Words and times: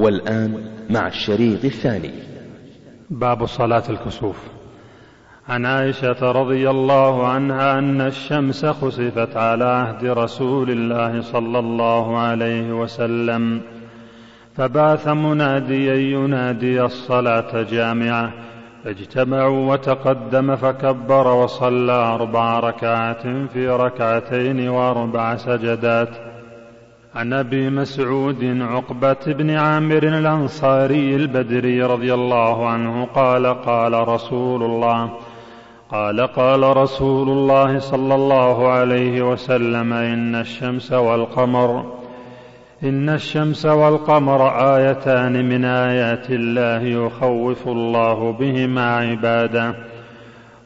والآن 0.00 0.64
مع 0.90 1.06
الشريط 1.06 1.64
الثاني. 1.64 2.10
باب 3.10 3.46
صلاة 3.46 3.82
الكسوف. 3.90 4.60
عن 5.48 5.66
عائشة 5.66 6.32
رضي 6.32 6.70
الله 6.70 7.26
عنها 7.26 7.78
أن 7.78 8.00
الشمس 8.00 8.66
خسفت 8.66 9.36
على 9.36 9.64
عهد 9.64 10.04
رسول 10.04 10.70
الله 10.70 11.20
صلى 11.20 11.58
الله 11.58 12.18
عليه 12.18 12.72
وسلم 12.72 13.60
فبعث 14.56 15.08
مناديا 15.08 15.94
ينادي 15.94 16.82
الصلاة 16.82 17.62
جامعة 17.62 18.32
فاجتمعوا 18.84 19.72
وتقدم 19.72 20.56
فكبر 20.56 21.26
وصلى 21.28 21.92
أربع 21.92 22.60
ركعات 22.60 23.22
في 23.52 23.68
ركعتين 23.68 24.68
وأربع 24.68 25.36
سجدات 25.36 26.29
عن 27.14 27.32
أبي 27.32 27.70
مسعود 27.70 28.44
عقبة 28.60 29.16
بن 29.26 29.50
عامر 29.50 30.02
الأنصاري 30.02 31.16
البدري 31.16 31.82
رضي 31.82 32.14
الله 32.14 32.68
عنه 32.68 33.04
قال 33.04 33.46
قال 33.46 34.08
رسول 34.08 34.62
الله 34.62 35.10
قال 35.90 36.20
قال 36.20 36.76
رسول 36.76 37.28
الله 37.28 37.78
صلى 37.78 38.14
الله 38.14 38.68
عليه 38.68 39.32
وسلم 39.32 39.92
إن 39.92 40.34
الشمس 40.34 40.92
والقمر 40.92 41.92
إن 42.82 43.08
الشمس 43.08 43.66
والقمر 43.66 44.76
آيتان 44.76 45.48
من 45.48 45.64
آيات 45.64 46.30
الله 46.30 46.82
يخوف 46.82 47.68
الله 47.68 48.32
بهما 48.32 48.96
عباده 48.96 49.74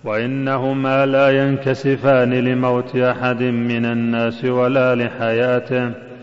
وإنهما 0.05 1.07
لا 1.07 1.31
ينكسفان 1.31 2.35
لموت 2.35 2.97
أحد 2.97 3.43
من 3.43 3.85
الناس 3.85 4.45
ولا 4.45 4.95
لحياته 4.95 6.14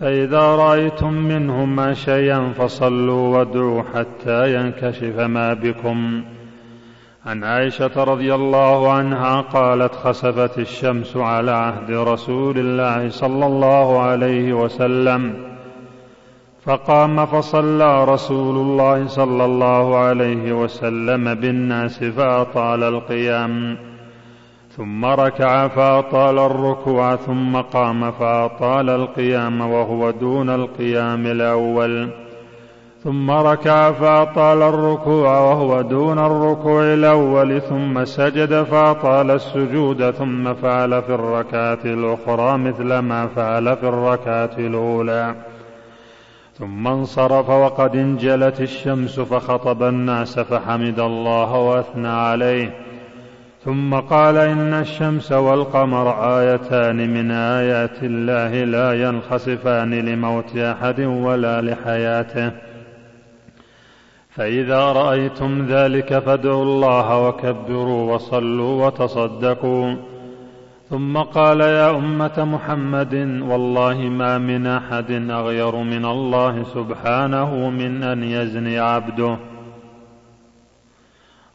فإذا 0.00 0.40
رأيتم 0.40 1.12
منهما 1.12 1.94
شيئا 1.94 2.52
فصلوا 2.58 3.38
وادعوا 3.38 3.82
حتى 3.94 4.54
ينكشف 4.54 5.18
ما 5.18 5.54
بكم. 5.54 6.22
عن 7.26 7.44
عائشة 7.44 8.04
رضي 8.04 8.34
الله 8.34 8.92
عنها 8.92 9.40
قالت 9.40 9.94
خسفت 9.94 10.58
الشمس 10.58 11.16
على 11.16 11.50
عهد 11.50 11.90
رسول 11.90 12.58
الله 12.58 13.08
صلى 13.08 13.46
الله 13.46 14.00
عليه 14.00 14.52
وسلم. 14.52 15.34
فقام 16.64 17.26
فصلى 17.26 18.04
رسول 18.04 18.56
الله 18.56 19.06
صلى 19.06 19.44
الله 19.44 19.96
عليه 19.96 20.52
وسلم 20.52 21.34
بالناس 21.34 22.04
فأطال 22.04 22.82
القيام. 22.82 23.76
ثم 24.80 25.04
ركع 25.04 25.68
فأطال 25.68 26.38
الركوع 26.38 27.16
ثم 27.16 27.56
قام 27.56 28.10
فأطال 28.10 28.90
القيام 28.90 29.60
وهو 29.60 30.10
دون 30.10 30.50
القيام 30.50 31.26
الأول. 31.26 32.08
ثم 33.04 33.30
ركع 33.30 33.92
فأطال 33.92 34.62
الركوع 34.62 35.40
وهو 35.40 35.82
دون 35.82 36.18
الركوع 36.18 36.82
الأول. 36.82 37.60
ثم 37.60 38.04
سجد 38.04 38.62
فأطال 38.62 39.30
السجود 39.30 40.10
ثم 40.10 40.54
فعل 40.54 41.02
في 41.02 41.14
الركعة 41.14 41.78
الأخرى 41.84 42.58
مثل 42.58 42.98
ما 42.98 43.26
فعل 43.26 43.76
في 43.76 43.88
الركعة 43.88 44.50
الأولى. 44.58 45.34
ثم 46.58 46.88
انصرف 46.88 47.50
وقد 47.50 47.96
انجلت 47.96 48.60
الشمس 48.60 49.20
فخطب 49.20 49.82
الناس 49.82 50.38
فحمد 50.38 51.00
الله 51.00 51.58
وأثنى 51.58 52.08
عليه. 52.08 52.89
ثم 53.64 53.94
قال 53.94 54.36
إن 54.36 54.74
الشمس 54.74 55.32
والقمر 55.32 56.38
آيتان 56.38 56.96
من 56.96 57.30
آيات 57.30 58.02
الله 58.02 58.64
لا 58.64 58.92
ينخسفان 59.02 59.94
لموت 59.94 60.56
أحد 60.56 61.00
ولا 61.00 61.60
لحياته. 61.60 62.50
فإذا 64.30 64.92
رأيتم 64.92 65.66
ذلك 65.66 66.18
فادعوا 66.18 66.64
الله 66.64 67.28
وكبروا 67.28 68.14
وصلوا 68.14 68.86
وتصدقوا. 68.86 69.94
ثم 70.90 71.18
قال 71.18 71.60
يا 71.60 71.90
أمة 71.90 72.44
محمد 72.44 73.14
والله 73.48 73.98
ما 73.98 74.38
من 74.38 74.66
أحد 74.66 75.10
أغير 75.30 75.76
من 75.76 76.04
الله 76.04 76.64
سبحانه 76.64 77.70
من 77.70 78.02
أن 78.02 78.22
يزني 78.22 78.78
عبده 78.78 79.36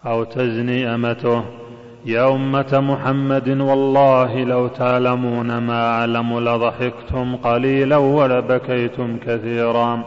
أو 0.05 0.23
تزني 0.23 0.95
أمته. 0.95 1.64
يا 2.05 2.35
أمة 2.35 2.79
محمد 2.79 3.49
والله 3.49 4.43
لو 4.43 4.67
تعلمون 4.67 5.57
ما 5.57 5.89
أعلم 5.89 6.39
لضحكتم 6.39 7.35
قليلا 7.35 7.97
ولبكيتم 7.97 9.17
كثيرا. 9.17 10.03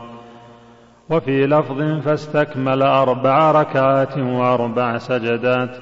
وفي 1.11 1.47
لفظ 1.47 2.01
فاستكمل 2.05 2.83
أربع 2.83 3.51
ركعات 3.51 4.19
وأربع 4.19 4.99
سجدات. 4.99 5.77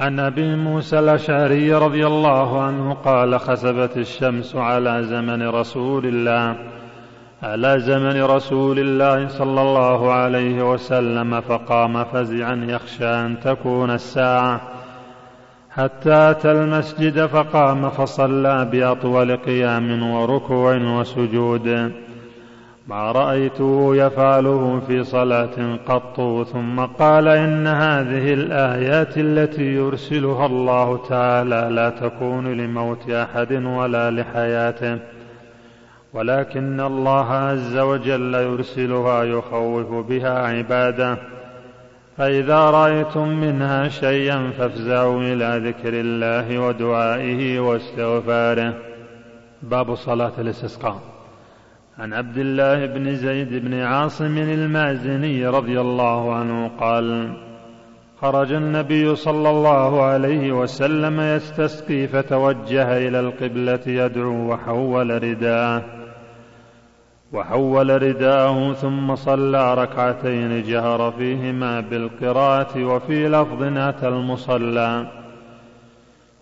عن 0.00 0.20
أبي 0.20 0.56
موسى 0.56 0.98
الأشعري 0.98 1.74
رضي 1.74 2.06
الله 2.06 2.62
عنه 2.62 2.94
قال 2.94 3.40
خسفت 3.40 3.96
الشمس 3.96 4.56
على 4.56 5.02
زمن 5.02 5.48
رسول 5.48 6.06
الله 6.06 6.56
على 7.42 7.80
زمن 7.80 8.22
رسول 8.22 8.78
الله 8.78 9.28
صلى 9.28 9.62
الله 9.62 10.12
عليه 10.12 10.72
وسلم 10.72 11.40
فقام 11.40 12.04
فزعا 12.04 12.66
يخشى 12.68 13.06
أن 13.06 13.40
تكون 13.40 13.90
الساعة. 13.90 14.79
حتى 15.70 16.30
أتى 16.30 16.52
المسجد 16.52 17.26
فقام 17.26 17.90
فصلى 17.90 18.68
بأطول 18.72 19.36
قيام 19.36 20.10
وركوع 20.12 20.76
وسجود. 20.76 21.92
ما 22.88 23.12
رأيته 23.12 23.96
يفعله 23.96 24.80
في 24.86 25.04
صلاة 25.04 25.78
قط 25.86 26.46
ثم 26.52 26.80
قال 26.80 27.28
إن 27.28 27.66
هذه 27.66 28.34
الآيات 28.34 29.18
التي 29.18 29.74
يرسلها 29.74 30.46
الله 30.46 31.06
تعالى 31.08 31.68
لا 31.74 31.90
تكون 31.90 32.52
لموت 32.52 33.10
أحد 33.10 33.52
ولا 33.52 34.10
لحياته 34.10 34.98
ولكن 36.12 36.80
الله 36.80 37.32
عز 37.32 37.76
وجل 37.76 38.34
يرسلها 38.34 39.24
يخوف 39.24 40.06
بها 40.08 40.38
عباده. 40.38 41.39
فإذا 42.20 42.70
رأيتم 42.70 43.28
منها 43.28 43.88
شيئا 43.88 44.50
فافزعوا 44.58 45.22
إلى 45.22 45.68
ذكر 45.68 46.00
الله 46.00 46.58
ودعائه 46.58 47.60
واستغفاره. 47.60 48.74
باب 49.62 49.94
صلاة 49.94 50.32
الاستسقاء. 50.38 51.00
عن 51.98 52.12
عبد 52.12 52.38
الله 52.38 52.86
بن 52.86 53.14
زيد 53.14 53.54
بن 53.64 53.74
عاصم 53.74 54.38
المازني 54.38 55.46
رضي 55.46 55.80
الله 55.80 56.34
عنه 56.34 56.70
قال 56.80 57.32
خرج 58.20 58.52
النبي 58.52 59.16
صلى 59.16 59.50
الله 59.50 60.02
عليه 60.02 60.52
وسلم 60.52 61.20
يستسقي 61.20 62.06
فتوجه 62.06 63.08
إلى 63.08 63.20
القبلة 63.20 63.80
يدعو 63.86 64.52
وحول 64.52 65.22
رداءه 65.22 65.99
وحول 67.32 68.02
رداءه 68.02 68.72
ثم 68.72 69.14
صلى 69.14 69.74
ركعتين 69.74 70.62
جهر 70.62 71.12
فيهما 71.18 71.80
بالقراءة 71.80 72.84
وفي 72.84 73.28
لفظ 73.28 73.62
أتى 73.62 74.08
المصلى. 74.08 75.06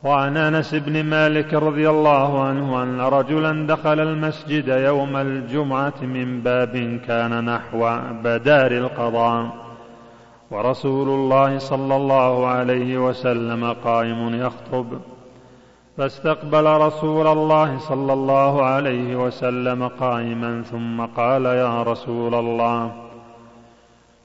وعن 0.04 0.37
أنس 0.37 0.75
بن 0.75 1.04
مالك 1.04 1.54
رضي 1.54 1.91
الله 1.91 2.43
عنه 2.43 2.82
أن 2.82 3.00
رجلا 3.00 3.66
دخل 3.66 4.00
المسجد 4.00 4.69
يوم 4.69 5.16
الجمعة 5.16 6.03
من 6.03 6.41
باب 6.41 7.00
كان 7.06 7.44
نحو 7.44 7.99
بدار 8.25 8.70
القضاء. 8.70 9.69
ورسول 10.50 11.09
الله 11.09 11.59
صلى 11.59 11.97
الله 11.97 12.47
عليه 12.47 12.99
وسلم 12.99 13.72
قائم 13.72 14.34
يخطب. 14.34 15.00
فاستقبل 15.99 16.67
رسول 16.67 17.27
الله 17.27 17.79
صلى 17.79 18.13
الله 18.13 18.65
عليه 18.65 19.17
وسلم 19.17 19.89
قائما 19.89 20.63
ثم 20.63 21.07
قال 21.07 21.45
يا 21.45 21.83
رسول 21.83 22.35
الله 22.35 22.93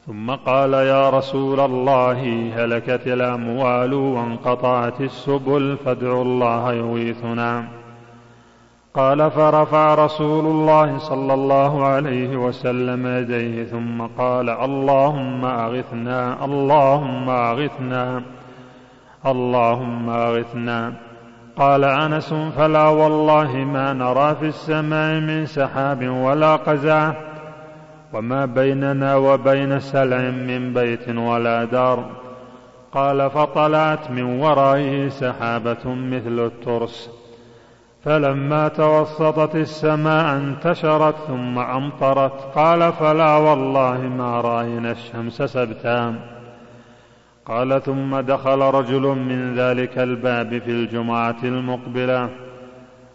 ثم 0.06 0.32
قال 0.32 0.74
يا 0.74 1.10
رسول 1.10 1.60
الله 1.60 2.52
هلكت 2.56 3.08
الأموال 3.08 3.94
وانقطعت 3.94 5.02
السبل 5.02 5.78
فادعوا 5.86 6.24
الله 6.24 6.74
يغيثنا. 6.74 7.68
قال 8.94 9.32
فرفع 9.32 9.94
رسول 9.94 10.46
الله 10.46 10.98
صلى 10.98 11.34
الله 11.34 11.86
عليه 11.86 12.38
وسلم 12.38 13.08
يديه 13.08 13.64
ثم 13.64 14.02
قال 14.18 14.50
اللهم 14.50 15.46
أغثنا 15.46 16.46
اللهم 16.46 17.30
أغثنا 17.30 18.22
اللهم 19.26 20.10
أغثنا. 20.10 20.94
قال 21.58 21.84
أنس 21.84 22.34
فلا 22.34 22.88
والله 22.88 23.58
ما 23.58 23.94
نرى 23.94 24.36
في 24.36 24.46
السماء 24.46 25.20
من 25.20 25.46
سحاب 25.46 26.08
ولا 26.08 26.56
قزع 26.56 27.14
وما 28.14 28.46
بيننا 28.46 29.16
وبين 29.16 29.80
سلع 29.80 30.18
من 30.18 30.74
بيت 30.74 31.10
ولا 31.10 31.64
دار. 31.66 32.06
قال 32.92 33.30
فطلعت 33.30 34.12
من 34.12 34.40
ورائه 34.40 35.10
سحابة 35.10 35.86
مثل 35.86 36.40
الترس. 36.46 37.10
فلما 38.04 38.68
توسطت 38.68 39.56
السماء 39.56 40.38
انتشرت 40.38 41.16
ثم 41.28 41.60
أمطرت. 41.60 42.52
قال 42.56 42.94
فلا 42.94 43.38
والله 43.38 43.98
ما 43.98 44.42
رأينا 44.42 44.92
الشمس 44.92 45.42
سبتا. 45.42 46.33
قال 47.48 47.82
ثم 47.84 48.20
دخل 48.20 48.62
رجل 48.62 49.02
من 49.02 49.56
ذلك 49.56 49.98
الباب 49.98 50.60
في 50.60 50.72
الجمعة 50.72 51.36
المقبلة 51.44 52.30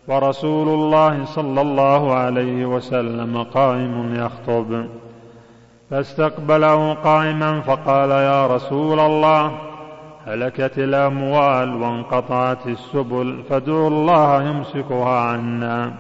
ورسول 0.09 0.69
الله 0.69 1.25
صلى 1.25 1.61
الله 1.61 2.15
عليه 2.15 2.67
وسلم 2.67 3.43
قائم 3.43 4.15
يخطب. 4.15 4.87
فاستقبله 5.91 6.95
قائما 6.95 7.61
فقال 7.61 8.11
يا 8.11 8.47
رسول 8.47 9.01
الله 9.01 9.59
هلكت 10.27 10.79
الأموال 10.79 11.75
وانقطعت 11.75 12.67
السبل 12.67 13.43
فادعوا 13.51 13.89
الله 13.89 14.43
يمسكها 14.43 15.21
عنا. 15.21 15.93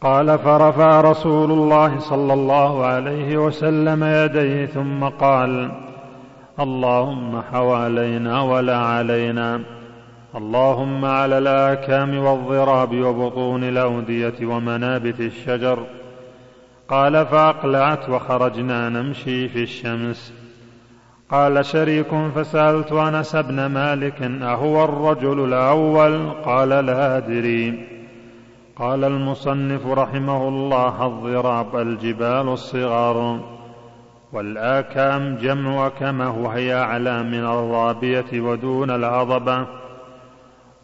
قال 0.00 0.38
فرفع 0.38 1.00
رسول 1.00 1.52
الله 1.52 1.98
صلى 1.98 2.32
الله 2.32 2.86
عليه 2.86 3.36
وسلم 3.36 4.04
يديه 4.04 4.66
ثم 4.66 5.04
قال 5.04 5.70
اللهم 6.60 7.42
حوالينا 7.52 8.42
ولا 8.42 8.76
علينا. 8.76 9.60
اللهم 10.36 11.04
على 11.04 11.38
الآكام 11.38 12.18
والضراب 12.18 12.94
وبطون 12.94 13.64
الأودية 13.64 14.34
ومنابت 14.42 15.20
الشجر. 15.20 15.78
قال 16.88 17.26
فأقلعت 17.26 18.08
وخرجنا 18.08 18.88
نمشي 18.88 19.48
في 19.48 19.62
الشمس. 19.62 20.32
قال 21.30 21.66
شريك 21.66 22.14
فسألت 22.34 22.92
أنس 22.92 23.36
بن 23.36 23.66
مالك 23.66 24.22
أهو 24.22 24.84
الرجل 24.84 25.44
الأول؟ 25.44 26.30
قال 26.30 26.68
لا 26.68 27.16
أدري. 27.16 27.88
قال 28.76 29.04
المصنف 29.04 29.86
رحمه 29.86 30.48
الله 30.48 31.06
الضراب 31.06 31.76
الجبال 31.76 32.48
الصغار. 32.48 33.51
والآكام 34.32 35.36
جمع 35.36 35.88
كما 35.88 36.28
وهي 36.28 36.74
أعلى 36.74 37.22
من 37.22 37.44
الرابية 37.44 38.40
ودون 38.40 38.90
الهضبة 38.90 39.66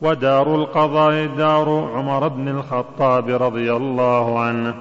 ودار 0.01 0.55
القضاء 0.55 1.27
دار 1.27 1.91
عمر 1.95 2.29
بن 2.29 2.49
الخطاب 2.49 3.43
رضي 3.43 3.73
الله 3.73 4.41
عنه. 4.41 4.75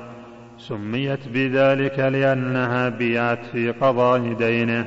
سميت 0.58 1.28
بذلك 1.28 2.00
لأنها 2.00 2.90
بيعت 2.90 3.46
في 3.46 3.72
قضاء 3.72 4.34
دينه. 4.34 4.86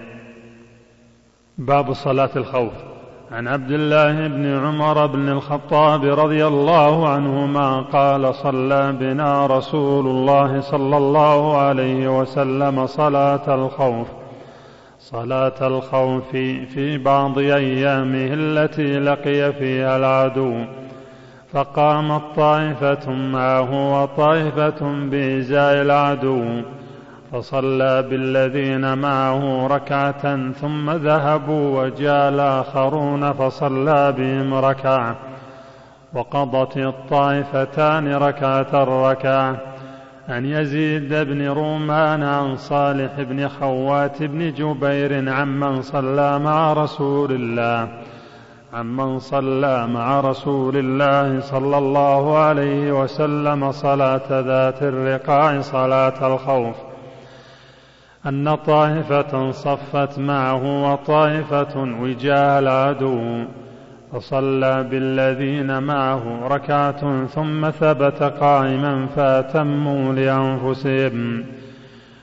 باب 1.58 1.92
صلاة 1.92 2.30
الخوف. 2.36 2.89
عن 3.32 3.48
عبد 3.48 3.70
الله 3.70 4.28
بن 4.28 4.58
عمر 4.66 5.06
بن 5.06 5.28
الخطاب 5.28 6.04
رضي 6.04 6.46
الله 6.46 7.08
عنهما 7.08 7.80
قال 7.80 8.34
صلى 8.34 8.92
بنا 8.92 9.46
رسول 9.46 10.06
الله 10.06 10.60
صلى 10.60 10.96
الله 10.96 11.56
عليه 11.56 12.20
وسلم 12.20 12.86
صلاة 12.86 13.54
الخوف 13.54 14.06
صلاة 14.98 15.66
الخوف 15.66 16.30
في 16.74 16.98
بعض 16.98 17.38
أيامه 17.38 18.28
التي 18.34 18.98
لقي 18.98 19.52
فيها 19.52 19.96
العدو. 19.96 20.64
فقامت 21.52 22.22
طائفة 22.36 23.12
معه 23.12 24.02
وطائفة 24.02 25.08
بإزاء 25.10 25.82
العدو. 25.82 26.62
فصلى 27.32 28.02
بالذين 28.02 28.98
معه 28.98 29.66
ركعة 29.66 30.52
ثم 30.52 30.90
ذهبوا 30.90 31.82
وجاء 31.82 32.28
الآخرون 32.28 33.32
فصلى 33.32 34.12
بهم 34.12 34.54
ركعة 34.54 35.16
وقضت 36.14 36.76
الطائفتان 36.76 38.14
ركعة 38.14 38.82
الركعة. 38.82 39.56
عن 40.28 40.46
يزيد 40.46 41.14
بن 41.14 41.48
رومان 41.48 42.22
عن 42.22 42.56
صالح 42.56 43.20
بن 43.20 43.48
خوات 43.48 44.22
بن 44.22 44.52
جبير 44.52 45.32
عمن 45.32 45.82
صلى 45.82 46.38
مع 46.38 46.72
رسول 46.72 47.32
الله 47.32 47.88
عمن 48.74 49.18
صلى 49.18 49.86
مع 49.86 50.20
رسول 50.20 50.76
الله 50.76 51.40
صلى 51.40 51.78
الله 51.78 52.38
عليه 52.38 53.02
وسلم 53.02 53.72
صلاة 53.72 54.40
ذات 54.40 54.82
الرقاع 54.82 55.60
صلاة 55.60 56.34
الخوف. 56.34 56.89
أن 58.26 58.54
طائفة 58.54 59.50
صفت 59.50 60.18
معه 60.18 60.92
وطائفة 60.92 61.82
وجاه 62.02 62.58
العدو 62.58 63.44
فصلى 64.12 64.82
بالذين 64.82 65.82
معه 65.82 66.48
ركعة 66.48 67.26
ثم 67.26 67.70
ثبت 67.70 68.22
قائما 68.22 69.06
فأتموا 69.16 70.12
لأنفسهم. 70.12 71.44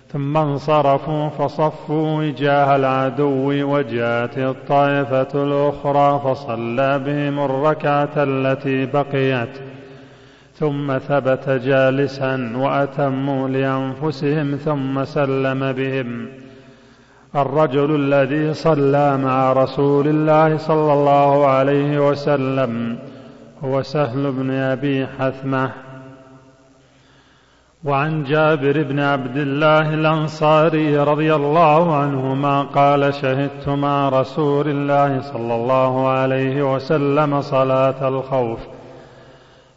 ثم 0.07 0.37
انصرفوا 0.37 1.29
فصفوا 1.29 2.17
وجاه 2.17 2.75
العدو 2.75 3.51
وجاءت 3.75 4.37
الطائفة 4.37 5.43
الأخرى 5.43 6.21
فصلى 6.23 6.99
بهم 6.99 7.39
الركعة 7.39 8.13
التي 8.17 8.85
بقيت. 8.85 9.76
ثم 10.59 10.97
ثبت 10.97 11.49
جالسا 11.49 12.57
وأتموا 12.57 13.47
لأنفسهم 13.47 14.55
ثم 14.55 15.03
سلم 15.03 15.71
بهم. 15.71 16.27
الرجل 17.35 17.95
الذي 17.95 18.53
صلى 18.53 19.17
مع 19.17 19.53
رسول 19.53 20.07
الله 20.07 20.57
صلى 20.57 20.93
الله 20.93 21.47
عليه 21.47 22.09
وسلم 22.09 22.97
هو 23.63 23.81
سهل 23.81 24.31
بن 24.31 24.51
أبي 24.51 25.07
حثمة. 25.07 25.71
وعن 27.83 28.23
جابر 28.23 28.83
بن 28.83 28.99
عبد 28.99 29.37
الله 29.37 29.93
الأنصاري 29.93 30.97
رضي 30.97 31.35
الله 31.35 31.95
عنهما 31.95 32.61
قال 32.63 33.13
شهدت 33.13 33.69
مع 33.69 34.09
رسول 34.09 34.67
الله 34.67 35.21
صلى 35.21 35.55
الله 35.55 36.07
عليه 36.07 36.75
وسلم 36.75 37.41
صلاة 37.41 38.07
الخوف. 38.07 38.76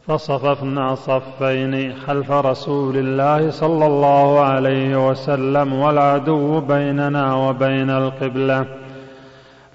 فصففنا 0.07 0.95
صفين 0.95 1.95
خلف 2.07 2.31
رسول 2.31 2.97
الله 2.97 3.51
صلى 3.51 3.87
الله 3.87 4.41
عليه 4.41 5.09
وسلم 5.09 5.73
والعدو 5.73 6.61
بيننا 6.61 7.35
وبين 7.35 7.91
القبلة. 7.91 8.67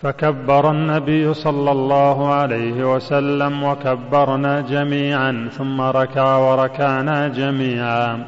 فكبر 0.02 0.72
النبي 0.72 1.34
صلى 1.34 1.72
الله 1.72 2.34
عليه 2.34 2.96
وسلم 2.96 3.64
وكبرنا 3.64 4.62
جميعا 4.62 5.50
ثم 5.52 5.82
ركع 5.82 6.38
وركعنا 6.38 7.28
جميعا. 7.28 8.26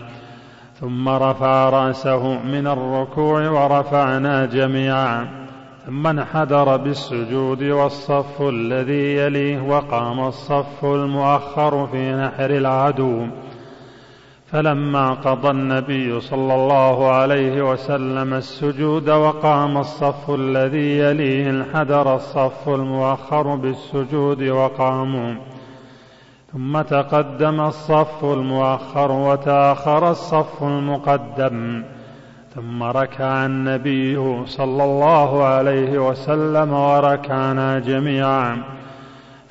ثم 0.79 1.09
رفع 1.09 1.69
رأسه 1.69 2.43
من 2.43 2.67
الركوع 2.67 3.49
ورفعنا 3.49 4.45
جميعا. 4.45 5.46
ثم 5.87 6.07
انحدر 6.07 6.77
بالسجود 6.77 7.63
والصف 7.63 8.41
الذي 8.41 9.15
يليه 9.15 9.61
وقام 9.61 10.27
الصف 10.27 10.85
المؤخر 10.85 11.87
في 11.87 12.11
نحر 12.11 12.49
العدو. 12.49 13.27
فلما 14.51 15.13
قضى 15.13 15.49
النبي 15.49 16.21
صلى 16.21 16.55
الله 16.55 17.11
عليه 17.11 17.71
وسلم 17.71 18.33
السجود 18.33 19.09
وقام 19.09 19.77
الصف 19.77 20.29
الذي 20.29 20.97
يليه 20.97 21.49
انحدر 21.49 22.15
الصف 22.15 22.69
المؤخر 22.69 23.55
بالسجود 23.55 24.43
وقاموا. 24.43 25.35
ثم 26.53 26.81
تقدم 26.81 27.61
الصف 27.61 28.23
المؤخر 28.23 29.11
وتأخر 29.11 30.11
الصف 30.11 30.63
المقدم. 30.63 31.83
ثم 32.57 32.83
ركع 32.83 33.45
النبي 33.45 34.45
صلى 34.45 34.83
الله 34.83 35.43
عليه 35.43 36.09
وسلم 36.09 36.73
وركعنا 36.73 37.79
جميعا. 37.79 38.63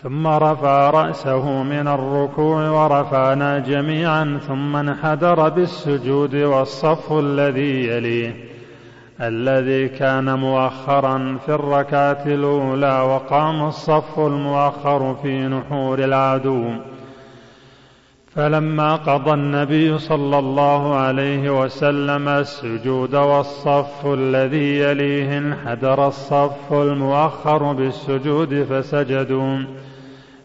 ثم 0.03 0.27
رفع 0.27 0.91
رأسه 0.91 1.63
من 1.63 1.89
الركوع 1.89 2.71
ورفعنا 2.71 3.59
جميعا. 3.59 4.39
ثم 4.49 4.77
انحدر 4.77 5.49
بالسجود 5.49 6.35
والصف 6.35 7.13
الذي 7.13 7.87
يليه 7.89 8.35
الذي 9.21 9.89
كان 9.89 10.39
مؤخرا 10.39 11.39
في 11.47 11.55
الركعة 11.55 12.23
الأولى 12.27 13.01
وقام 13.01 13.69
الصف 13.69 14.19
المؤخر 14.19 15.15
في 15.23 15.49
نحور 15.49 15.99
العدو. 15.99 16.65
فلما 18.37 18.97
قضى 18.97 19.31
النبي 19.31 19.99
صلى 19.99 20.39
الله 20.39 20.95
عليه 20.95 21.63
وسلم 21.63 22.29
السجود 22.29 23.15
والصف 23.15 24.07
الذي 24.07 24.79
يليه 24.79 25.39
انحدر 25.39 26.07
الصف 26.07 26.73
المؤخر 26.73 27.73
بالسجود 27.73 28.67
فسجدوا. 28.71 29.59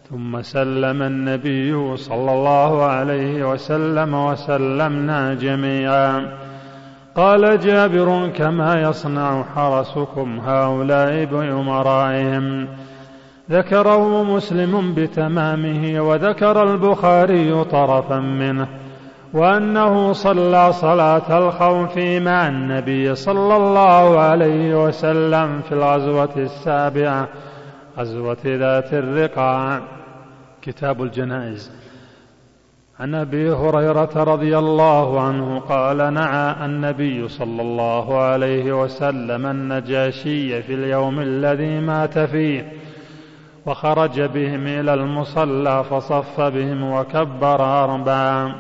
ثم 0.10 0.42
سلم 0.42 1.02
النبي 1.02 1.98
صلى 1.98 2.34
الله 2.34 2.84
عليه 2.84 3.52
وسلم 3.52 4.14
وسلمنا 4.14 5.34
جميعا. 5.34 6.38
قال 7.16 7.60
جابر 7.60 8.28
كما 8.28 8.82
يصنع 8.82 9.44
حرسكم 9.56 10.40
هؤلاء 10.40 11.26
بأمرائهم. 11.26 12.68
ذكره 13.52 14.24
مسلم 14.24 14.94
بتمامه 14.94 16.02
وذكر 16.02 16.64
البخاري 16.64 17.64
طرفا 17.64 18.20
منه 18.20 18.68
وأنه 19.34 20.14
صلى 20.14 20.74
صلاة 20.74 21.38
الخوف 21.38 21.98
مع 21.98 22.48
النبي 22.48 23.16
صلى 23.16 23.56
الله 23.56 24.20
عليه 24.20 24.86
وسلم 24.86 25.62
في 25.62 25.72
الغزوة 25.72 26.30
السابعة 26.38 27.28
غزوة 27.98 28.38
ذات 28.46 28.94
الرقاع. 28.94 29.82
كتاب 30.62 31.04
الجنائز. 31.04 31.72
عن 33.00 33.16
أبي 33.16 33.52
هريرة 33.52 34.24
رضي 34.24 34.58
الله 34.58 35.22
عنه 35.22 35.60
قال 35.60 36.14
نعى 36.14 36.66
النبي 36.66 37.28
صلى 37.28 37.62
الله 37.62 38.18
عليه 38.22 38.84
وسلم 38.84 39.46
النجاشي 39.46 40.62
في 40.62 40.74
اليوم 40.74 41.20
الذي 41.20 41.80
مات 41.80 42.20
فيه 42.20 42.81
وخرج 43.66 44.22
بهم 44.22 44.68
إلى 44.68 44.94
المصلى 44.94 45.84
فصف 45.84 46.42
بهم 46.42 46.92
وكبر 46.92 47.84
أربعا. 47.84 48.56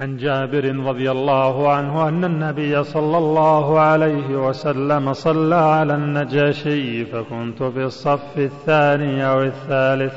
عن 0.00 0.16
جابر 0.16 0.76
رضي 0.86 1.10
الله 1.10 1.72
عنه 1.72 2.08
أن 2.08 2.24
النبي 2.24 2.84
صلى 2.84 3.18
الله 3.18 3.80
عليه 3.80 4.48
وسلم 4.48 5.12
صلى 5.12 5.54
على 5.54 5.94
النجاشي 5.94 7.04
فكنت 7.04 7.62
في 7.62 7.84
الصف 7.84 8.38
الثاني 8.38 9.26
أو 9.26 9.42
الثالث. 9.42 10.14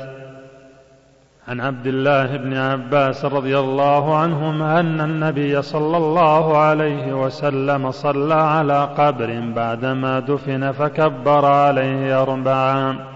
عن 1.48 1.60
عبد 1.60 1.86
الله 1.86 2.36
بن 2.36 2.56
عباس 2.56 3.24
رضي 3.24 3.58
الله 3.58 4.16
عنهما 4.16 4.80
أن 4.80 5.00
النبي 5.00 5.62
صلى 5.62 5.96
الله 5.96 6.56
عليه 6.58 7.24
وسلم 7.24 7.90
صلى 7.90 8.34
على 8.34 8.84
قبر 8.98 9.52
بعدما 9.56 10.20
دفن 10.20 10.72
فكبر 10.72 11.44
عليه 11.44 12.22
أربعا. 12.22 13.15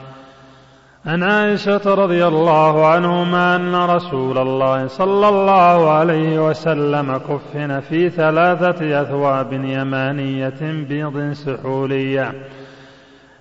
عن 1.07 1.23
عائشة 1.23 1.95
رضي 1.95 2.27
الله 2.27 2.87
عنهما 2.87 3.57
أن 3.57 3.75
رسول 3.75 4.39
الله 4.39 4.87
صلى 4.87 5.29
الله 5.29 5.91
عليه 5.91 6.49
وسلم 6.49 7.17
كفن 7.17 7.81
في 7.81 8.11
ثلاثة 8.11 9.03
أثواب 9.03 9.53
يمانية 9.53 10.85
بيض 10.89 11.33
سحولية. 11.33 12.33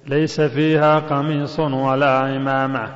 ليس 0.07 0.41
فيها 0.41 0.99
قميص 0.99 1.59
ولا 1.59 2.19
عمامه 2.19 2.87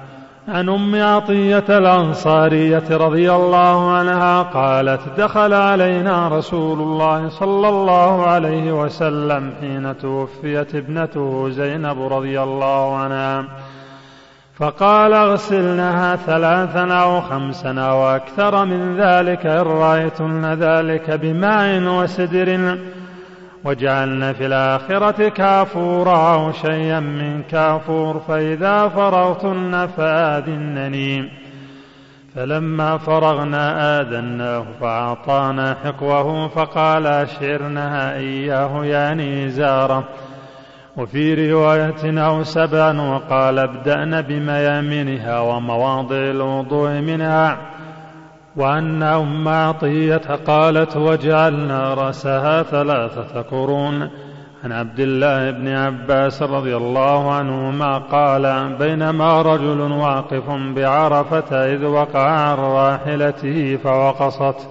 عن 0.47 0.69
أم 0.69 1.03
عطية 1.03 1.65
الأنصارية 1.69 2.83
رضي 2.91 3.31
الله 3.31 3.91
عنها 3.91 4.41
قالت 4.41 5.01
دخل 5.17 5.53
علينا 5.53 6.27
رسول 6.27 6.79
الله 6.79 7.29
صلى 7.29 7.69
الله 7.69 8.25
عليه 8.25 8.83
وسلم 8.83 9.53
حين 9.61 9.97
توفيت 9.97 10.75
ابنته 10.75 11.49
زينب 11.49 12.13
رضي 12.13 12.41
الله 12.41 12.95
عنها. 12.95 13.45
فقال 14.55 15.13
اغسلنها 15.13 16.15
ثلاثا 16.15 16.93
أو 16.93 17.21
خمسا 17.21 17.69
أو 17.69 18.15
أكثر 18.15 18.65
من 18.65 18.97
ذلك 18.97 19.45
إن 19.45 19.61
رأيتن 19.61 20.45
ذلك 20.45 21.11
بماء 21.11 21.83
وسدر 21.83 22.77
وجعلنا 23.63 24.33
في 24.33 24.45
الآخرة 24.45 25.29
كافورا 25.29 26.33
أو 26.33 26.51
شيئا 26.51 26.99
من 26.99 27.43
كافور 27.43 28.19
فإذا 28.27 28.87
فرغتن 28.87 29.87
فآذنني. 29.97 31.43
فلما 32.35 32.97
فرغنا 32.97 34.01
آذناه 34.01 34.65
فأعطانا 34.81 35.75
حقوه 35.83 36.47
فقال 36.47 37.07
أشعرنها 37.07 38.15
إياه 38.15 38.85
يعني 38.85 39.45
إزاره 39.45 40.03
وفي 40.97 41.51
رواية 41.51 42.19
أو 42.25 42.43
سبعا 42.43 43.01
وقال 43.01 43.59
ابدأن 43.59 44.21
بميامنها 44.21 45.39
ومواضع 45.39 46.15
الوضوء 46.15 46.89
منها 46.89 47.57
وأن 48.55 49.03
أم 49.03 49.47
عطية 49.47 50.21
قالت 50.47 50.97
وجعلنا 50.97 51.93
رأسها 51.93 52.63
ثلاثة 52.63 53.41
قرون. 53.41 54.09
عن 54.63 54.71
عبد 54.71 54.99
الله 54.99 55.51
بن 55.51 55.67
عباس 55.67 56.41
رضي 56.41 56.77
الله 56.77 57.31
عنهما 57.31 57.97
قال 57.97 58.75
بينما 58.79 59.41
رجل 59.41 59.81
واقف 59.81 60.49
بعرفة 60.49 61.73
إذ 61.73 61.85
وقع 61.85 62.29
عن 62.29 62.57
راحلته 62.57 63.77
فوقصت. 63.83 64.67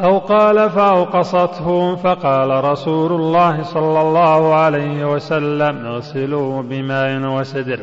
أو 0.00 0.18
قال 0.18 0.70
فأوقصته 0.70 1.96
فقال 1.96 2.64
رسول 2.64 3.12
الله 3.12 3.62
صلى 3.62 4.00
الله 4.00 4.54
عليه 4.54 5.12
وسلم 5.14 5.86
اغسلوه 5.86 6.62
بماء 6.62 7.38
وسدر 7.38 7.80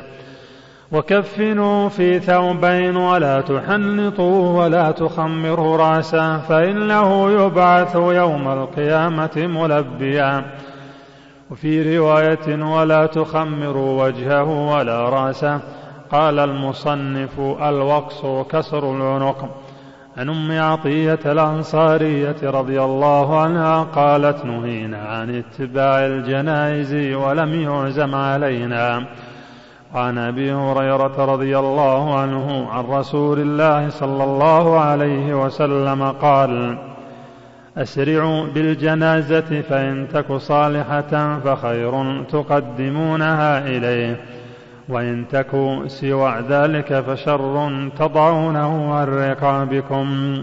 وكفنوا 0.92 1.90
في 1.90 2.20
ثوبين 2.20 2.96
ولا 2.98 3.42
تحنطوا 3.42 4.64
ولا 4.64 4.92
تخمروا 4.92 5.78
راسه 5.78 6.38
فإنه 6.38 7.32
يبعث 7.32 7.96
يوم 7.96 8.48
القيامة 8.48 9.32
ملبيا. 9.36 10.46
وفي 11.52 11.98
رواية 11.98 12.64
ولا 12.64 13.06
تخمروا 13.06 14.04
وجهه 14.04 14.74
ولا 14.76 15.10
رأسه 15.10 15.60
قال 16.12 16.40
المصنف 16.40 17.40
الوقص 17.40 18.26
كسر 18.50 18.92
العنق. 18.96 19.61
عن 20.22 20.30
أم 20.30 20.60
عطية 20.60 21.20
الأنصارية 21.26 22.36
رضي 22.44 22.82
الله 22.82 23.42
عنها 23.42 23.84
قالت 23.84 24.46
نهينا 24.46 24.98
عن 24.98 25.36
اتباع 25.36 26.06
الجنائز 26.06 27.16
ولم 27.16 27.54
يعزم 27.54 28.16
علينا. 28.16 29.06
عن 29.96 30.18
أبي 30.18 30.54
هريرة 30.54 31.26
رضي 31.26 31.60
الله 31.60 32.20
عنه 32.20 32.68
عن 32.72 32.84
رسول 32.86 33.40
الله 33.40 33.90
صلى 33.90 34.24
الله 34.24 34.80
عليه 34.80 35.46
وسلم 35.46 36.12
قال 36.12 36.78
أسرعوا 37.78 38.46
بالجنازة 38.46 39.62
فإن 39.62 40.08
تك 40.14 40.34
صالحة 40.34 41.40
فخير 41.40 42.24
تقدمونها 42.24 43.68
إليه. 43.68 44.20
وإن 44.92 45.26
تك 45.32 45.52
سوى 45.88 46.34
ذلك 46.50 47.00
فشر 47.00 47.72
تضعونه 48.00 48.94
عن 48.94 49.08
رقابكم. 49.08 50.38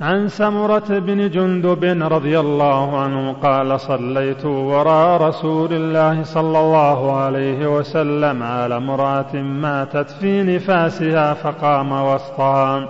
عن 0.00 0.28
سمرة 0.28 0.98
بن 0.98 1.30
جندب 1.30 1.84
رضي 2.12 2.40
الله 2.40 3.00
عنه 3.00 3.32
قال 3.32 3.80
صليت 3.80 4.44
وراء 4.44 5.22
رسول 5.22 5.72
الله 5.72 6.22
صلى 6.22 6.60
الله 6.60 7.16
عليه 7.16 7.78
وسلم 7.78 8.42
على 8.42 8.76
امرأة 8.76 9.36
ماتت 9.36 10.10
في 10.10 10.42
نفاسها 10.42 11.34
فقام 11.34 11.92
وسطها. 11.92 12.88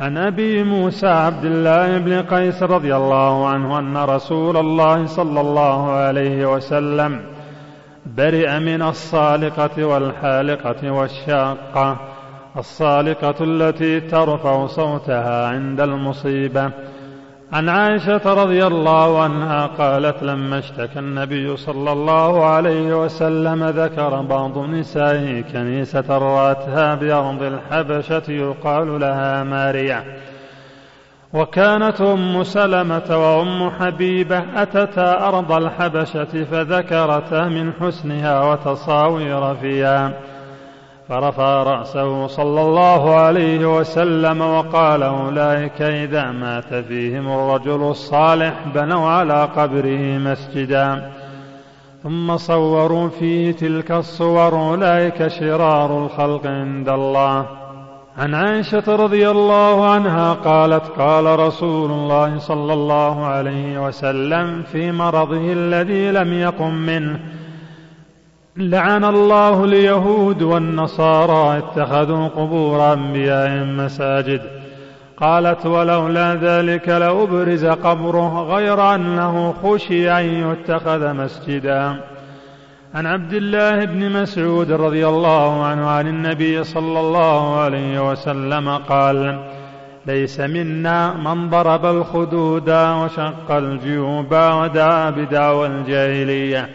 عن 0.00 0.16
أبي 0.16 0.64
موسى 0.64 1.06
عبد 1.06 1.44
الله 1.44 1.98
بن 1.98 2.22
قيس 2.22 2.62
رضي 2.62 2.96
الله 2.96 3.48
عنه 3.48 3.78
أن 3.78 3.96
رسول 3.96 4.56
الله 4.56 5.06
صلى 5.06 5.40
الله 5.40 5.90
عليه 5.90 6.54
وسلم 6.54 7.20
برئ 8.06 8.58
من 8.58 8.82
الصالقة 8.82 9.84
والحالقة 9.84 10.90
والشاقة 10.90 11.96
الصالقة 12.56 13.34
التي 13.40 14.00
ترفع 14.00 14.66
صوتها 14.66 15.46
عند 15.46 15.80
المصيبة. 15.80 16.70
عن 17.52 17.68
عائشة 17.68 18.34
رضي 18.34 18.66
الله 18.66 19.22
عنها 19.22 19.66
قالت 19.66 20.22
لما 20.22 20.58
اشتكى 20.58 20.98
النبي 20.98 21.56
صلى 21.56 21.92
الله 21.92 22.44
عليه 22.44 23.04
وسلم 23.04 23.64
ذكر 23.64 24.22
بعض 24.22 24.58
نسائه 24.58 25.40
كنيسة 25.40 26.18
رأتها 26.18 26.94
بأرض 26.94 27.42
الحبشة 27.42 28.30
يقال 28.30 29.00
لها 29.00 29.44
ماريا. 29.44 30.04
وكانت 31.34 32.00
أم 32.00 32.42
سلمة 32.42 33.08
وأم 33.10 33.70
حبيبة 33.70 34.44
أتتا 34.56 35.28
أرض 35.28 35.52
الحبشة 35.52 36.44
فذكرتا 36.44 37.44
من 37.44 37.72
حسنها 37.80 38.44
وتصاوير 38.44 39.54
فيها. 39.54 40.12
فرفع 41.08 41.62
رأسه 41.62 42.26
صلى 42.26 42.60
الله 42.60 43.14
عليه 43.14 43.78
وسلم 43.78 44.40
وقال 44.40 45.02
أولئك 45.02 45.82
إذا 45.82 46.30
مات 46.30 46.74
فيهم 46.74 47.28
الرجل 47.28 47.82
الصالح 47.90 48.54
بنوا 48.74 49.08
على 49.08 49.48
قبره 49.56 50.18
مسجدا. 50.18 51.12
ثم 52.02 52.36
صوروا 52.36 53.08
فيه 53.08 53.52
تلك 53.52 53.90
الصور 53.92 54.54
أولئك 54.54 55.28
شرار 55.28 56.04
الخلق 56.04 56.46
عند 56.46 56.88
الله. 56.88 57.61
عن 58.18 58.34
عائشة 58.34 58.96
رضي 58.96 59.30
الله 59.30 59.90
عنها 59.90 60.32
قالت 60.32 60.84
قال 60.98 61.38
رسول 61.38 61.90
الله 61.90 62.38
صلى 62.38 62.72
الله 62.72 63.26
عليه 63.26 63.86
وسلم 63.86 64.62
في 64.62 64.92
مرضه 64.92 65.52
الذي 65.52 66.10
لم 66.10 66.32
يقم 66.32 66.74
منه 66.74 67.20
لعن 68.56 69.04
الله 69.04 69.64
اليهود 69.64 70.42
والنصارى 70.42 71.58
اتخذوا 71.58 72.28
قبور 72.28 72.92
انبيائهم 72.92 73.76
مساجد 73.76 74.42
قالت 75.16 75.66
ولولا 75.66 76.34
ذلك 76.34 76.88
لأبرز 76.88 77.66
قبره 77.66 78.42
غير 78.54 78.94
أنه 78.94 79.54
خشي 79.62 80.10
أن 80.10 80.24
يتخذ 80.24 81.12
مسجدا. 81.12 82.11
عن 82.94 83.06
عبد 83.06 83.32
الله 83.32 83.84
بن 83.84 84.22
مسعود 84.22 84.72
رضي 84.72 85.08
الله 85.08 85.64
عنه 85.64 85.90
عن 85.90 86.06
النبي 86.08 86.64
صلى 86.64 87.00
الله 87.00 87.60
عليه 87.60 88.10
وسلم 88.10 88.68
قال 88.68 89.48
ليس 90.06 90.40
منا 90.40 91.14
من 91.14 91.48
ضرب 91.50 91.86
الخدود 91.86 92.70
وشق 92.70 93.50
الجيوب 93.50 94.34
ودعا 94.34 95.10
بدعوى 95.10 95.66
الجاهلية 95.66 96.68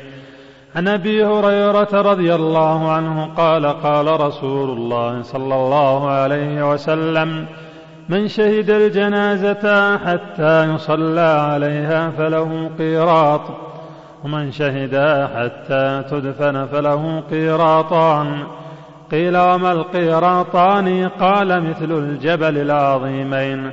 عن 0.76 0.88
أبي 0.88 1.26
هريرة 1.26 2.02
رضي 2.02 2.36
الله 2.36 2.92
عنه 2.92 3.26
قال 3.26 3.66
قال 3.66 4.22
رسول 4.22 4.70
الله 4.70 5.22
صلى 5.22 5.56
الله 5.56 6.10
عليه 6.10 6.72
وسلم 6.72 7.46
من 8.10 8.28
شهد 8.28 8.70
الجنازة 8.70 9.98
حتى 9.98 10.74
يصلى 10.74 11.22
عليها 11.52 12.10
فله 12.10 12.72
قيراط 12.80 13.67
ومن 14.24 14.52
شهدها 14.52 15.28
حتى 15.28 16.04
تدفن 16.10 16.66
فله 16.66 17.20
قيراطان. 17.20 18.44
قيل 19.12 19.38
وما 19.38 19.72
القيراطان؟ 19.72 21.08
قال 21.08 21.64
مثل 21.64 21.92
الجبل 21.92 22.58
العظيمين. 22.58 23.72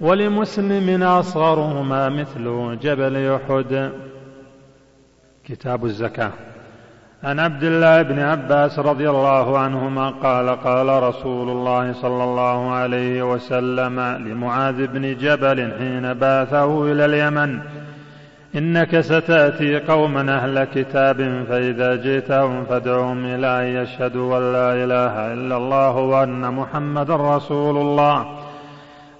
ولمسلم 0.00 1.02
أصغرهما 1.02 2.08
مثل 2.08 2.78
جبل 2.82 3.32
أحد. 3.34 3.90
كتاب 5.44 5.84
الزكاة. 5.84 6.32
عن 7.24 7.40
عبد 7.40 7.64
الله 7.64 8.02
بن 8.02 8.18
عباس 8.18 8.78
رضي 8.78 9.10
الله 9.10 9.58
عنهما 9.58 10.10
قال 10.10 10.48
قال 10.48 11.02
رسول 11.02 11.48
الله 11.48 11.92
صلى 11.92 12.24
الله 12.24 12.70
عليه 12.70 13.32
وسلم 13.32 14.00
لمعاذ 14.00 14.86
بن 14.86 15.16
جبل 15.16 15.72
حين 15.78 16.14
بعثه 16.14 16.92
إلى 16.92 17.04
اليمن 17.04 17.58
إنك 18.56 19.00
ستأتي 19.00 19.78
قوما 19.78 20.36
أهل 20.36 20.64
كتاب 20.64 21.44
فإذا 21.48 21.96
جئتهم 21.96 22.64
فادعهم 22.64 23.24
إلى 23.24 23.46
أن 23.60 23.82
يشهدوا 23.82 24.38
أن 24.38 24.52
لا 24.52 24.84
إله 24.84 25.32
إلا 25.32 25.56
الله 25.56 25.96
وأن 25.96 26.54
محمدا 26.54 27.16
رسول 27.36 27.76
الله. 27.76 28.26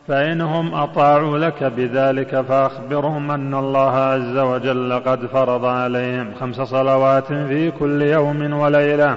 فإنهم 0.09 0.75
أطاعوا 0.75 1.39
لك 1.39 1.65
بذلك 1.65 2.41
فأخبرهم 2.41 3.31
أن 3.31 3.55
الله 3.55 3.97
عز 3.97 4.37
وجل 4.37 5.01
قد 5.07 5.27
فرض 5.27 5.65
عليهم 5.65 6.35
خمس 6.41 6.61
صلوات 6.61 7.27
في 7.27 7.71
كل 7.71 8.03
يوم 8.03 8.53
وليلة. 8.53 9.17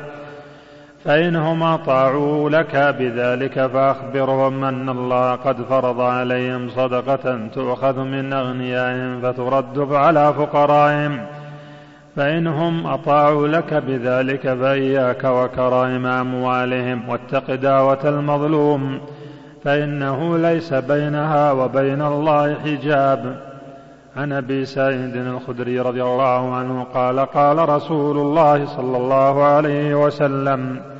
فإنهم 1.06 1.64
أطاعوا 1.64 2.50
لك 2.50 2.76
بذلك 2.76 3.68
فأخبرهم 3.68 4.64
أن 4.64 4.90
الله 4.90 5.36
قد 5.36 5.62
فرض 5.62 6.02
عليهم 6.02 6.70
صدقة 6.70 7.48
تؤخذ 7.54 8.00
من 8.00 8.34
أغنيائهم 8.34 9.22
فترد 9.22 9.94
على 9.94 10.34
فقرائهم. 10.34 11.26
فإنهم 12.16 12.88
أطاعوا 12.88 13.48
لك 13.48 13.74
بذلك 13.74 14.42
فإياك 14.42 15.24
وكرائم 15.24 16.06
أموالهم 16.06 17.10
واتق 17.10 17.56
دعوة 17.56 18.00
المظلوم 18.10 19.00
فإنه 19.64 20.38
ليس 20.38 20.74
بينها 20.74 21.52
وبين 21.52 22.02
الله 22.02 22.56
حجاب. 22.56 23.52
عن 24.16 24.32
أبي 24.32 24.66
سعيد 24.66 25.16
الخدري 25.16 25.80
رضي 25.80 26.04
الله 26.04 26.56
عنه 26.56 26.84
قال 26.84 27.20
قال 27.20 27.70
رسول 27.70 28.18
الله 28.18 28.66
صلى 28.66 28.98
الله 28.98 29.44
عليه 29.44 30.06
وسلم 30.06 30.91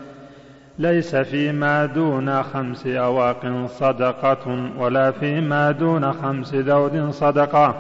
ليس 0.82 1.16
فيما 1.16 1.86
دون 1.86 2.44
خمس 2.44 2.88
أواق 2.88 3.66
صدقة 3.68 4.70
ولا 4.78 5.12
فيما 5.12 5.72
دون 5.72 6.14
خمس 6.14 6.56
ذود 6.56 7.10
صدقة 7.10 7.76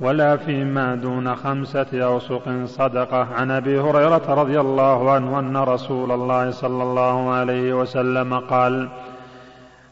ولا 0.00 0.36
فيما 0.36 0.94
دون 0.94 1.36
خمسة 1.36 1.86
أوسق 1.94 2.64
صدقة. 2.64 3.34
عن 3.34 3.50
أبي 3.50 3.80
هريرة 3.80 4.34
رضي 4.34 4.60
الله 4.60 5.10
عنه 5.10 5.38
أن 5.38 5.56
رسول 5.56 6.12
الله 6.12 6.50
صلى 6.50 6.82
الله 6.82 7.30
عليه 7.30 7.74
وسلم 7.74 8.38
قال 8.38 8.88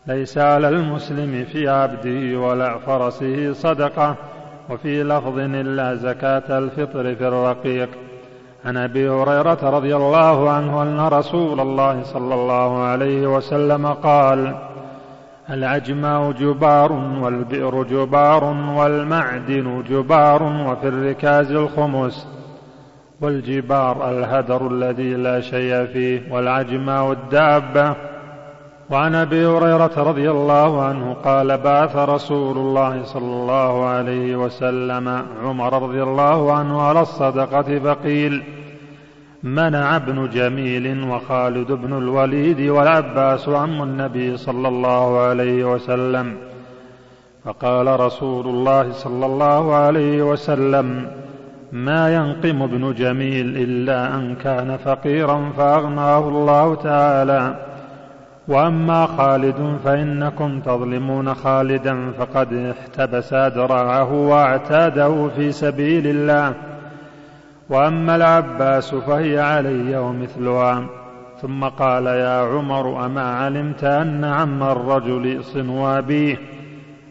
ليس 0.07 0.39
على 0.39 0.69
المسلم 0.69 1.45
في 1.45 1.69
عبده 1.69 2.39
ولا 2.39 2.79
فرسه 2.79 3.53
صدقة 3.53 4.17
وفي 4.71 5.03
لفظ 5.03 5.39
إلا 5.39 5.95
زكاة 5.95 6.59
الفطر 6.59 7.15
في 7.15 7.29
الرقيق. 7.29 7.89
عن 8.65 8.77
أبي 8.77 9.09
هريرة 9.09 9.59
رضي 9.63 9.97
الله 9.97 10.51
عنه 10.51 10.83
أن 10.83 11.01
رسول 11.01 11.61
الله 11.61 12.03
صلى 12.03 12.35
الله 12.35 12.83
عليه 12.83 13.27
وسلم 13.37 13.87
قال 13.87 14.55
العجماء 15.51 16.33
جبار 16.33 16.93
والبئر 16.93 17.83
جبار 17.83 18.45
والمعدن 18.77 19.83
جبار 19.89 20.43
وفي 20.43 20.89
الركاز 20.89 21.53
الخمس 21.53 22.29
والجبار 23.21 24.11
الهدر 24.11 24.67
الذي 24.67 25.15
لا 25.15 25.41
شيء 25.41 25.87
فيه 25.87 26.33
والعجماء 26.33 27.13
الدابة 27.13 27.97
وعن 28.91 29.15
أبي 29.15 29.47
هريرة 29.47 29.91
رضي 29.97 30.31
الله 30.31 30.83
عنه 30.83 31.17
قال 31.25 31.59
بعث 31.59 31.97
رسول 31.97 32.59
الله 32.59 33.05
صلى 33.05 33.25
الله 33.25 33.85
عليه 33.85 34.37
وسلم 34.37 35.23
عمر 35.45 35.83
رضي 35.83 36.03
الله 36.03 36.53
عنه 36.53 36.83
على 36.83 37.01
الصدقة 37.01 37.79
فقيل 37.79 38.43
منع 39.43 39.97
ابن 39.97 40.29
جميل 40.29 41.09
وخالد 41.11 41.73
بن 41.73 41.99
الوليد 41.99 42.61
والعباس 42.61 43.49
عم 43.49 43.83
النبي 43.83 44.37
صلى 44.37 44.69
الله 44.69 45.19
عليه 45.19 45.75
وسلم. 45.75 46.37
فقال 47.45 48.01
رسول 48.01 48.47
الله 48.47 48.93
صلى 48.93 49.27
الله 49.27 49.75
عليه 49.75 50.23
وسلم 50.23 51.07
ما 51.73 52.15
ينقم 52.15 52.63
ابن 52.63 52.95
جميل 52.95 53.57
إلا 53.57 54.15
أن 54.15 54.35
كان 54.35 54.77
فقيرا 54.77 55.51
فأغناه 55.57 56.29
الله 56.29 56.75
تعالى. 56.75 57.74
وأما 58.49 59.07
خالد 59.07 59.79
فإنكم 59.85 60.61
تظلمون 60.61 61.35
خالدا 61.35 62.11
فقد 62.19 62.53
احتبس 62.53 63.35
ذراعه 63.35 64.13
واعتاده 64.13 65.29
في 65.29 65.53
سبيل 65.53 66.07
الله. 66.07 66.55
وأما 67.69 68.17
العباس 68.17 68.95
فهي 68.95 69.41
علي 69.41 69.97
ومثلها. 69.97 70.85
ثم 71.43 71.65
قال 71.65 72.07
يا 72.07 72.41
عمر 72.41 73.07
أما 73.07 73.23
علمت 73.23 73.85
أن 73.85 74.25
عم 74.25 74.63
الرجل 74.63 75.45
صنو 75.45 75.87
ابيه 75.87 76.37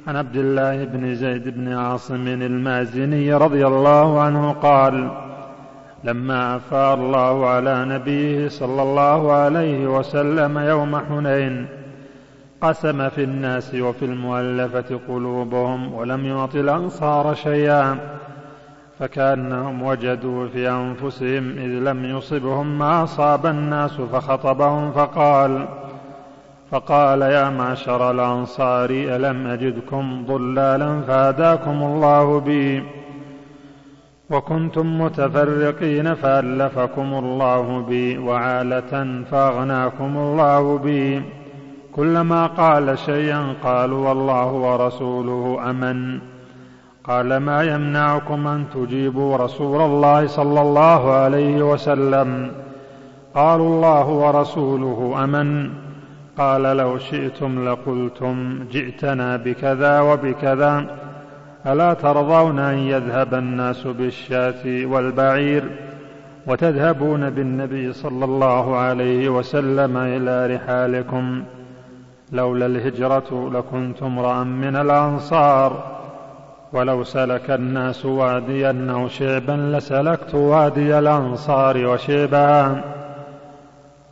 عن 0.07 0.15
عبد 0.15 0.35
الله 0.35 0.85
بن 0.85 1.15
زيد 1.15 1.49
بن 1.49 1.73
عاصم 1.73 2.27
المازني 2.27 3.33
رضي 3.33 3.67
الله 3.67 4.21
عنه 4.21 4.51
قال 4.51 5.22
لما 6.03 6.55
أفاء 6.55 6.93
الله 6.93 7.47
على 7.47 7.85
نبيه 7.85 8.47
صلى 8.47 8.81
الله 8.81 9.31
عليه 9.31 9.87
وسلم 9.87 10.57
يوم 10.57 10.97
حنين 10.97 11.67
قسم 12.61 13.09
في 13.09 13.23
الناس 13.23 13.75
وفي 13.75 14.05
المؤلفة 14.05 14.99
قلوبهم 15.07 15.93
ولم 15.93 16.25
يعط 16.25 16.55
الأنصار 16.55 17.33
شيئا 17.33 17.97
فكأنهم 18.99 19.83
وجدوا 19.83 20.47
في 20.47 20.69
أنفسهم 20.69 21.49
إذ 21.57 21.69
لم 21.69 22.05
يصبهم 22.05 22.79
ما 22.79 23.03
أصاب 23.03 23.45
الناس 23.45 23.91
فخطبهم 23.91 24.91
فقال 24.91 25.67
فقال 26.71 27.21
يا 27.21 27.49
معشر 27.49 28.11
الأنصار 28.11 28.89
ألم 28.89 29.47
أجدكم 29.47 30.25
ضلالا 30.27 31.01
فهداكم 31.01 31.83
الله 31.83 32.39
بي؟ 32.39 32.83
وكنتم 34.29 35.01
متفرقين 35.01 36.13
فألفكم 36.13 37.13
الله 37.13 37.81
بي 37.81 38.17
وعالة 38.17 39.23
فأغناكم 39.31 40.17
الله 40.17 40.77
بي. 40.77 41.21
كلما 41.95 42.45
قال 42.45 42.97
شيئا 42.97 43.53
قالوا 43.63 44.09
والله 44.09 44.51
ورسوله 44.51 45.69
أمن. 45.69 46.19
قال 47.03 47.37
ما 47.37 47.63
يمنعكم 47.63 48.47
أن 48.47 48.65
تجيبوا 48.73 49.37
رسول 49.37 49.81
الله 49.81 50.27
صلى 50.27 50.61
الله 50.61 51.11
عليه 51.11 51.71
وسلم؟ 51.71 52.51
قالوا 53.35 53.67
الله 53.67 54.07
ورسوله 54.07 55.23
أمن. 55.23 55.69
قال 56.37 56.61
لو 56.61 56.97
شئتم 56.97 57.69
لقلتم 57.69 58.59
جئتنا 58.71 59.37
بكذا 59.37 59.99
وبكذا. 60.01 60.85
ألا 61.67 61.93
ترضون 61.93 62.59
أن 62.59 62.77
يذهب 62.77 63.33
الناس 63.33 63.87
بالشاة 63.87 64.85
والبعير 64.85 65.63
وتذهبون 66.47 67.29
بالنبي 67.29 67.93
صلى 67.93 68.25
الله 68.25 68.75
عليه 68.75 69.29
وسلم 69.29 69.97
إلى 69.97 70.55
رحالكم؟ 70.55 71.43
لولا 72.31 72.65
الهجرة 72.65 73.49
لكنت 73.53 74.03
امرأ 74.03 74.43
من 74.43 74.75
الأنصار. 74.75 75.83
ولو 76.73 77.03
سلك 77.03 77.51
الناس 77.51 78.05
واديا 78.05 78.87
أو 78.91 79.07
شعبا 79.07 79.77
لسلكت 79.77 80.35
وادي 80.35 80.99
الأنصار 80.99 81.85
وشعبها 81.85 82.83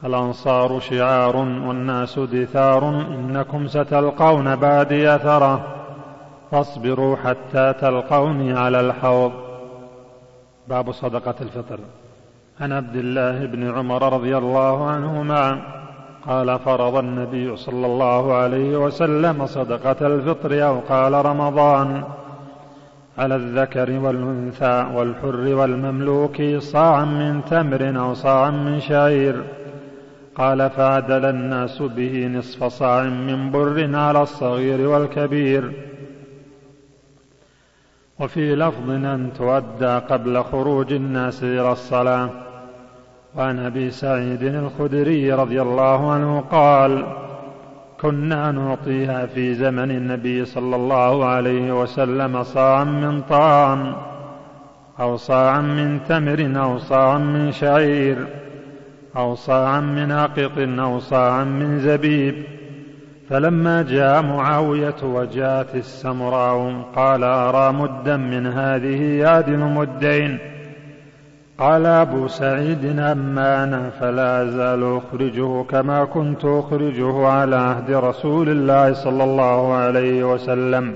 الأنصار 0.06 0.80
شعار 0.80 1.36
والناس 1.36 2.20
دثار 2.20 2.90
إنكم 2.90 3.68
ستلقون 3.68 4.56
بعدي 4.56 5.16
أثرة 5.16 5.81
فاصبروا 6.52 7.16
حتى 7.16 7.74
تلقوني 7.74 8.54
على 8.54 8.80
الحوض. 8.80 9.32
باب 10.68 10.92
صدقة 10.92 11.36
الفطر. 11.42 11.80
عن 12.62 12.72
عبد 12.72 12.96
الله 12.96 13.46
بن 13.46 13.72
عمر 13.72 14.14
رضي 14.14 14.38
الله 14.38 14.90
عنهما 14.90 15.62
قال 16.28 16.60
فرض 16.60 16.96
النبي 16.96 17.56
صلى 17.56 17.86
الله 17.86 18.34
عليه 18.34 18.78
وسلم 18.78 19.46
صدقة 19.46 20.08
الفطر 20.08 20.68
أو 20.68 20.80
قال 20.80 21.26
رمضان. 21.26 22.04
على 23.18 23.36
الذكر 23.36 24.00
والأنثى 24.00 24.86
والحر 24.94 25.56
والمملوك 25.56 26.42
صاعا 26.58 27.06
من 27.06 27.42
تمر 27.50 28.00
أو 28.00 28.14
صاعا 28.14 28.50
من 28.50 28.80
شعير. 28.80 29.44
قال 30.36 30.70
فعدل 30.70 31.26
الناس 31.26 31.82
به 31.82 32.28
نصف 32.28 32.64
صاع 32.64 33.04
من 33.04 33.52
بر 33.52 33.96
على 33.96 34.22
الصغير 34.22 34.88
والكبير. 34.88 35.91
وفي 38.22 38.56
لفظ 38.56 38.90
أن 38.90 39.30
تؤدى 39.38 39.98
قبل 40.10 40.44
خروج 40.44 40.94
الناس 40.94 41.44
إلى 41.44 41.72
الصلاة. 41.72 42.30
وعن 43.36 43.60
أبي 43.60 43.92
سعيد 43.92 44.44
الخدري 44.44 45.34
رضي 45.34 45.62
الله 45.62 46.12
عنه 46.12 46.40
قال 46.52 47.06
كنا 48.02 48.52
نعطيها 48.52 49.26
في 49.26 49.54
زمن 49.54 49.92
النبي 49.92 50.46
صلى 50.46 50.76
الله 50.76 51.26
عليه 51.26 51.82
وسلم 51.82 52.44
صاعا 52.44 52.84
من 52.84 53.22
طعام 53.22 53.94
أو 55.00 55.18
صاعا 55.18 55.62
من 55.62 56.00
تمر 56.10 56.64
أو 56.64 56.78
صاعا 56.78 57.18
من 57.18 57.52
شعير 57.52 58.28
أو 59.18 59.36
صاعا 59.36 59.80
من 59.80 60.12
عقق 60.12 60.80
أو 60.80 61.00
صاعا 61.00 61.44
من 61.44 61.80
زبيب. 61.80 62.61
فلما 63.32 63.82
جاء 63.82 64.22
معاوية 64.22 65.04
وجاءت 65.04 65.76
السمراء 65.76 66.82
قال 66.96 67.24
أرى 67.24 67.74
مدا 67.74 68.18
من 68.18 68.48
هذه 68.48 69.04
يعدل 69.04 69.58
مدين؟ 69.60 70.38
قال 71.58 71.86
أبو 71.86 72.28
سعيد 72.28 73.00
أما 73.00 73.64
أنا 73.64 73.90
فلا 73.90 74.44
أزال 74.44 74.98
أخرجه 74.98 75.64
كما 75.64 76.06
كنت 76.06 76.46
أخرجه 76.46 77.28
على 77.28 77.56
عهد 77.56 77.92
رسول 77.92 78.50
الله 78.50 78.94
صلى 78.94 79.24
الله 79.24 79.74
عليه 79.74 80.34
وسلم. 80.34 80.96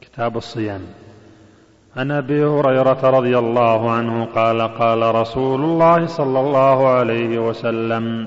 كتاب 0.00 0.36
الصيام. 0.36 0.80
عن 1.96 2.10
أبي 2.10 2.44
هريرة 2.44 3.10
رضي 3.10 3.38
الله 3.38 3.90
عنه 3.90 4.24
قال 4.24 4.62
قال 4.62 5.14
رسول 5.14 5.60
الله 5.60 6.06
صلى 6.06 6.40
الله 6.40 6.88
عليه 6.88 7.38
وسلم 7.48 8.26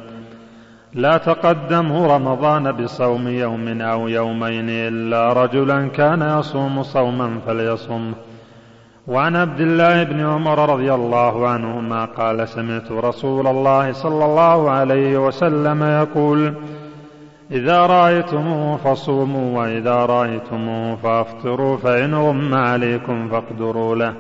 لا 0.93 1.17
تقدموا 1.17 2.07
رمضان 2.07 2.71
بصوم 2.71 3.27
يوم 3.27 3.81
أو 3.81 4.07
يومين 4.07 4.69
إلا 4.69 5.33
رجلا 5.33 5.87
كان 5.87 6.39
يصوم 6.39 6.83
صوما 6.83 7.39
فليصمه 7.45 8.13
وعن 9.07 9.35
عبد 9.35 9.59
الله 9.59 10.03
بن 10.03 10.25
عمر 10.25 10.73
رضي 10.73 10.93
الله 10.93 11.47
عنهما 11.47 12.05
قال 12.05 12.47
سمعت 12.47 12.91
رسول 12.91 13.47
الله 13.47 13.91
صلى 13.91 14.25
الله 14.25 14.71
عليه 14.71 15.27
وسلم 15.27 15.83
يقول 15.83 16.53
إذا 17.51 17.85
رأيتموه 17.85 18.77
فصوموا 18.77 19.59
وإذا 19.59 19.95
رأيتموه 19.95 20.95
فأفطروا 20.95 21.77
فإن 21.77 22.15
غم 22.15 22.53
عليكم 22.53 23.29
فاقدروا 23.29 23.95
له. 23.95 24.13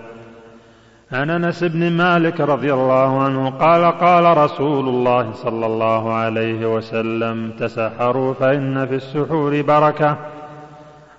عن 1.13 1.29
أنس 1.29 1.63
بن 1.63 1.91
مالك 1.91 2.41
رضي 2.41 2.73
الله 2.73 3.23
عنه 3.23 3.49
قال 3.49 3.91
قال 3.91 4.37
رسول 4.37 4.89
الله 4.89 5.31
صلى 5.33 5.65
الله 5.65 6.13
عليه 6.13 6.75
وسلم 6.75 7.51
تسحروا 7.59 8.33
فإن 8.33 8.85
في 8.85 8.95
السحور 8.95 9.61
بركة. 9.61 10.17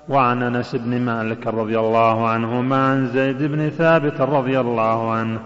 وعن 0.08 0.42
انس 0.42 0.76
بن 0.76 1.00
مالك 1.00 1.46
رضي 1.46 1.78
الله 1.78 2.28
عنهما 2.28 2.90
عن 2.90 3.06
زيد 3.06 3.42
بن 3.42 3.68
ثابت 3.68 4.20
رضي 4.20 4.60
الله 4.60 5.12
عنه 5.12 5.40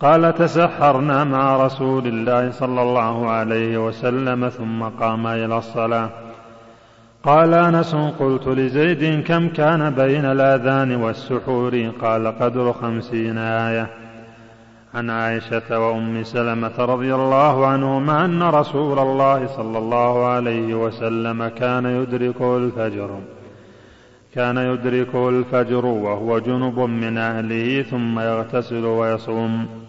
قال 0.00 0.34
تسحرنا 0.34 1.24
مع 1.24 1.56
رسول 1.56 2.06
الله 2.06 2.50
صلى 2.50 2.82
الله 2.82 3.30
عليه 3.30 3.86
وسلم 3.86 4.48
ثم 4.48 4.82
قام 4.82 5.26
إلى 5.26 5.58
الصلاة. 5.58 6.10
قال 7.24 7.54
أنس 7.54 7.94
قلت 7.94 8.48
لزيد 8.48 9.24
كم 9.24 9.48
كان 9.48 9.90
بين 9.90 10.24
الآذان 10.24 10.96
والسحور؟ 10.96 11.92
قال 12.02 12.26
قدر 12.26 12.72
خمسين 12.72 13.38
آية. 13.38 13.90
عن 14.94 15.10
عائشة 15.10 15.78
وأم 15.78 16.22
سلمة 16.22 16.72
رضي 16.78 17.14
الله 17.14 17.66
عنهما 17.66 18.24
أن 18.24 18.42
رسول 18.42 18.98
الله 18.98 19.46
صلى 19.46 19.78
الله 19.78 20.26
عليه 20.26 20.74
وسلم 20.74 21.48
كان 21.48 21.86
يدركه 21.86 22.56
الفجر. 22.56 23.18
كان 24.34 24.56
يدركه 24.56 25.28
الفجر 25.28 25.86
وهو 25.86 26.38
جنب 26.38 26.78
من 26.78 27.18
أهله 27.18 27.82
ثم 27.82 28.20
يغتسل 28.20 28.84
ويصوم. 28.84 29.79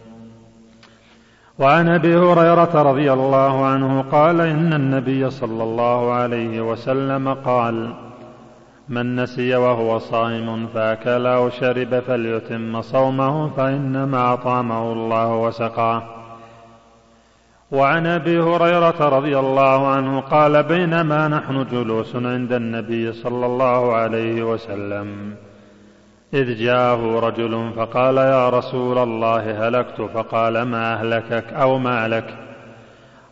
وعن 1.60 1.90
أبي 1.90 2.16
هريرة 2.16 2.82
رضي 2.82 3.14
الله 3.14 3.66
عنه 3.66 4.02
قال 4.02 4.42
إن 4.42 4.74
النبي 4.74 5.30
صلى 5.30 5.64
الله 5.64 6.12
عليه 6.12 6.62
وسلم 6.62 7.34
قال 7.34 7.94
من 8.90 9.16
نسي 9.16 9.56
وهو 9.56 10.00
صائم 10.00 10.68
فأكل 10.74 11.26
أو 11.26 11.50
شرب 11.50 12.00
فليتم 12.00 12.82
صومه 12.82 13.50
فإنما 13.50 14.34
أطعمه 14.34 14.94
الله 14.94 15.36
وسقاه 15.36 16.04
وعن 17.72 18.08
أبي 18.08 18.40
هريرة 18.40 19.10
رضي 19.18 19.40
الله 19.40 19.88
عنه 19.88 20.20
قال 20.20 20.64
بينما 20.64 21.28
نحن 21.28 21.66
جلوس 21.72 22.16
عند 22.16 22.54
النبي 22.54 23.14
صلى 23.14 23.46
الله 23.46 23.94
عليه 23.94 24.44
وسلم 24.44 25.36
إذ 26.34 26.56
جاءه 26.58 27.20
رجل 27.20 27.72
فقال 27.76 28.18
يا 28.18 28.50
رسول 28.50 28.98
الله 28.98 29.68
هلكت. 29.68 30.02
فقال 30.14 30.62
ما 30.62 30.94
أهلكك 30.94 31.54
أو 31.54 31.78
ما 31.78 32.08
لك؟ 32.08 32.36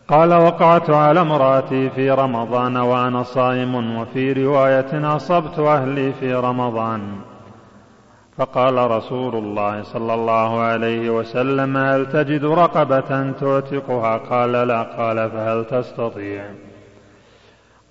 قال 0.08 0.34
وقعت 0.34 0.90
على 0.90 1.22
امرأتي 1.22 1.90
في 1.90 2.12
رمضان 2.12 2.78
وأنا 2.78 3.24
صائم 3.24 3.98
وفي 3.98 4.34
رواية 4.34 5.16
أصبت 5.16 5.60
أهلي 5.60 6.14
في 6.14 6.34
رمضان. 6.34 7.02
فقال 8.38 8.92
رسول 8.92 9.36
الله 9.36 9.84
صلى 9.84 10.14
الله 10.14 10.60
عليه 10.60 11.10
وسلم 11.10 11.78
هل 11.78 12.06
تجد 12.06 12.46
رقبة 12.46 13.32
تعتقها 13.32 14.18
قال 14.18 14.52
لا. 14.52 14.82
قال 14.82 15.32
فهل 15.32 15.66
تستطيع؟ 15.66 16.44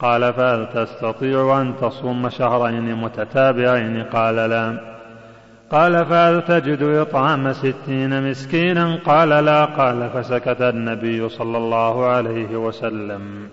قال 0.00 0.32
فهل 0.32 0.68
تستطيع 0.74 1.60
أن 1.60 1.74
تصوم 1.80 2.28
شهرين 2.28 2.94
متتابعين؟ 2.94 4.02
قال 4.04 4.36
لا. 4.36 4.97
قال 5.70 6.06
فهل 6.06 6.42
تجد 6.42 6.82
إطعام 6.82 7.52
ستين 7.52 8.30
مسكينا؟ 8.30 8.98
قال 9.06 9.28
لا. 9.28 9.64
قال 9.64 10.10
فسكت 10.10 10.60
النبي 10.60 11.28
صلى 11.28 11.58
الله 11.58 12.06
عليه 12.06 12.56
وسلم. 12.56 13.48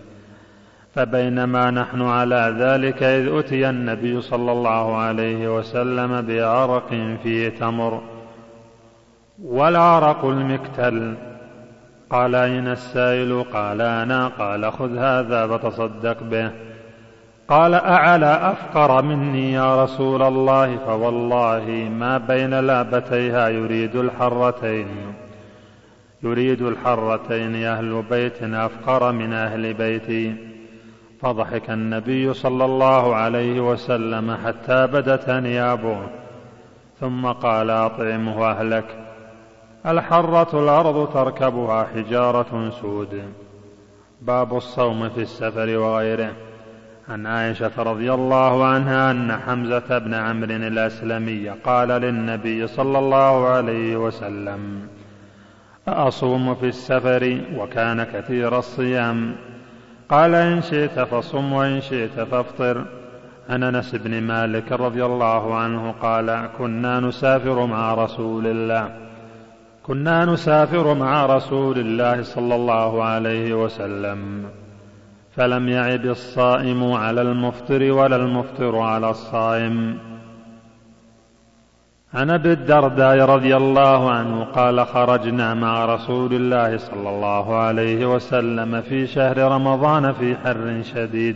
فبينما 0.95 1.71
نحن 1.71 2.01
على 2.01 2.55
ذلك 2.59 3.03
إذ 3.03 3.37
أتي 3.37 3.69
النبي 3.69 4.21
صلى 4.21 4.51
الله 4.51 4.97
عليه 4.97 5.57
وسلم 5.57 6.21
بعرق 6.21 6.89
فيه 7.23 7.49
تمر. 7.49 8.01
والعرق 9.43 10.25
المكتل. 10.25 11.15
قال 12.09 12.35
أين 12.35 12.67
السائل؟ 12.67 13.43
قال 13.53 13.81
أنا. 13.81 14.27
قال 14.27 14.71
خذ 14.71 14.97
هذا 14.97 15.47
فتصدق 15.47 16.23
به. 16.23 16.51
قال 17.49 17.73
أعلى 17.73 18.25
أفقر 18.25 19.01
مني 19.01 19.51
يا 19.53 19.83
رسول 19.83 20.21
الله 20.21 20.77
فوالله 20.77 21.89
ما 21.99 22.17
بين 22.17 22.59
لابتيها 22.59 23.49
يريد 23.49 23.95
الحرتين. 23.95 24.87
يريد 26.23 26.61
الحرتين 26.61 27.55
أهل 27.55 28.03
بيت 28.09 28.43
أفقر 28.43 29.11
من 29.11 29.33
أهل 29.33 29.73
بيتي. 29.73 30.35
فضحك 31.21 31.69
النبي 31.69 32.33
صلى 32.33 32.65
الله 32.65 33.15
عليه 33.15 33.71
وسلم 33.71 34.37
حتى 34.45 34.87
بدت 34.87 35.29
انيابه 35.29 35.97
ثم 36.99 37.27
قال 37.27 37.69
أطعمه 37.69 38.45
أهلك. 38.51 38.85
الحرة 39.85 40.59
الأرض 40.63 41.13
تركبها 41.13 41.87
حجارة 41.95 42.69
سود. 42.81 43.23
باب 44.21 44.57
الصوم 44.57 45.09
في 45.09 45.21
السفر 45.21 45.77
وغيره. 45.77 46.31
عن 47.09 47.25
عائشة 47.25 47.71
رضي 47.77 48.13
الله 48.13 48.65
عنها 48.65 49.11
أن 49.11 49.31
حمزة 49.31 49.97
بن 49.97 50.13
عمرو 50.13 50.51
الأسلمي 50.51 51.49
قال 51.49 51.87
للنبي 51.87 52.67
صلى 52.67 52.99
الله 52.99 53.47
عليه 53.47 53.95
وسلم 53.97 54.87
اصوم 55.87 56.55
في 56.55 56.67
السفر 56.67 57.41
وكان 57.55 58.03
كثير 58.03 58.59
الصيام. 58.59 59.35
قال 60.09 60.35
إن 60.35 60.61
شئت 60.61 60.99
فصم 60.99 61.53
وإن 61.53 61.81
شئت 61.81 62.19
فافطر. 62.19 62.85
عن 63.49 63.63
أنس 63.63 63.95
بن 63.95 64.21
مالك 64.21 64.71
رضي 64.71 65.05
الله 65.05 65.55
عنه 65.55 65.91
قال 66.01 66.49
كنا 66.57 66.99
نسافر 66.99 67.65
مع 67.65 67.93
رسول 67.93 68.47
الله. 68.47 68.89
كنا 69.83 70.25
نسافر 70.25 70.93
مع 70.93 71.25
رسول 71.25 71.79
الله 71.79 72.21
صلى 72.21 72.55
الله 72.55 73.03
عليه 73.03 73.63
وسلم. 73.63 74.45
فلم 75.35 75.69
يعب 75.69 76.05
الصائم 76.05 76.91
على 76.91 77.21
المفطر 77.21 77.91
ولا 77.91 78.15
المفطر 78.15 78.77
على 78.77 79.09
الصائم. 79.09 79.97
عن 82.13 82.29
أبي 82.29 82.51
الدرداء 82.53 83.25
رضي 83.25 83.55
الله 83.55 84.11
عنه 84.11 84.43
قال 84.43 84.87
خرجنا 84.87 85.53
مع 85.53 85.85
رسول 85.85 86.33
الله 86.33 86.77
صلى 86.77 87.09
الله 87.09 87.55
عليه 87.55 88.15
وسلم 88.15 88.81
في 88.81 89.07
شهر 89.07 89.37
رمضان 89.37 90.13
في 90.13 90.35
حر 90.35 90.81
شديد. 90.93 91.35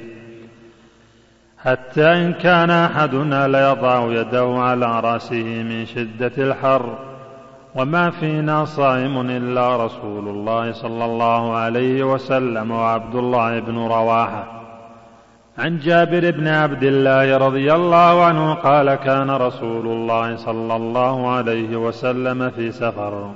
حتى 1.57 2.13
إن 2.13 2.33
كان 2.33 2.69
أحدنا 2.69 3.47
ليضع 3.47 4.21
يده 4.21 4.55
على 4.57 4.99
رأسه 4.99 5.63
من 5.63 5.85
شدة 5.85 6.31
الحر 6.37 7.08
وما 7.75 8.09
فينا 8.09 8.65
صائم 8.65 9.19
إلا 9.29 9.85
رسول 9.85 10.27
الله 10.27 10.71
صلى 10.71 11.05
الله 11.05 11.55
عليه 11.55 12.03
وسلم 12.03 12.71
وعبد 12.71 13.15
الله 13.15 13.59
بن 13.59 13.77
رواحة. 13.77 14.43
عن 15.57 15.79
جابر 15.79 16.31
بن 16.31 16.47
عبد 16.47 16.83
الله 16.83 17.37
رضي 17.37 17.73
الله 17.73 18.23
عنه 18.23 18.53
قال 18.53 18.95
كان 18.95 19.31
رسول 19.31 19.87
الله 19.87 20.35
صلى 20.35 20.75
الله 20.75 21.29
عليه 21.29 21.77
وسلم 21.77 22.49
في 22.49 22.71
سفر. 22.71 23.31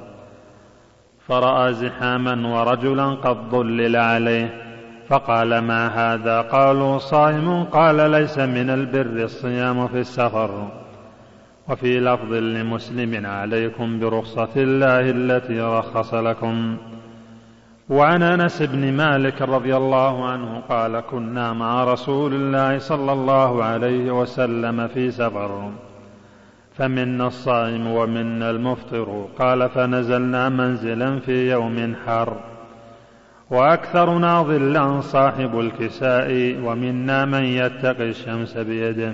فرأى 1.27 1.73
زحاما 1.73 2.59
ورجلا 2.59 3.05
قد 3.05 3.37
ظلل 3.51 3.95
عليه. 3.95 4.63
فقال 5.07 5.59
ما 5.59 5.87
هذا؟ 5.87 6.41
قالوا 6.41 6.97
صائم. 6.97 7.63
قال 7.63 8.11
ليس 8.11 8.39
من 8.39 8.69
البر 8.69 9.23
الصيام 9.23 9.87
في 9.87 9.99
السفر. 9.99 10.82
وفي 11.69 11.99
لفظ 11.99 12.33
لمسلم 12.33 13.25
عليكم 13.25 13.99
برخصة 13.99 14.49
الله 14.55 15.09
التي 15.09 15.61
رخص 15.61 16.13
لكم. 16.13 16.77
وعن 17.89 18.23
أنس 18.23 18.61
بن 18.61 18.93
مالك 18.93 19.41
رضي 19.41 19.77
الله 19.77 20.25
عنه 20.25 20.61
قال 20.69 20.99
كنا 20.99 21.53
مع 21.53 21.83
رسول 21.83 22.33
الله 22.33 22.77
صلى 22.77 23.11
الله 23.11 23.63
عليه 23.63 24.21
وسلم 24.21 24.87
في 24.87 25.11
سفر 25.11 25.71
فمنا 26.77 27.27
الصائم 27.27 27.87
ومنا 27.87 28.49
المفطر. 28.49 29.27
قال 29.39 29.69
فنزلنا 29.69 30.49
منزلا 30.49 31.19
في 31.19 31.51
يوم 31.51 31.95
حر 32.05 32.37
وأكثرنا 33.49 34.43
ظلا 34.43 35.01
صاحب 35.01 35.59
الكساء 35.59 36.29
ومنا 36.63 37.25
من 37.25 37.43
يتقي 37.43 38.09
الشمس 38.09 38.57
بيده. 38.57 39.13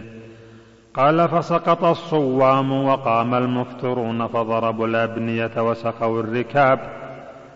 قال 0.94 1.30
فسقط 1.30 1.84
الصوام 1.84 2.86
وقام 2.86 3.34
المفطرون 3.34 4.28
فضربوا 4.28 4.88
الأبنية 4.88 5.52
وسقوا 5.58 6.20
الركاب. 6.20 6.80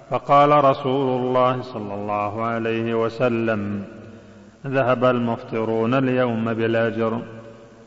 فقال 0.09 0.63
رسول 0.63 1.21
الله 1.21 1.61
صلى 1.61 1.93
الله 1.93 2.43
عليه 2.43 3.03
وسلم 3.03 3.83
ذهب 4.67 5.05
المفطرون 5.05 5.93
اليوم 5.93 6.53
بالأجر. 6.53 7.19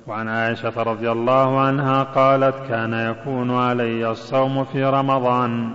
وعن 0.07 0.29
عائشة 0.29 0.83
رضي 0.83 1.11
الله 1.11 1.61
عنها 1.61 2.03
قالت 2.03 2.55
كان 2.69 2.93
يكون 2.93 3.51
علي 3.51 4.11
الصوم 4.11 4.65
في 4.65 4.85
رمضان 4.85 5.71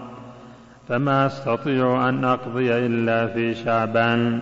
فما 0.90 1.26
أستطيع 1.26 2.10
أن 2.10 2.26
أقضي 2.26 2.78
إلا 2.78 3.28
في 3.28 3.54
شعبان. 3.54 4.42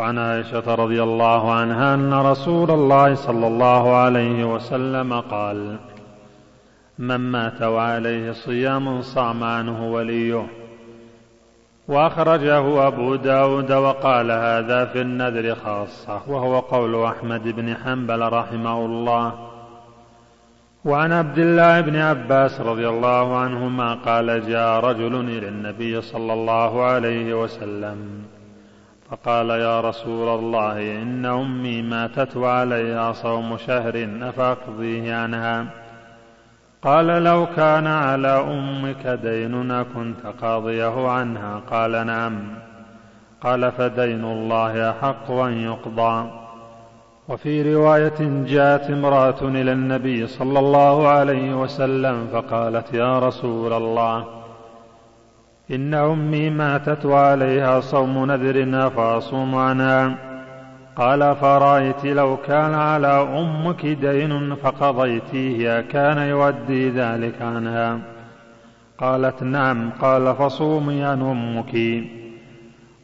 وعن 0.00 0.18
عائشة 0.18 0.74
رضي 0.74 1.02
الله 1.02 1.52
عنها 1.52 1.94
أن 1.94 2.14
رسول 2.14 2.70
الله 2.70 3.14
صلى 3.14 3.46
الله 3.46 3.96
عليه 3.96 4.54
وسلم 4.54 5.20
قال 5.20 5.76
من 6.98 7.16
مات 7.16 7.62
وعليه 7.62 8.32
صيام 8.32 9.02
صام 9.02 9.44
عنه 9.44 9.92
وليه. 9.92 10.46
وأخرجه 11.88 12.86
أبو 12.86 13.14
داود 13.14 13.72
وقال 13.72 14.30
هذا 14.30 14.84
في 14.84 15.00
النذر 15.00 15.54
خاصة. 15.54 16.20
وهو 16.28 16.58
قول 16.58 17.04
أحمد 17.04 17.48
بن 17.48 17.76
حنبل 17.76 18.32
رحمه 18.32 18.84
الله. 18.84 19.32
وعن 20.84 21.12
عبد 21.12 21.38
الله 21.38 21.80
بن 21.80 21.96
عباس 21.96 22.60
رضي 22.60 22.88
الله 22.88 23.36
عنهما 23.36 23.94
قال 23.94 24.48
جاء 24.48 24.80
رجل 24.80 25.14
إلى 25.14 25.48
النبي 25.48 26.00
صلى 26.00 26.32
الله 26.32 26.82
عليه 26.82 27.42
وسلم 27.42 28.29
فقال 29.10 29.50
يا 29.50 29.80
رسول 29.80 30.28
الله 30.28 31.02
إن 31.02 31.26
أمي 31.26 31.82
ماتت 31.82 32.36
وعليها 32.36 33.12
صوم 33.12 33.56
شهر 33.56 34.08
أفأقضيه 34.22 35.14
عنها؟ 35.14 35.66
قال 36.82 37.06
لو 37.06 37.46
كان 37.56 37.86
على 37.86 38.28
أمك 38.28 39.06
دين 39.06 39.82
كنت 39.82 40.26
قاضيه 40.42 41.08
عنها. 41.08 41.60
قال 41.70 42.06
نعم. 42.06 42.40
قال 43.40 43.72
فدين 43.72 44.24
الله 44.24 44.90
أحق 44.90 45.30
أن 45.30 45.52
يقضى. 45.52 46.30
وفي 47.28 47.74
رواية 47.74 48.44
جاءت 48.46 48.90
امرأة 48.90 49.42
إلى 49.42 49.72
النبي 49.72 50.26
صلى 50.26 50.58
الله 50.58 51.08
عليه 51.08 51.54
وسلم 51.54 52.28
فقالت 52.32 52.94
يا 52.94 53.18
رسول 53.18 53.72
الله 53.72 54.39
إن 55.70 55.94
أمي 55.94 56.50
ماتت 56.50 57.06
وعليها 57.06 57.80
صوم 57.80 58.24
نذر 58.24 58.90
فأصوم 58.90 59.54
عنها. 59.54 60.14
قال 60.96 61.36
فرأيت 61.36 62.04
لو 62.04 62.36
كان 62.36 62.74
على 62.74 63.28
أمك 63.38 63.86
دين 63.86 64.54
فقضيتيه 64.54 65.80
كان 65.80 66.18
يؤدي 66.18 66.90
ذلك 66.90 67.42
عنها. 67.42 67.98
قالت 68.98 69.42
نعم. 69.42 69.90
قال 69.90 70.34
فصومي 70.34 71.04
عن 71.04 71.22
أمك. 71.22 72.04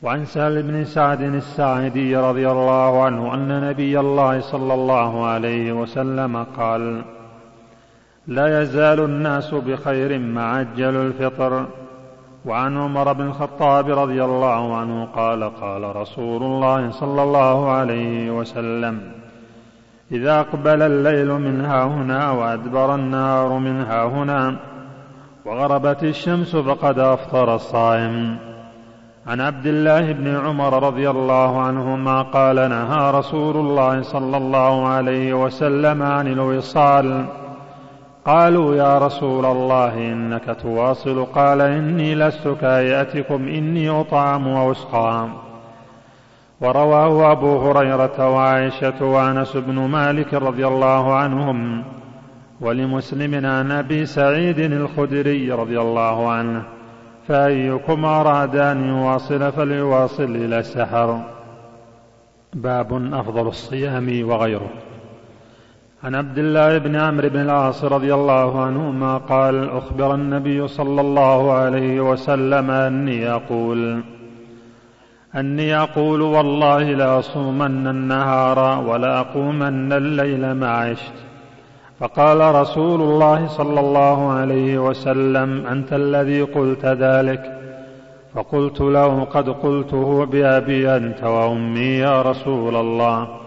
وعن 0.02 0.24
سهل 0.24 0.62
بن 0.62 0.85
سعد 0.85 1.20
الساعدي 1.20 2.16
رضي 2.16 2.50
الله 2.50 3.05
عنه 3.05 3.35
أن 3.35 3.68
نبي 3.68 4.00
الله 4.00 4.40
صلى 4.40 4.74
الله 4.74 5.26
عليه 5.26 5.72
وسلم 5.72 6.46
قال 6.59 7.02
لا 8.26 8.62
يزال 8.62 9.00
الناس 9.00 9.55
بخير 9.55 10.18
ما 10.18 10.46
عجلوا 10.46 11.05
الفطر. 11.05 11.66
وعن 12.46 12.76
عمر 12.76 13.12
بن 13.12 13.26
الخطاب 13.26 13.98
رضي 13.98 14.24
الله 14.24 14.76
عنه 14.76 15.04
قال 15.04 15.44
قال 15.61 15.96
رسول 15.96 16.42
الله 16.42 16.90
صلى 16.90 17.22
الله 17.22 17.70
عليه 17.70 18.30
وسلم 18.30 19.00
إذا 20.12 20.40
أقبل 20.40 20.82
الليل 20.82 21.32
من 21.32 21.64
ها 21.64 21.85
هنا 21.85 22.30
وأدبر 22.30 22.94
النهار 22.94 23.59
من 23.59 23.80
ها 23.80 24.04
هنا 24.04 24.56
وغربت 25.44 26.02
الشمس 26.02 26.56
فقد 26.56 26.98
أفطر 26.98 27.54
الصائم. 27.54 28.37
عن 29.26 29.40
عبد 29.40 29.66
الله 29.66 30.12
بن 30.12 30.37
عمر 30.37 30.82
رضي 30.82 31.11
الله 31.11 31.61
عنهما 31.61 32.22
قال 32.22 32.56
نهى 32.56 33.11
رسول 33.11 33.56
الله 33.56 34.02
صلى 34.02 34.37
الله 34.37 34.88
عليه 34.88 35.35
وسلم 35.35 36.02
عن 36.02 36.26
الوصال 36.26 37.26
قالوا 38.27 38.75
يا 38.75 38.99
رسول 38.99 39.47
الله 39.47 39.95
إنك 39.95 40.57
تواصل. 40.62 41.25
قال 41.25 41.61
إني 41.61 42.15
لست 42.15 42.49
كاياتكم 42.49 43.49
إني 43.49 43.91
أطعم 43.91 44.47
وأسقى 44.47 45.29
ورواه 46.61 47.33
أبو 47.33 47.59
هريرة 47.59 48.31
وعائشة 48.31 49.05
وأنس 49.05 49.57
بن 49.57 49.75
مالك 49.75 50.35
رضي 50.35 50.67
الله 50.67 51.15
عنهم 51.15 51.85
ولمسلم 52.61 53.47
عن 53.47 53.73
أبي 53.73 54.07
سعيد 54.07 54.59
الخدري 54.59 55.53
رضي 55.53 55.81
الله 55.81 56.31
عنه. 56.31 56.62
فأيكم 57.29 58.05
أراد 58.05 58.57
أن 58.57 58.89
يواصل 58.89 59.53
فليواصل 59.53 60.37
إلى 60.37 60.59
السحر. 60.59 61.21
باب 62.55 63.15
أفضل 63.15 63.49
الصيام 63.49 64.29
وغيره. 64.29 64.71
عن 66.07 66.14
عبد 66.14 66.38
الله 66.38 66.79
بن 66.79 66.97
عمرو 66.97 67.29
بن 67.29 67.40
العاص 67.40 67.85
رضي 67.85 68.14
الله 68.14 68.61
عنهما 68.61 69.19
قال 69.19 69.71
أخبر 69.71 70.14
النبي 70.14 70.69
صلى 70.69 71.01
الله 71.01 71.53
عليه 71.53 72.01
وسلم 72.01 72.71
أني 72.71 73.31
أقول 73.31 74.03
أني 75.37 75.77
أقول 75.77 76.23
والله 76.23 76.83
لأصومن 76.83 77.87
النهار 77.87 78.85
ولأقومن 78.88 79.92
الليل 79.92 80.53
ما 80.53 80.71
عشت. 80.71 81.14
فقال 82.01 82.55
رسول 82.55 83.01
الله 83.03 83.47
صلى 83.47 83.81
الله 83.81 84.33
عليه 84.33 84.79
وسلم 84.88 85.66
أنت 85.66 85.92
الذي 85.92 86.42
قلت 86.42 86.87
ذلك؟ 86.87 87.61
فقلت 88.35 88.81
له 88.81 89.25
قد 89.25 89.49
قلته 89.49 90.25
بأبي 90.25 90.97
أنت 90.97 91.25
وأمي 91.25 91.81
يا 91.81 92.23
رسول 92.23 92.77
الله. 92.77 93.45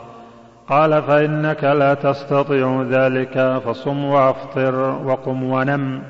قال 0.69 1.01
فإنك 1.01 1.63
لا 1.63 1.93
تستطيع 1.93 2.85
ذلك 2.89 3.61
فصم 3.65 4.05
وأفطر 4.05 5.01
وقم 5.05 5.43
ونم. 5.43 6.01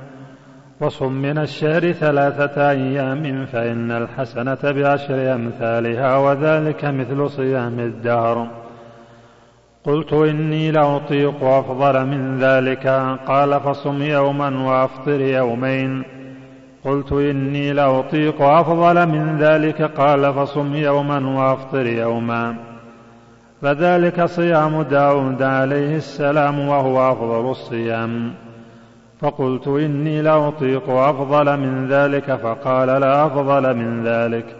وصم 0.82 1.14
من 1.14 1.38
الشهر 1.38 1.92
ثلاثة 1.92 2.70
أيام 2.70 3.46
فإن 3.46 3.92
الحسنة 3.92 4.58
بعشر 4.64 5.36
أمثالها 5.36 6.18
وذلك 6.18 6.86
مثل 6.86 7.30
صيام 7.30 7.80
الدهر. 7.80 8.48
قلت 9.84 10.14
إني 10.14 10.72
لأطيق 10.72 11.44
أفضل 11.44 12.06
من 12.06 12.38
ذلك. 12.38 12.88
قال 13.28 13.60
فصم 13.60 14.02
يوما 14.02 14.50
وأفطر 14.70 15.22
يومين. 15.22 16.04
قلت 16.86 17.12
إني 17.12 17.74
لأطيق 17.74 18.42
أفضل 18.42 19.08
من 19.08 19.38
ذلك. 19.38 19.82
قال 19.82 20.34
فصم 20.34 20.76
يوما 20.76 21.30
وأفطر 21.30 21.86
يوما. 21.86 22.69
فذلك 23.62 24.26
صيام 24.26 24.82
داود 24.82 25.44
عليه 25.44 25.96
السلام 25.96 26.60
وهو 26.60 27.12
أفضل 27.12 27.52
الصيام. 27.52 28.34
فقلت 29.22 29.68
إني 29.68 30.22
لأطيق 30.22 30.90
أفضل 30.90 31.58
من 31.58 31.88
ذلك 31.88 32.36
فقال 32.36 32.88
لا 32.88 33.26
أفضل 33.26 33.76
من 33.76 34.04
ذلك. 34.04 34.56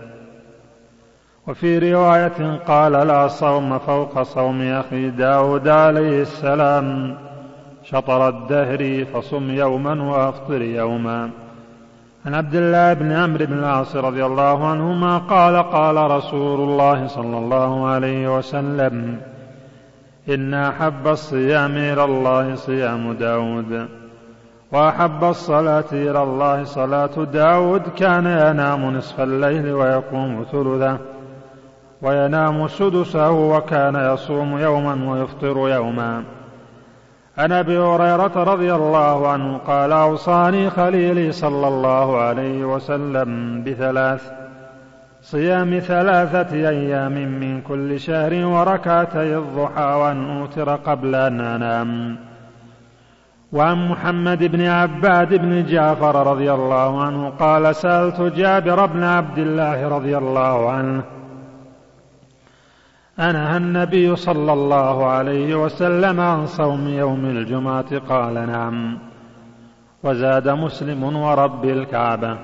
وفي 1.48 1.94
رواية 1.94 2.58
قال 2.68 2.92
لا 2.92 3.28
صوم 3.28 3.78
فوق 3.78 4.22
صوم 4.22 4.62
أخي 4.62 5.10
داود 5.10 5.68
عليه 5.68 6.22
السلام. 6.22 7.18
شطر 7.84 8.30
الدهر 8.30 9.06
فصم 9.06 9.52
يوما 9.52 10.04
وأفطر 10.04 10.62
يوما. 10.62 11.30
عن 12.26 12.36
عبد 12.36 12.56
الله 12.56 12.94
بن 12.94 13.12
عمرو 13.12 13.46
بن 13.46 13.60
العاص 13.60 13.96
رضي 13.96 14.26
الله 14.26 14.68
عنهما 14.68 15.18
قال 15.18 15.56
قال 15.56 16.12
رسول 16.12 16.60
الله 16.70 17.08
صلى 17.08 17.38
الله 17.38 17.88
عليه 17.88 18.38
وسلم 18.38 19.22
إن 20.30 20.54
أحب 20.54 21.08
الصيام 21.08 21.72
إلى 21.72 22.04
الله 22.04 22.56
صيام 22.56 23.14
داود 23.14 23.88
وأحب 24.72 25.24
الصلاة 25.24 25.86
إلى 25.92 26.24
الله 26.24 26.64
صلاة 26.64 27.24
داود 27.34 27.82
كان 27.82 28.26
ينام 28.26 28.98
نصف 28.98 29.22
الليل 29.22 29.74
ويقوم 29.74 30.46
ثلثه 30.52 30.98
وينام 32.02 32.68
سدسه 32.68 33.32
وكان 33.32 33.96
يصوم 34.14 34.58
يوما 34.58 35.12
ويفطر 35.12 35.70
يوما. 35.70 36.24
عن 37.40 37.52
أبي 37.52 37.78
هريرة 37.78 38.44
رضي 38.44 38.76
الله 38.76 39.28
عنه 39.28 39.58
قال 39.58 39.92
أوصاني 39.92 40.70
خليلي 40.70 41.32
صلى 41.32 41.68
الله 41.68 42.18
عليه 42.18 42.66
وسلم 42.66 43.64
بثلاث 43.64 44.32
صيام 45.22 45.80
ثلاثة 45.80 46.70
أيام 46.70 47.12
من 47.12 47.62
كل 47.62 48.00
شهر 48.00 48.46
وركعتي 48.46 49.38
الضحى 49.38 49.84
وأن 49.84 50.40
أوتر 50.40 50.76
قبل 50.76 51.16
أن 51.16 51.42
أنام. 51.42 52.18
وعن 53.52 53.88
محمد 53.88 54.44
بن 54.44 54.66
عباد 54.66 55.34
بن 55.34 55.66
جعفر 55.66 56.28
رضي 56.28 56.54
الله 56.54 57.02
عنه 57.02 57.30
قال 57.30 57.76
سألت 57.76 58.22
جابر 58.22 58.86
بن 58.86 59.04
عبد 59.04 59.38
الله 59.38 59.88
رضي 59.88 60.18
الله 60.18 60.72
عنه 60.72 61.04
أنهى 63.20 63.58
النبي 63.58 64.16
صلى 64.16 64.54
الله 64.54 65.06
عليه 65.06 65.56
وسلم 65.56 66.20
عن 66.20 66.46
صوم 66.46 66.88
يوم 66.88 67.26
الجمعة 67.26 68.00
قال 68.00 68.34
نعم. 68.34 68.98
وزاد 70.04 70.50
مسلم 70.50 71.16
ورب 71.16 71.66
الكعبة. 71.66 72.38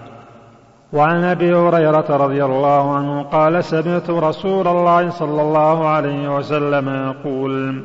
وعن 0.94 1.24
أبي 1.24 1.56
هريرة 1.56 2.06
رضي 2.10 2.46
الله 2.46 2.96
عنه 2.96 3.24
قال 3.24 3.64
سمعت 3.64 4.10
رسول 4.10 4.68
الله 4.68 5.10
صلى 5.10 5.42
الله 5.42 5.88
عليه 5.88 6.38
وسلم 6.38 6.90
يقول 6.90 7.84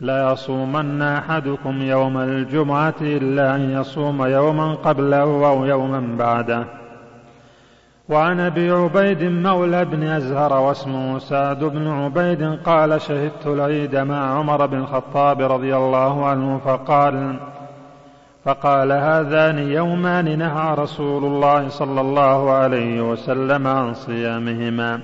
لا 0.00 0.32
يصومن 0.32 1.02
أحدكم 1.02 1.82
يوم 1.82 2.18
الجمعة 2.18 2.94
إلا 3.00 3.54
أن 3.54 3.70
يصوم 3.70 4.24
يوما 4.24 4.74
قبله 4.74 5.48
أو 5.48 5.64
يوما 5.64 6.16
بعده. 6.18 6.81
وعن 8.12 8.40
أبي 8.40 8.70
عبيد 8.70 9.22
مولى 9.22 9.84
بن 9.84 10.02
أزهر 10.02 10.52
واسمه 10.52 11.18
سعد 11.18 11.64
بن 11.64 11.86
عبيد 11.88 12.58
قال 12.64 13.00
شهدت 13.00 13.46
العيد 13.46 13.96
مع 13.96 14.38
عمر 14.38 14.66
بن 14.66 14.78
الخطاب 14.78 15.40
رضي 15.40 15.76
الله 15.76 16.26
عنه 16.26 16.58
فقال 16.58 17.36
فقال 18.44 18.92
هذان 18.92 19.58
يومان 19.58 20.38
نهى 20.38 20.74
رسول 20.74 21.24
الله 21.24 21.68
صلى 21.68 22.00
الله 22.00 22.50
عليه 22.50 23.10
وسلم 23.10 23.66
عن 23.66 23.94
صيامهما. 23.94 25.00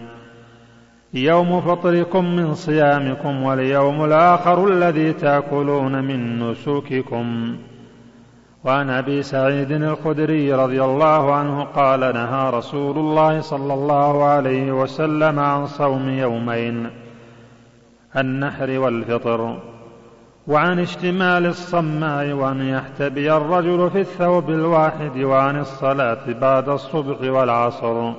يوم 1.14 1.60
فطركم 1.60 2.24
من 2.36 2.54
صيامكم 2.54 3.42
واليوم 3.42 4.04
الآخر 4.04 4.68
الذي 4.68 5.12
تأكلون 5.12 6.04
من 6.04 6.50
نسوككم 6.50 7.56
وعن 8.68 8.90
أبي 8.90 9.22
سعيد 9.22 9.70
الخدري 9.72 10.54
رضي 10.54 10.84
الله 10.84 11.34
عنه 11.34 11.64
قال 11.64 12.00
نهى 12.00 12.50
رسول 12.50 12.98
الله 12.98 13.40
صلى 13.40 13.74
الله 13.74 14.24
عليه 14.24 14.72
وسلم 14.72 15.38
عن 15.38 15.66
صوم 15.66 16.08
يومين 16.08 16.90
النحر 18.16 18.78
والفطر 18.78 19.58
وعن 20.46 20.78
اشتمال 20.78 21.46
الصماء 21.46 22.32
وأن 22.32 22.68
يحتبي 22.68 23.32
الرجل 23.32 23.90
في 23.90 24.00
الثوب 24.00 24.50
الواحد 24.50 25.18
وعن 25.18 25.60
الصلاة 25.60 26.32
بعد 26.40 26.68
الصبح 26.68 27.20
والعصر 27.20 28.12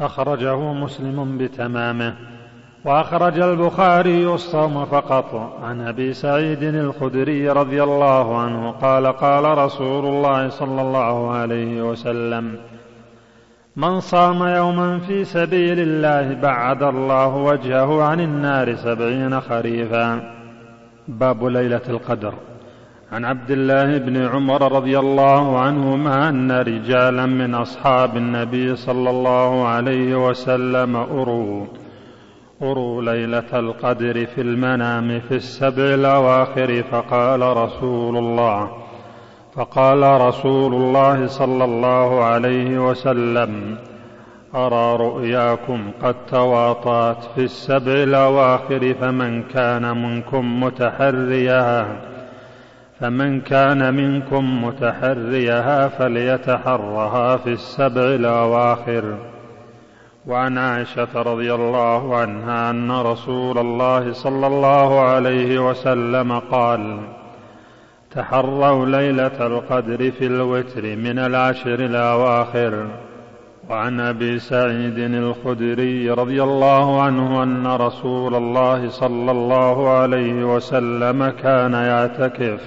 أخرجه 0.00 0.72
مسلم 0.72 1.38
بتمامه. 1.38 2.16
وأخرج 2.84 3.38
البخاري 3.38 4.26
الصوم 4.34 4.84
فقط. 4.84 5.58
عن 5.62 5.80
أبي 5.80 6.12
سعيد 6.12 6.62
الخدري 6.62 7.48
رضي 7.50 7.82
الله 7.82 8.38
عنه 8.38 8.70
قال 8.70 9.06
قال 9.06 9.58
رسول 9.58 10.06
الله 10.06 10.48
صلى 10.48 10.80
الله 10.82 11.30
عليه 11.30 11.82
وسلم 11.82 12.58
من 13.76 14.00
صام 14.00 14.42
يوما 14.42 14.98
في 14.98 15.24
سبيل 15.24 15.78
الله 15.78 16.34
بعد 16.34 16.82
الله 16.82 17.36
وجهه 17.36 18.02
عن 18.02 18.20
النار 18.20 18.74
سبعين 18.74 19.40
خريفا. 19.40 20.32
باب 21.08 21.44
ليلة 21.44 21.82
القدر. 21.88 22.34
عن 23.12 23.24
عبد 23.24 23.50
الله 23.50 23.98
بن 23.98 24.26
عمر 24.26 24.72
رضي 24.72 24.98
الله 24.98 25.58
عنهما 25.58 26.28
أن 26.28 26.52
رجالا 26.52 27.26
من 27.26 27.54
أصحاب 27.54 28.16
النبي 28.16 28.76
صلى 28.76 29.10
الله 29.10 29.66
عليه 29.66 30.28
وسلم 30.28 30.96
اروا 30.96 31.66
اذكروا 32.62 33.02
ليلة 33.02 33.58
القدر 33.58 34.26
في 34.26 34.40
المنام 34.40 35.20
في 35.20 35.34
السبع 35.34 35.82
الأواخر 35.82 36.82
فقال 36.82 37.56
رسول 37.56 38.16
الله 38.16 38.70
فقال 39.54 40.20
رسول 40.20 40.74
الله 40.74 41.26
صلى 41.26 41.64
الله 41.64 42.24
عليه 42.24 42.90
وسلم 42.90 43.76
أرى 44.54 44.96
رؤياكم 44.96 45.90
قد 46.02 46.14
تواطأت 46.26 47.24
في 47.34 47.44
السبع 47.44 47.92
الأواخر 47.92 48.94
فمن 49.00 49.42
كان 49.42 50.02
منكم 50.02 50.62
متحريها 50.62 51.86
فمن 53.00 53.40
كان 53.40 53.94
منكم 53.94 54.64
متحريها 54.64 55.88
فليتحرها 55.88 57.36
في 57.36 57.52
السبع 57.52 58.02
الأواخر. 58.02 59.31
وعن 60.26 60.58
عائشة 60.58 61.22
رضي 61.22 61.54
الله 61.54 62.16
عنها 62.16 62.70
أن 62.70 62.90
رسول 62.90 63.58
الله 63.58 64.12
صلى 64.12 64.46
الله 64.46 65.00
عليه 65.00 65.70
وسلم 65.70 66.38
قال 66.38 66.98
تحروا 68.10 68.86
ليلة 68.86 69.46
القدر 69.46 70.10
في 70.10 70.26
الوتر 70.26 70.82
من 70.82 71.18
العشر 71.18 71.74
الاواخر 71.74 72.86
وعن 73.70 74.00
أبي 74.00 74.38
سعيد 74.38 74.98
الخدري 74.98 76.10
رضي 76.10 76.42
الله 76.42 77.02
عنه 77.02 77.42
أن 77.42 77.66
رسول 77.66 78.34
الله 78.34 78.88
صلى 78.88 79.30
الله 79.30 79.88
عليه 79.88 80.54
وسلم 80.54 81.28
كان 81.28 81.72
يعتكف 81.72 82.60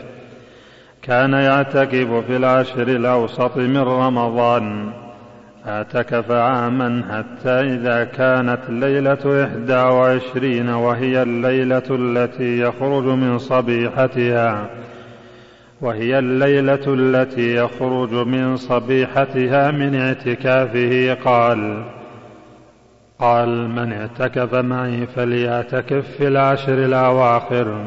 كان 1.02 1.34
يعتكف 1.34 2.26
في 2.28 2.38
العشر 2.38 2.88
الأوسط 2.88 3.58
من 3.58 3.78
رمضان. 3.82 4.94
اعتكف 5.67 6.32
عاما 6.32 7.04
حتى 7.12 7.49
إذا 7.49 8.04
كانت 8.04 8.60
ليلة 8.69 9.43
إحدى 9.43 9.73
وعشرين 9.73 10.69
وهي 10.69 11.21
الليلة 11.21 11.84
التي 11.89 12.60
يخرج 12.60 13.04
من 13.04 13.38
صبيحتها 13.38 14.69
وهي 15.82 16.19
الليلة 16.19 16.84
التي 16.88 17.56
يخرج 17.56 18.13
من 18.13 18.58
صبيحتها 18.58 19.71
من 19.71 19.95
اعتكافه 19.95 21.13
قال 21.13 21.84
قال 23.19 23.69
من 23.69 23.93
اعتكف 23.93 24.54
معي 24.56 25.08
فليعتكف 25.15 26.06
في 26.17 26.28
العشر 26.28 26.73
الأواخر 26.73 27.86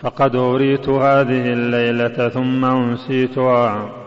فقد 0.00 0.36
أريت 0.36 0.88
هذه 0.88 1.52
الليلة 1.52 2.28
ثم 2.28 2.64
أنسيتها. 2.64 3.99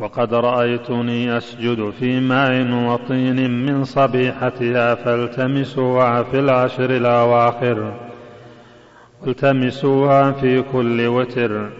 وقد 0.00 0.34
رأيتني 0.34 1.36
أسجد 1.36 1.90
في 1.90 2.20
ماء 2.20 2.72
وطين 2.72 3.66
من 3.66 3.84
صبيحتها 3.84 4.94
فالتمسوها 4.94 6.22
في 6.22 6.38
العشر 6.38 6.90
الأواخر 6.90 7.92
التمسوها 9.26 10.32
في 10.32 10.62
كل 10.62 11.06
وتر. 11.06 11.70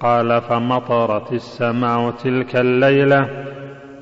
قال 0.00 0.40
فمطرت 0.40 1.32
السماء 1.32 2.10
تلك 2.10 2.56
الليلة 2.56 3.28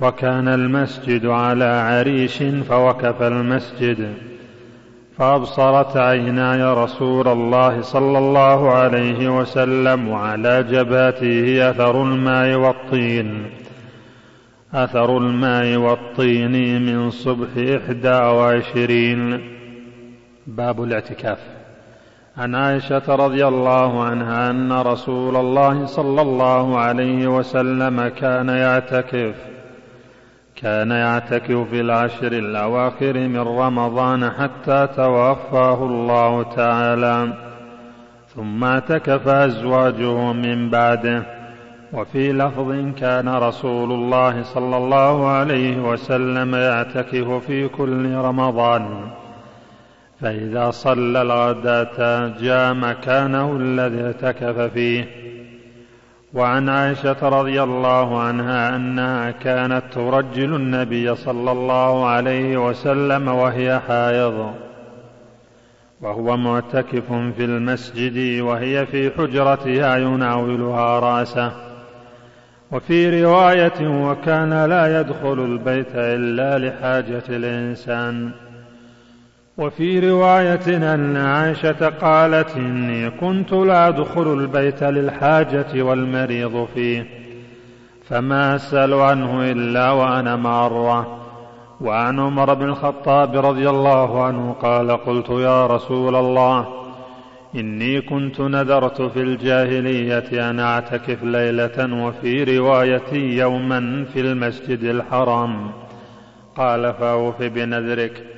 وكان 0.01 0.49
المسجد 0.49 1.27
على 1.27 1.65
عريش 1.65 2.43
فوقف 2.69 3.23
المسجد. 3.23 4.15
فأبصرت 5.19 5.97
عيناي 5.97 6.63
رسول 6.63 7.29
الله 7.29 7.81
صلى 7.81 8.19
الله 8.19 8.71
عليه 8.71 9.39
وسلم 9.41 10.09
وعلى 10.09 10.63
جباته 10.63 11.71
أثر 11.71 12.03
الماء 12.03 12.55
والطين. 12.55 13.51
أثر 14.75 15.19
الماء 15.19 15.77
والطين 15.77 16.87
من 16.87 17.11
صبح 17.11 17.49
إحدى 17.57 18.09
وعشرين. 18.09 19.41
باب 20.47 20.83
الاعتكاف. 20.83 21.39
عن 22.37 22.55
عائشة 22.55 23.03
رضي 23.09 23.47
الله 23.47 24.03
عنها 24.05 24.51
أن 24.51 24.73
رسول 24.73 25.37
الله 25.37 25.87
صلى 25.87 26.23
الله 26.23 26.79
عليه 26.79 27.27
وسلم 27.27 28.09
كان 28.09 28.49
يعتكف. 28.49 29.54
كان 30.65 30.91
يعتكف 30.91 31.69
في 31.71 31.81
العشر 31.81 32.33
الأواخر 32.33 33.19
من 33.19 33.41
رمضان 33.41 34.31
حتى 34.31 34.89
توفاه 34.97 35.87
الله 35.87 36.43
تعالى 36.43 37.33
ثم 38.35 38.65
اعتكف 38.65 39.29
أزواجه 39.29 40.33
من 40.33 40.71
بعده. 40.71 41.23
وفي 41.93 42.33
لفظ 42.33 42.95
كان 42.99 43.29
رسول 43.29 43.93
الله 43.93 44.43
صلى 44.43 44.77
الله 44.77 45.29
عليه 45.29 45.81
وسلم 45.81 46.55
يعتكف 46.55 47.29
في 47.47 47.69
كل 47.69 48.15
رمضان. 48.15 49.11
فإذا 50.21 50.71
صلى 50.71 51.23
الغداة 51.23 52.29
جاء 52.41 52.75
مكانه 52.75 53.57
الذي 53.57 54.05
اعتكف 54.05 54.61
فيه. 54.61 55.05
وعن 56.35 56.69
عائشة 56.69 57.29
رضي 57.29 57.63
الله 57.63 58.21
عنها 58.21 58.77
أنها 58.77 59.31
كانت 59.31 59.83
ترجل 59.93 60.55
النبي 60.55 61.15
صلى 61.15 61.53
الله 61.53 62.07
عليه 62.07 62.69
وسلم 62.69 63.29
وهي 63.29 63.81
حائض. 63.89 64.55
وهو 66.01 66.37
معتكف 66.37 67.13
في 67.13 67.45
المسجد 67.45 68.41
وهي 68.41 68.87
في 68.87 69.11
حجرتها 69.11 69.97
يناولها 69.97 71.01
رأسه. 71.01 71.53
وفي 72.73 73.23
رواية 73.25 74.09
وكان 74.09 74.65
لا 74.65 75.01
يدخل 75.01 75.45
البيت 75.45 75.95
إلا 75.95 76.59
لحاجة 76.59 77.23
الإنسان. 77.29 78.31
وفي 79.59 80.11
رواية 80.11 80.95
أن 80.95 81.17
عائشة 81.17 81.89
قالت 81.89 82.57
إني 82.57 83.11
كنت 83.11 83.53
لا 83.53 83.89
أدخل 83.89 84.33
البيت 84.33 84.83
للحاجة 84.83 85.83
والمريض 85.83 86.69
فيه 86.75 87.07
فما 88.09 88.55
أسأل 88.55 88.95
عنه 88.95 89.51
إلا 89.53 89.91
وأنا 89.91 90.37
مارة 90.37 91.21
وعن 91.81 92.21
عمر 92.21 92.55
بن 92.55 92.65
الخطاب 92.65 93.37
رضي 93.47 93.71
الله 93.71 94.25
عنه 94.25 94.53
قال 94.53 94.91
قلت 94.91 95.31
يا 95.31 95.67
رسول 95.67 96.17
الله 96.17 96.85
إني 97.55 98.01
كنت 98.01 98.41
نذرت 98.41 99.03
في 99.03 99.21
الجاهلية 99.21 100.51
أن 100.51 100.61
أعتكف 100.61 101.25
ليلة 101.25 102.07
وفي 102.07 102.59
رواية 102.59 103.39
يوما 103.41 104.05
في 104.13 104.21
المسجد 104.21 104.85
الحرام. 104.85 105.71
قال 106.57 106.95
فأوف 106.95 107.43
بنذرك. 107.43 108.34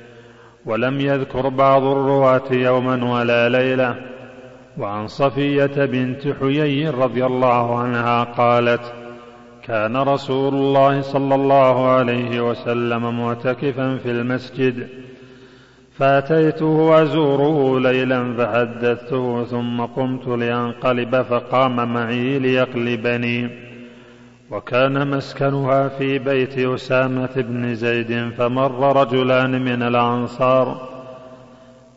ولم 0.67 0.99
يذكر 0.99 1.49
بعض 1.49 1.83
الرواة 1.83 2.51
يوما 2.51 3.19
ولا 3.19 3.49
ليلة. 3.49 3.95
وعن 4.77 5.07
صفية 5.07 5.85
بنت 5.85 6.27
حيي 6.39 6.89
رضي 6.89 7.25
الله 7.25 7.79
عنها 7.79 8.23
قالت 8.23 8.93
كان 9.63 9.97
رسول 9.97 10.53
الله 10.53 11.01
صلى 11.01 11.35
الله 11.35 11.89
عليه 11.89 12.49
وسلم 12.49 13.19
معتكفا 13.19 13.97
في 13.97 14.11
المسجد 14.11 14.87
فأتيته 15.97 17.01
أزوره 17.01 17.79
ليلا 17.79 18.33
فحدثته 18.37 19.43
ثم 19.43 19.81
قمت 19.81 20.27
لأنقلب 20.27 21.21
فقام 21.21 21.93
معي 21.93 22.39
ليقلبني. 22.39 23.66
وكان 24.51 25.07
مسكنها 25.07 25.87
في 25.87 26.19
بيت 26.19 26.57
أسامة 26.57 27.29
بن 27.35 27.75
زيد 27.75 28.31
فمر 28.37 29.01
رجلان 29.01 29.61
من 29.61 29.83
الأنصار 29.83 30.87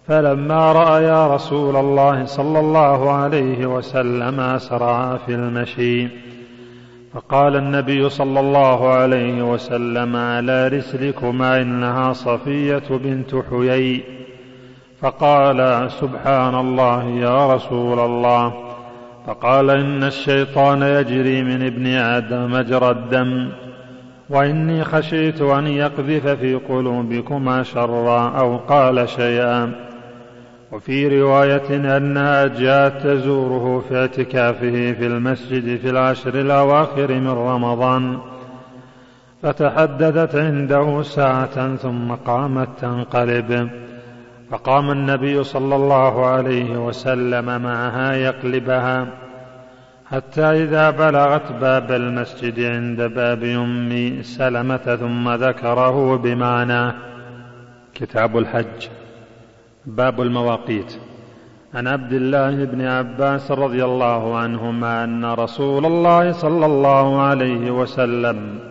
فلما 0.06 0.72
رأيا 0.72 1.34
رسول 1.34 1.76
الله 1.76 2.24
صلى 2.24 2.60
الله 2.60 3.12
عليه 3.12 3.66
وسلم 3.66 4.40
أسرعا 4.40 5.16
في 5.16 5.34
المشي 5.34 6.08
فقال 7.14 7.56
النبي 7.56 8.08
صلى 8.08 8.40
الله 8.40 8.88
عليه 8.88 9.52
وسلم 9.52 10.16
على 10.16 10.68
رسلكما 10.68 11.62
إنها 11.62 12.12
صفية 12.12 12.82
بنت 12.90 13.34
حيي. 13.50 14.04
فقال 15.00 15.90
سبحان 15.92 16.54
الله 16.54 17.04
يا 17.04 17.54
رسول 17.54 18.00
الله. 18.00 18.69
فقال 19.30 19.70
إن 19.70 20.04
الشيطان 20.04 20.82
يجري 20.82 21.42
من 21.42 21.66
ابن 21.66 21.86
آدم 21.86 22.52
مجرى 22.52 22.90
الدم 22.90 23.48
وإني 24.30 24.84
خشيت 24.84 25.42
أن 25.42 25.66
يقذف 25.66 26.26
في 26.28 26.54
قلوبكما 26.54 27.62
شرا 27.62 28.28
أو 28.38 28.56
قال 28.56 29.08
شيئا. 29.08 29.72
وفي 30.72 31.20
رواية 31.20 31.96
أنها 31.96 32.46
جاءت 32.46 33.06
تزوره 33.06 33.84
في 33.88 33.96
اعتكافه 33.96 34.92
في 34.92 35.06
المسجد 35.06 35.78
في 35.78 35.90
العشر 35.90 36.34
الأواخر 36.34 37.14
من 37.14 37.28
رمضان 37.28 38.18
فتحدثت 39.42 40.36
عنده 40.36 41.02
ساعة 41.02 41.76
ثم 41.76 42.12
قامت 42.12 42.68
تنقلب. 42.80 43.70
فقام 44.50 44.90
النبي 44.90 45.44
صلى 45.44 45.76
الله 45.76 46.26
عليه 46.26 46.86
وسلم 46.86 47.62
معها 47.62 48.12
يقلبها 48.14 49.06
حتى 50.10 50.42
إذا 50.42 50.90
بلغت 50.90 51.52
باب 51.52 51.92
المسجد 51.92 52.60
عند 52.60 53.02
باب 53.02 53.44
أم 53.44 54.18
سلمة 54.22 54.96
ثم 55.00 55.30
ذكره 55.34 56.16
بمعناه 56.16 56.94
كتاب 57.94 58.38
الحج 58.38 58.88
باب 59.86 60.20
المواقيت. 60.20 60.94
عن 61.74 61.86
عبد 61.86 62.12
الله 62.12 62.64
بن 62.64 62.80
عباس 62.80 63.50
رضي 63.50 63.84
الله 63.84 64.38
عنهما 64.38 65.04
أن 65.04 65.24
رسول 65.24 65.86
الله 65.86 66.32
صلى 66.32 66.66
الله 66.66 67.22
عليه 67.22 67.70
وسلم 67.70 68.69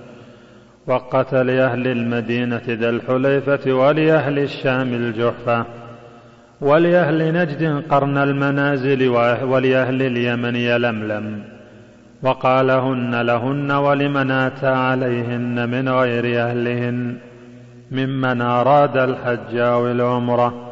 وقت 0.90 1.34
لأهل 1.34 1.88
المدينة 1.88 2.62
ذا 2.68 2.90
الحليفة 2.90 3.74
ولأهل 3.74 4.40
الشام 4.40 4.94
الجحفة 4.94 5.66
ولأهل 6.62 7.34
نجد 7.34 7.84
قرن 7.90 8.18
المنازل 8.18 9.10
ولأهل 9.44 10.02
اليمن 10.02 10.56
يلملم. 10.56 11.44
وقالهن 12.24 13.22
لهن 13.22 13.72
ولمن 13.72 14.32
اتى 14.32 14.68
عليهن 14.68 15.70
من 15.70 15.90
غير 15.90 16.42
أهلهن 16.42 17.18
ممن 17.92 18.42
أراد 18.42 18.98
الحج 18.98 19.58
أو 19.58 19.92
العمرة. 19.92 20.72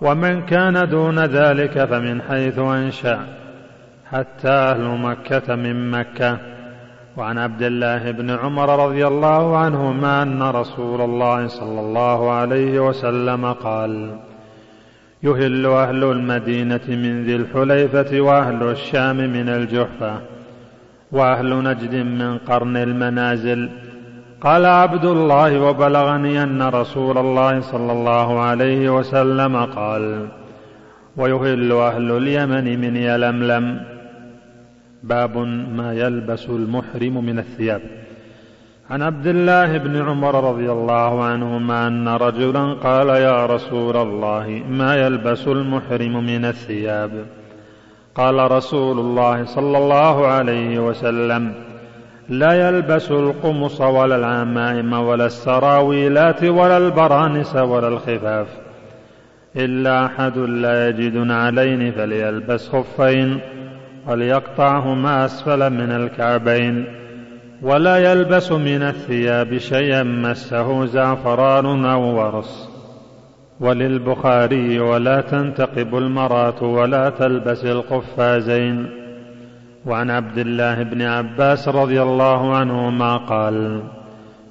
ومن 0.00 0.42
كان 0.42 0.88
دون 0.88 1.18
ذلك 1.18 1.84
فمن 1.84 2.22
حيث 2.22 2.58
أنشأ 2.58 3.18
حتى 4.10 4.48
أهل 4.48 4.98
مكة 4.98 5.54
من 5.54 5.90
مكة. 5.90 6.57
وعن 7.18 7.38
عبد 7.38 7.62
الله 7.62 8.10
بن 8.10 8.30
عمر 8.30 8.86
رضي 8.86 9.06
الله 9.06 9.56
عنهما 9.56 10.22
أن 10.22 10.42
رسول 10.42 11.00
الله 11.00 11.46
صلى 11.46 11.80
الله 11.80 12.30
عليه 12.30 12.88
وسلم 12.88 13.52
قال 13.52 14.10
يهل 15.22 15.66
أهل 15.66 16.04
المدينة 16.04 16.86
من 16.88 17.24
ذي 17.24 17.36
الحليفة 17.36 18.20
وأهل 18.20 18.62
الشام 18.62 19.16
من 19.16 19.48
الجحفة 19.48 20.12
وأهل 21.12 21.64
نجد 21.64 21.94
من 21.94 22.38
قرن 22.38 22.76
المنازل. 22.76 23.68
قال 24.40 24.66
عبد 24.66 25.04
الله 25.04 25.60
وبلغني 25.60 26.42
أن 26.42 26.62
رسول 26.62 27.18
الله 27.18 27.60
صلى 27.60 27.92
الله 27.92 28.40
عليه 28.40 28.96
وسلم 28.96 29.56
قال 29.56 30.26
ويهل 31.16 31.72
أهل 31.72 32.10
اليمن 32.10 32.80
من 32.80 32.96
يلملم. 32.96 33.97
باب 35.02 35.36
ما 35.76 35.92
يلبس 35.92 36.46
المحرم 36.48 37.24
من 37.24 37.38
الثياب. 37.38 37.80
عن 38.90 39.02
عبد 39.02 39.26
الله 39.26 39.78
بن 39.78 39.96
عمر 39.96 40.50
رضي 40.50 40.72
الله 40.72 41.24
عنهما 41.24 41.86
أن 41.86 42.08
رجلا 42.08 42.72
قال 42.72 43.08
يا 43.08 43.46
رسول 43.46 43.96
الله 43.96 44.62
ما 44.70 44.96
يلبس 44.96 45.48
المحرم 45.48 46.26
من 46.26 46.44
الثياب؟ 46.44 47.26
قال 48.14 48.50
رسول 48.50 48.98
الله 48.98 49.44
صلى 49.44 49.78
الله 49.78 50.26
عليه 50.26 50.78
وسلم 50.78 51.54
لا 52.28 52.68
يلبس 52.68 53.10
القمص 53.10 53.80
ولا 53.80 54.16
العمائم 54.16 54.92
ولا 54.92 55.26
السراويلات 55.26 56.44
ولا 56.44 56.76
البرانس 56.76 57.56
ولا 57.56 57.88
الخفاف 57.88 58.46
إلا 59.56 60.06
أحد 60.06 60.38
لا 60.38 60.88
يجد 60.88 61.30
علين 61.30 61.92
فليلبس 61.92 62.68
خفين 62.68 63.40
وليقطعهما 64.08 65.24
أسفل 65.24 65.70
من 65.70 65.90
الكعبين 65.90 66.84
ولا 67.62 68.12
يلبس 68.12 68.52
من 68.52 68.82
الثياب 68.82 69.58
شيئا 69.58 70.02
مسه 70.02 70.86
زعفران 70.86 71.84
أو 71.84 72.02
ورس 72.02 72.68
وللبخاري 73.60 74.80
ولا 74.80 75.20
تنتقب 75.20 75.96
المراه 75.96 76.62
ولا 76.62 77.10
تلبس 77.10 77.64
القفازين. 77.64 78.86
وعن 79.86 80.10
عبد 80.10 80.38
الله 80.38 80.82
بن 80.82 81.02
عباس 81.02 81.68
رضي 81.68 82.02
الله 82.02 82.56
عنهما 82.56 83.16
قال 83.16 83.82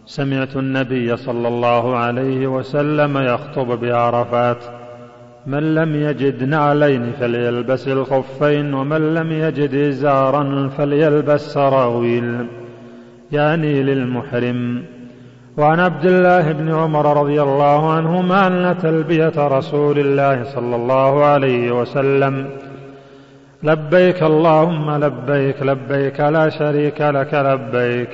سمعت 0.05 0.55
النبي 0.55 1.17
صلى 1.17 1.47
الله 1.47 1.97
عليه 1.97 2.47
وسلم 2.47 3.17
يخطب 3.17 3.79
بعرفات 3.79 4.63
من 5.47 5.75
لم 5.75 5.95
يجد 5.95 6.43
نعلين 6.43 7.11
فليلبس 7.19 7.87
الخفين 7.87 8.73
ومن 8.73 9.13
لم 9.13 9.31
يجد 9.31 9.73
إزارا 9.73 10.69
فليلبس 10.77 11.41
سراويل. 11.41 12.47
يعني 13.31 13.83
للمحرم. 13.83 14.83
وعن 15.57 15.79
عبد 15.79 16.05
الله 16.05 16.51
بن 16.51 16.73
عمر 16.75 17.21
رضي 17.21 17.41
الله 17.41 17.93
عنهما 17.93 18.47
أن 18.47 18.77
تلبية 18.77 19.33
رسول 19.37 19.99
الله 19.99 20.43
صلى 20.43 20.75
الله 20.75 21.25
عليه 21.25 21.81
وسلم. 21.81 22.47
لبيك 23.63 24.23
اللهم 24.23 25.03
لبيك 25.03 25.63
لبيك 25.63 26.19
لا 26.19 26.49
شريك 26.49 27.01
لك 27.01 27.33
لبيك. 27.33 28.09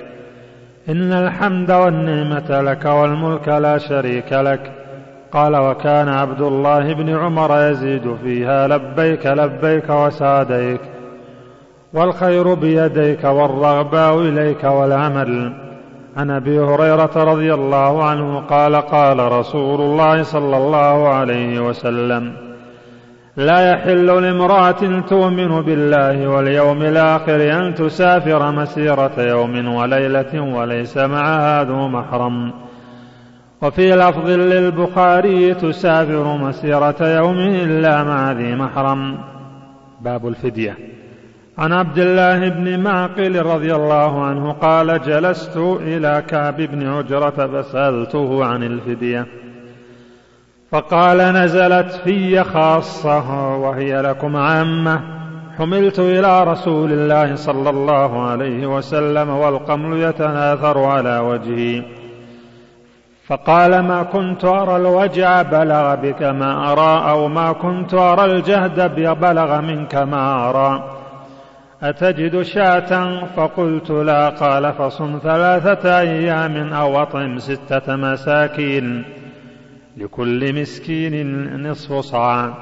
إن 0.89 1.13
الحمد 1.13 1.71
والنعمة 1.71 2.61
لك 2.61 2.85
والملك 2.85 3.47
لا 3.47 3.77
شريك 3.77 4.33
لك. 4.33 4.82
قال 5.33 5.55
وكان 5.55 6.09
عبد 6.09 6.41
الله 6.41 6.93
بن 6.93 7.17
عمر 7.17 7.69
يزيد 7.69 8.15
فيها 8.23 8.67
لبيك 8.67 9.25
لبيك 9.25 9.89
وسعديك 9.89 10.81
والخير 11.93 12.53
بيديك 12.53 13.23
والرغباء 13.23 14.19
إليك 14.19 14.63
والعمل. 14.63 15.53
عن 16.17 16.31
أبي 16.31 16.59
هريرة 16.59 17.11
رضي 17.15 17.53
الله 17.53 18.03
عنه 18.03 18.39
قال 18.39 18.75
قال 18.75 19.31
رسول 19.31 19.81
الله 19.81 20.23
صلى 20.23 20.57
الله 20.57 21.07
عليه 21.07 21.59
وسلم 21.59 22.33
لا 23.37 23.71
يحل 23.71 24.05
لامرأة 24.05 25.01
تؤمن 25.09 25.61
بالله 25.61 26.27
واليوم 26.27 26.81
الآخر 26.81 27.59
أن 27.59 27.73
تسافر 27.73 28.51
مسيرة 28.51 29.11
يوم 29.17 29.75
وليلة 29.75 30.55
وليس 30.55 30.97
معها 30.97 31.63
ذو 31.63 31.87
محرم. 31.87 32.53
وفي 33.63 33.95
لفظ 33.95 34.29
للبخاري 34.29 35.53
تسافر 35.53 36.37
مسيرة 36.37 36.95
يوم 37.01 37.37
الا 37.37 38.03
مع 38.03 38.31
ذي 38.31 38.55
محرم. 38.55 39.17
باب 40.01 40.27
الفدية. 40.27 40.77
عن 41.57 41.73
عبد 41.73 41.99
الله 41.99 42.49
بن 42.49 42.79
معقل 42.79 43.39
رضي 43.41 43.75
الله 43.75 44.23
عنه 44.25 44.51
قال 44.51 45.01
جلست 45.01 45.57
إلى 45.57 46.23
كعب 46.27 46.61
بن 46.61 46.87
عجرة 46.87 47.61
فسألته 47.61 48.45
عن 48.45 48.63
الفدية. 48.63 49.25
فقال 50.71 51.17
نزلت 51.17 51.91
في 51.91 52.43
خاصة 52.43 53.55
وهي 53.55 54.01
لكم 54.01 54.35
عامة. 54.35 55.01
حملت 55.57 55.99
إلى 55.99 56.43
رسول 56.43 56.91
الله 56.91 57.35
صلى 57.35 57.69
الله 57.69 58.29
عليه 58.29 58.67
وسلم 58.67 59.29
والقمل 59.29 59.97
يتناثر 59.97 60.83
على 60.83 61.19
وجهي. 61.19 62.02
فقال 63.27 63.79
ما 63.79 64.03
كنت 64.03 64.45
أرى 64.45 64.75
الوجع 64.75 65.41
بلغ 65.41 65.95
بك 65.95 66.23
ما 66.23 66.71
أرى 66.71 67.09
أو 67.11 67.27
ما 67.27 67.51
كنت 67.51 67.93
أرى 67.93 68.25
الجهد 68.25 68.95
بلغ 69.19 69.61
منك 69.61 69.95
ما 69.95 70.49
أرى. 70.49 70.83
أتجد 71.83 72.41
شاة؟ 72.41 73.23
فقلت 73.35 73.89
لا. 73.89 74.29
قال 74.29 74.73
فصم 74.73 75.19
ثلاثة 75.23 75.99
أيام 75.99 76.73
أو 76.73 77.01
أطعم 77.01 77.39
ستة 77.39 77.95
مساكين 77.95 79.03
لكل 79.97 80.61
مسكين 80.61 81.67
نصف 81.67 81.93
صاع. 81.93 82.53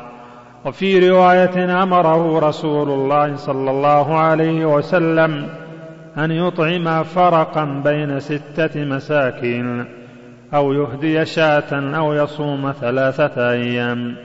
وفي 0.65 1.09
رواية 1.09 1.83
أمره 1.83 2.39
رسول 2.39 2.89
الله 2.89 3.35
صلى 3.35 3.71
الله 3.71 4.17
عليه 4.17 4.65
وسلم 4.65 5.47
أن 6.17 6.31
يطعم 6.31 7.03
فرقا 7.03 7.81
بين 7.83 8.19
ستة 8.19 8.85
مساكين. 8.85 10.00
أو 10.53 10.73
يهدي 10.73 11.25
شاة 11.25 11.97
أو 11.97 12.13
يصوم 12.13 12.71
ثلاثة 12.71 13.51
أيام. 13.51 14.15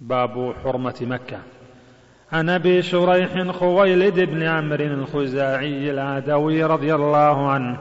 باب 0.00 0.54
حرمة 0.64 0.94
مكة. 1.00 1.38
عن 2.32 2.48
أبي 2.48 2.82
شريح 2.82 3.50
خويلد 3.50 4.20
بن 4.20 4.42
عمرو 4.42 4.84
الخزاعي 4.84 5.90
العدوي 5.90 6.64
رضي 6.64 6.94
الله 6.94 7.50
عنه 7.50 7.76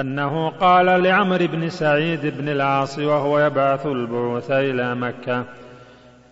أنه 0.00 0.48
قال 0.48 0.86
لعمرو 0.86 1.46
بن 1.46 1.68
سعيد 1.68 2.26
بن 2.26 2.48
العاص 2.48 2.98
وهو 2.98 3.38
يبعث 3.40 3.86
البعوث 3.86 4.50
إلى 4.50 4.94
مكة 4.94 5.44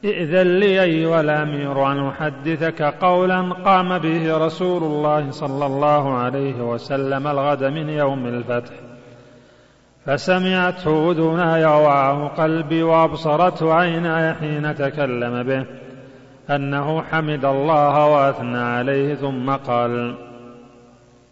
ائذن 0.04 0.58
لي 0.58 0.82
أيها 0.82 1.20
الأمير 1.20 1.92
أن 1.92 2.08
أحدثك 2.08 2.82
قولا 2.82 3.52
قام 3.52 3.98
به 3.98 4.46
رسول 4.46 4.82
الله 4.82 5.30
صلى 5.30 5.66
الله 5.66 6.14
عليه 6.14 6.62
وسلم 6.62 7.26
الغد 7.26 7.64
من 7.64 7.88
يوم 7.88 8.26
الفتح. 8.26 8.85
فسمعته 10.06 11.10
اذناي 11.10 11.64
ووعاه 11.64 12.28
قلبي 12.28 12.82
وابصرته 12.82 13.74
عيناي 13.74 14.34
حين 14.34 14.74
تكلم 14.74 15.42
به 15.42 15.64
أنه 16.50 17.02
حمد 17.02 17.44
الله 17.44 18.06
وأثنى 18.06 18.58
عليه 18.58 19.14
ثم 19.14 19.50
قال 19.50 20.14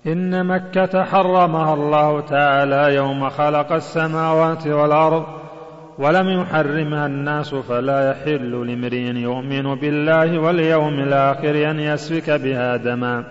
إن 0.07 0.47
مكة 0.47 1.05
حرمها 1.05 1.75
الله 1.75 2.21
تعالى 2.21 2.95
يوم 2.95 3.29
خلق 3.31 3.73
السماوات 3.73 4.67
والأرض 4.67 5.25
ولم 5.99 6.41
يحرمها 6.41 7.07
الناس 7.07 7.55
فلا 7.55 8.11
يحل 8.11 8.67
لامرئ 8.67 9.17
يؤمن 9.17 9.75
بالله 9.75 10.39
واليوم 10.39 11.01
الآخر 11.01 11.71
أن 11.71 11.81
يسفك 11.81 12.31
بها 12.31 12.77
دما. 12.77 13.25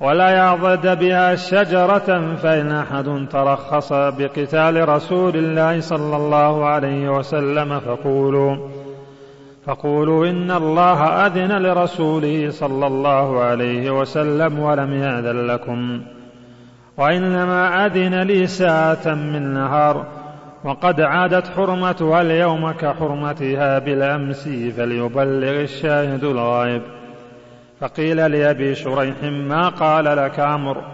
ولا 0.00 0.30
يعضد 0.30 0.98
بها 0.98 1.34
شجرة 1.34 2.36
فإن 2.36 2.72
أحد 2.72 3.26
ترخص 3.30 3.92
بقتال 3.92 4.88
رسول 4.88 5.36
الله 5.36 5.80
صلى 5.80 6.16
الله 6.16 6.66
عليه 6.66 7.18
وسلم 7.18 7.80
فقولوا 7.80 8.56
فقولوا 9.66 10.26
إن 10.26 10.50
الله 10.50 11.26
أذن 11.26 11.62
لرسوله 11.62 12.50
صلى 12.50 12.86
الله 12.86 13.40
عليه 13.40 13.90
وسلم 13.90 14.58
ولم 14.58 14.92
يأذن 14.92 15.46
لكم. 15.46 16.00
وإنما 16.96 17.86
أذن 17.86 18.22
لي 18.22 18.46
ساعة 18.46 19.14
من 19.14 19.54
نهار 19.54 20.06
وقد 20.64 21.00
عادت 21.00 21.48
حرمتها 21.48 22.20
اليوم 22.20 22.70
كحرمتها 22.70 23.78
بالأمس 23.78 24.48
فليبلغ 24.48 25.60
الشاهد 25.60 26.24
الغائب 26.24 26.82
فقيل 27.80 28.16
لأبي 28.30 28.74
شريح 28.74 29.22
ما 29.22 29.68
قال 29.68 30.04
لك 30.04 30.40
أمر 30.40 30.84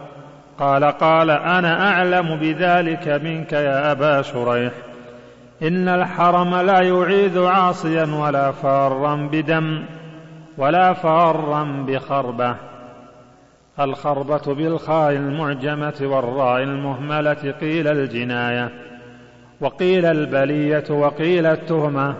قال 0.61 0.85
قال 0.85 1.31
أنا 1.31 1.93
أعلم 1.93 2.37
بذلك 2.37 3.09
منك 3.09 3.53
يا 3.53 3.93
أبا 3.93 4.23
شريح. 4.23 4.73
إن 5.63 5.89
الحرم 5.89 6.55
لا 6.55 6.81
يعيذ 6.81 7.45
عاصيا 7.45 8.05
ولا 8.05 8.53
فارا 8.53 9.29
بدم 9.33 9.85
ولا 10.59 10.93
فارا 10.93 11.85
بخربة. 11.89 12.57
الخربة 13.81 14.55
بالخاء 14.55 15.13
المعجمة 15.13 15.99
والراء 16.03 16.63
المهملة 16.63 17.55
قيل 17.61 17.89
الجناية. 17.89 18.71
وقيل 19.61 20.07
البلية 20.07 20.85
وقيل 20.91 21.47
التهمة. 21.47 22.15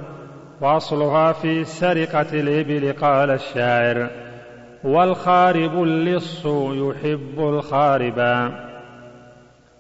وأصلها 0.61 1.33
في 1.33 1.65
سرقة 1.65 2.41
الإبل 2.41 2.93
قال 2.93 3.31
الشاعر. 3.31 4.11
والخارب 4.85 5.83
اللص 5.83 6.47
يحب 6.47 7.35
الخاربا. 7.39 8.71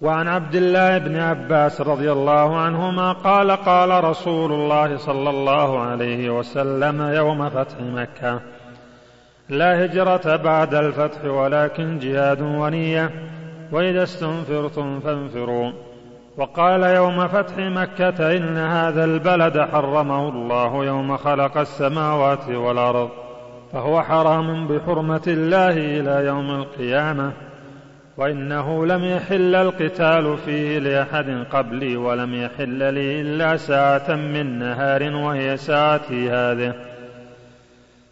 وعن 0.00 0.28
عبد 0.28 0.54
الله 0.54 0.98
بن 0.98 1.16
عباس 1.16 1.80
رضي 1.80 2.12
الله 2.12 2.56
عنهما 2.56 3.12
قال 3.12 3.50
قال 3.50 4.04
رسول 4.04 4.52
الله 4.52 4.96
صلى 4.96 5.30
الله 5.30 5.80
عليه 5.80 6.38
وسلم 6.38 7.02
يوم 7.02 7.48
فتح 7.48 7.80
مكة. 7.80 8.40
لا 9.48 9.84
هجرة 9.84 10.36
بعد 10.36 10.74
الفتح 10.74 11.24
ولكن 11.24 11.98
جهاد 11.98 12.40
ونية. 12.42 13.10
وإذا 13.72 14.02
استنفرتم 14.02 15.00
فانفروا. 15.00 15.72
وقال 16.36 16.82
يوم 16.82 17.28
فتح 17.28 17.58
مكة 17.58 18.36
إن 18.36 18.56
هذا 18.56 19.04
البلد 19.04 19.60
حرمه 19.60 20.28
الله 20.28 20.84
يوم 20.84 21.16
خلق 21.16 21.58
السماوات 21.58 22.48
والأرض. 22.48 23.29
فهو 23.72 24.02
حرام 24.02 24.66
بحرمة 24.66 25.22
الله 25.26 25.70
إلى 25.70 26.26
يوم 26.26 26.50
القيامة 26.50 27.32
وإنه 28.16 28.86
لم 28.86 29.04
يحل 29.04 29.54
القتال 29.54 30.38
فيه 30.38 30.78
لأحد 30.78 31.44
قبلي 31.52 31.96
ولم 31.96 32.34
يحل 32.34 32.94
لي 32.94 33.20
إلا 33.20 33.56
ساعة 33.56 34.14
من 34.14 34.58
نهار 34.58 35.02
وهي 35.14 35.56
ساعتي 35.56 36.30
هذه. 36.30 36.74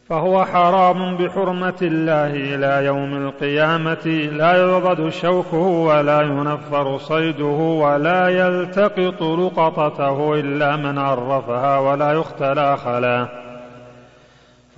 فهو 0.09 0.45
حرام 0.45 1.17
بحرمة 1.17 1.79
الله 1.83 2.27
إلى 2.27 2.87
يوم 2.87 3.27
القيامة 3.27 4.07
لا 4.33 4.57
يعضد 4.57 5.09
شوكه 5.09 5.57
ولا 5.57 6.23
ينفر 6.23 6.99
صيده 6.99 7.47
ولا 7.83 8.29
يلتقط 8.29 9.23
لقطته 9.23 10.35
إلا 10.35 10.77
من 10.77 10.99
عرفها 10.99 11.79
ولا 11.79 12.13
يختلى 12.13 12.77
خلاه 12.77 13.48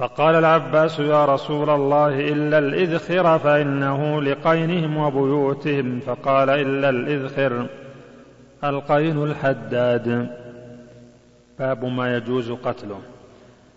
فقال 0.01 0.35
العباس 0.35 0.99
يا 0.99 1.25
رسول 1.25 1.71
الله 1.71 2.29
إلا 2.29 2.59
الإذخر 2.59 3.39
فإنه 3.39 4.23
لقينهم 4.23 4.97
وبيوتهم. 4.97 6.01
فقال 6.01 6.51
إلا 6.51 6.89
الإذخر 6.89 7.67
القين 8.65 9.23
الحداد. 9.23 10.31
باب 11.59 11.85
ما 11.85 12.17
يجوز 12.17 12.51
قتله. 12.51 12.99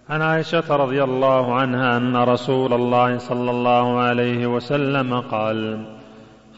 عن 0.10 0.22
عائشة 0.22 0.76
رضي 0.76 1.04
الله 1.04 1.56
عنها 1.56 1.98
أن 1.98 2.18
رسول 2.18 2.74
الله 2.74 3.18
صلى 3.18 3.52
الله 3.52 4.00
عليه 4.00 4.48
وسلم 4.48 5.20
قال 5.20 5.86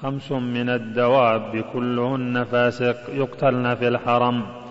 خمس 0.02 0.32
من 0.32 0.70
الدواب 0.70 1.64
كلهن 1.74 2.44
فاسق 2.44 2.98
يقتلن 3.14 3.76
في 3.76 3.88
الحرم. 3.88 4.65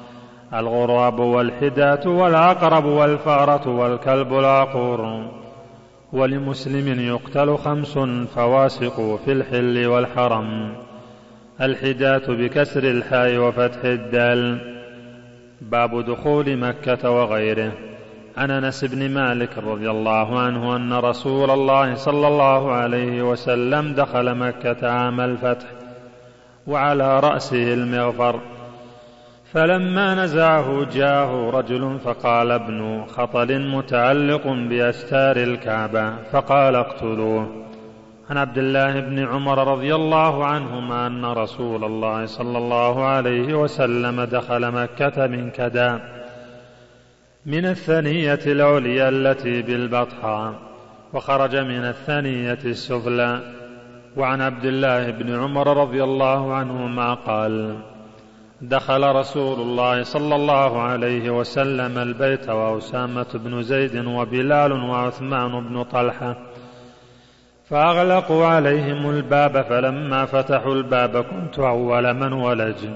الغراب 0.55 1.19
والحداة 1.19 2.09
والعقرب 2.09 2.85
والفأرة 2.85 3.69
والكلب 3.69 4.33
العقور. 4.33 5.31
ولمسلم 6.13 7.01
يقتل 7.01 7.57
خمس 7.57 7.99
فواسق 8.35 9.21
في 9.25 9.33
الحل 9.33 9.87
والحرم. 9.87 10.75
الحداة 11.61 12.23
بكسر 12.29 12.85
الحاء 12.85 13.37
وفتح 13.37 13.85
الدال. 13.85 14.59
باب 15.61 16.05
دخول 16.05 16.57
مكة 16.57 17.11
وغيره. 17.11 17.73
عن 18.37 18.51
أنس 18.51 18.85
بن 18.85 19.11
مالك 19.11 19.59
رضي 19.59 19.91
الله 19.91 20.39
عنه 20.39 20.77
أن 20.77 20.93
رسول 20.93 21.51
الله 21.51 21.95
صلى 21.95 22.29
الله 22.29 22.73
عليه 22.73 23.23
وسلم 23.23 23.95
دخل 23.95 24.35
مكة 24.35 24.91
عام 24.91 25.21
الفتح 25.21 25.67
وعلى 26.67 27.21
رأسه 27.21 27.75
المغفر. 27.75 28.41
فلما 29.55 30.15
نزعه 30.15 30.85
جاءه 30.85 31.51
رجل 31.51 31.99
فقال 32.05 32.51
ابن 32.51 33.05
خطل 33.05 33.69
متعلق 33.69 34.47
بأستار 34.47 35.37
الكعبة 35.37 36.17
فقال 36.33 36.77
اقتلوه. 36.77 37.65
عن 38.31 38.37
عبد 38.37 38.59
الله 38.59 39.01
بن 39.01 39.19
عمر 39.19 39.73
رضي 39.73 39.95
الله 39.95 40.47
عنهما 40.47 41.07
أن 41.07 41.25
رسول 41.25 41.85
الله 41.85 42.27
صلى 42.27 42.59
الله 42.59 43.05
عليه 43.05 43.55
وسلم 43.55 44.23
دخل 44.23 44.71
مكة 44.71 45.27
من 45.27 45.51
كدام 45.51 46.01
من 47.47 47.67
الثنية 47.67 48.41
العليا 48.47 49.09
التي 49.09 49.63
بالبطحاء 49.63 50.55
وخرج 51.13 51.57
من 51.57 51.85
الثنية 51.85 52.59
السفلى. 52.65 53.41
وعن 54.17 54.41
عبد 54.41 54.65
الله 54.65 55.11
بن 55.11 55.35
عمر 55.43 55.77
رضي 55.77 56.05
الله 56.05 56.55
عنهما 56.55 57.15
قال 57.15 57.77
دخل 58.69 59.17
رسول 59.17 59.61
الله 59.61 60.03
صلى 60.03 60.35
الله 60.35 60.81
عليه 60.81 61.31
وسلم 61.31 61.99
البيت 61.99 62.49
وأسامة 62.49 63.27
بن 63.35 63.63
زيد 63.63 64.07
وبلال 64.07 64.73
وعثمان 64.73 65.69
بن 65.69 65.83
طلحة 65.83 66.37
فأغلقوا 67.69 68.47
عليهم 68.47 69.11
الباب 69.11 69.63
فلما 69.63 70.25
فتحوا 70.25 70.75
الباب 70.75 71.25
كنت 71.25 71.59
أول 71.59 72.15
من 72.15 72.33
ولج. 72.33 72.89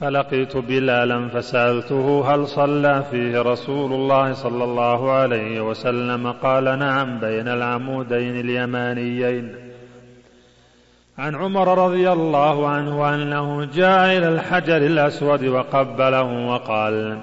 فلقيت 0.00 0.56
بلالا 0.56 1.28
فسألته 1.28 2.34
هل 2.34 2.46
صلى 2.46 3.04
فيه 3.10 3.42
رسول 3.42 3.92
الله 3.92 4.32
صلى 4.32 4.64
الله 4.64 5.12
عليه 5.12 5.60
وسلم؟ 5.60 6.32
قال 6.32 6.64
نعم 6.64 7.18
بين 7.20 7.48
العمودين 7.48 8.40
اليمانيين. 8.40 9.65
عن 11.18 11.34
عمر 11.34 11.86
رضي 11.86 12.12
الله 12.12 12.68
عنه 12.68 13.14
أنه 13.14 13.64
جاء 13.64 14.18
إلى 14.18 14.28
الحجر 14.28 14.76
الأسود 14.76 15.44
وقبله 15.44 16.48
وقال 16.48 17.18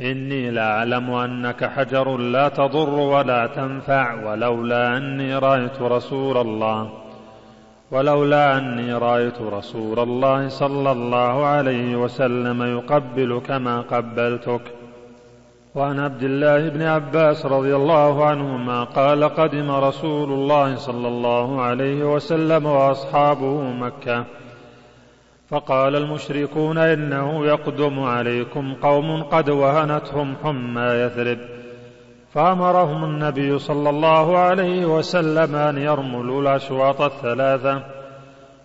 إني 0.00 0.50
لأعلم 0.50 1.10
أنك 1.10 1.64
حجر 1.64 2.16
لا 2.16 2.48
تضر 2.48 2.88
ولا 2.88 3.46
تنفع 3.46 4.14
ولولا 4.24 4.96
أني 4.96 5.36
رأيت 5.36 5.82
رسول 5.82 6.36
الله 6.36 6.90
ولولا 7.90 8.58
أني 8.58 8.92
رأيت 8.92 9.40
رسول 9.40 9.98
الله 9.98 10.48
صلى 10.48 10.92
الله 10.92 11.44
عليه 11.46 11.96
وسلم 11.96 12.62
يقبلك 12.62 13.50
ما 13.50 13.80
قبلتك. 13.80 14.75
وعن 15.76 16.00
عبد 16.00 16.22
الله 16.22 16.68
بن 16.68 16.82
عباس 16.82 17.46
رضي 17.46 17.76
الله 17.76 18.24
عنهما 18.24 18.84
قال 18.84 19.24
قدم 19.24 19.70
رسول 19.70 20.32
الله 20.32 20.76
صلى 20.76 21.08
الله 21.08 21.62
عليه 21.62 22.14
وسلم 22.14 22.66
وأصحابه 22.66 23.62
مكة. 23.62 24.24
فقال 25.48 25.96
المشركون 25.96 26.78
إنه 26.78 27.46
يقدم 27.46 28.00
عليكم 28.00 28.74
قوم 28.74 29.22
قد 29.22 29.50
وهنتهم 29.50 30.34
حمى 30.44 30.82
يثرب. 30.82 31.38
فأمرهم 32.32 33.04
النبي 33.04 33.58
صلى 33.58 33.90
الله 33.90 34.38
عليه 34.38 34.86
وسلم 34.86 35.54
أن 35.56 35.78
يرملوا 35.78 36.42
الأشواط 36.42 37.00
الثلاثة 37.00 37.82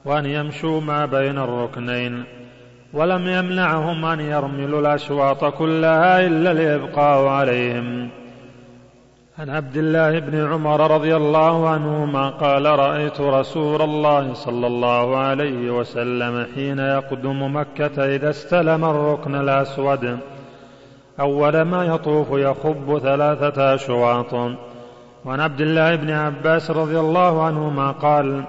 وأن 0.06 0.26
يمشوا 0.26 0.82
ما 0.82 1.06
بين 1.06 1.38
الركنين. 1.38 2.41
ولم 2.94 3.28
يمنعهم 3.28 4.06
أن 4.06 4.20
يرملوا 4.20 4.80
الأشواط 4.80 5.46
كلها 5.46 6.28
إلا 6.28 6.52
الإبقاء 6.52 7.28
عليهم. 7.28 8.10
عن 9.40 9.50
عبد 9.50 9.78
الله 9.78 10.20
بن 10.20 10.52
عمر 10.54 10.92
رضي 10.92 11.16
الله 11.16 11.70
عنهما 11.70 12.30
قال 12.30 12.66
رأيت 12.66 13.22
رسول 13.22 13.82
الله 13.82 14.34
صلى 14.34 14.68
الله 14.68 15.18
عليه 15.18 15.72
وسلم 15.72 16.46
حين 16.56 16.80
يقدم 16.80 17.56
مكة 17.56 18.16
إذا 18.16 18.30
استلم 18.30 18.86
الركن 18.86 19.36
الأسود. 19.36 20.18
أول 21.20 21.62
ما 21.62 21.86
يطوف 21.86 22.28
يخب 22.32 23.00
ثلاثة 23.04 23.74
أشواط. 23.74 24.34
وعن 25.26 25.40
عبد 25.40 25.62
الله 25.62 25.96
بن 25.96 26.10
عباس 26.12 26.72
رضي 26.72 27.00
الله 27.00 27.44
عنهما 27.44 27.92
قال 27.92 28.44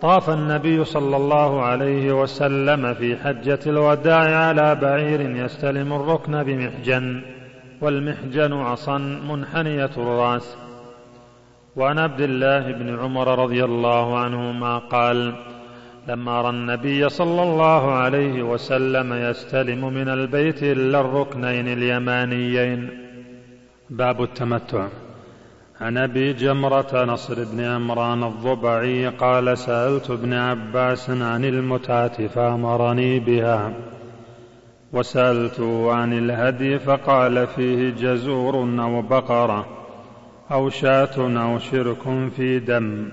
طاف 0.00 0.30
النبي 0.30 0.84
صلى 0.84 1.16
الله 1.16 1.62
عليه 1.62 2.22
وسلم 2.22 2.94
في 2.94 3.16
حجة 3.16 3.58
الوداع 3.66 4.46
على 4.46 4.74
بعير 4.74 5.20
يستلم 5.20 5.92
الركن 5.92 6.42
بمحجن 6.42 7.22
والمحجن 7.80 8.52
عصا 8.52 8.98
منحنية 8.98 9.90
الرأس. 9.96 10.56
وعن 11.76 11.98
عبد 11.98 12.20
الله 12.20 12.72
بن 12.72 12.98
عمر 12.98 13.38
رضي 13.38 13.64
الله 13.64 14.18
عنهما 14.18 14.78
قال 14.78 15.34
لما 16.08 16.40
رأى 16.40 16.50
النبي 16.50 17.08
صلى 17.08 17.42
الله 17.42 17.92
عليه 17.92 18.42
وسلم 18.42 19.12
يستلم 19.12 19.94
من 19.94 20.08
البيت 20.08 20.62
إلا 20.62 21.00
الركنين 21.00 21.68
اليمانيين. 21.68 22.90
باب 23.90 24.22
التمتع. 24.22 24.88
عن 25.80 25.98
أبي 25.98 26.32
جمرة 26.32 27.04
نصر 27.04 27.44
بن 27.44 27.60
عمران 27.60 28.24
الضبعي 28.24 29.08
قال 29.08 29.58
سألت 29.58 30.10
ابن 30.10 30.32
عباس 30.32 31.10
عن 31.10 31.44
المتعة 31.44 32.26
فأمرني 32.26 33.18
بها. 33.20 33.72
وسالته 34.92 35.92
عن 35.92 36.12
الهدي 36.12 36.78
فقال 36.78 37.46
فيه 37.46 37.90
جزور 37.90 38.56
أو 38.56 39.02
بقرة 39.02 39.66
أو 40.52 40.70
شاة 40.70 41.16
أو 41.18 41.58
شرك 41.58 42.30
في 42.36 42.58
دم. 42.58 43.08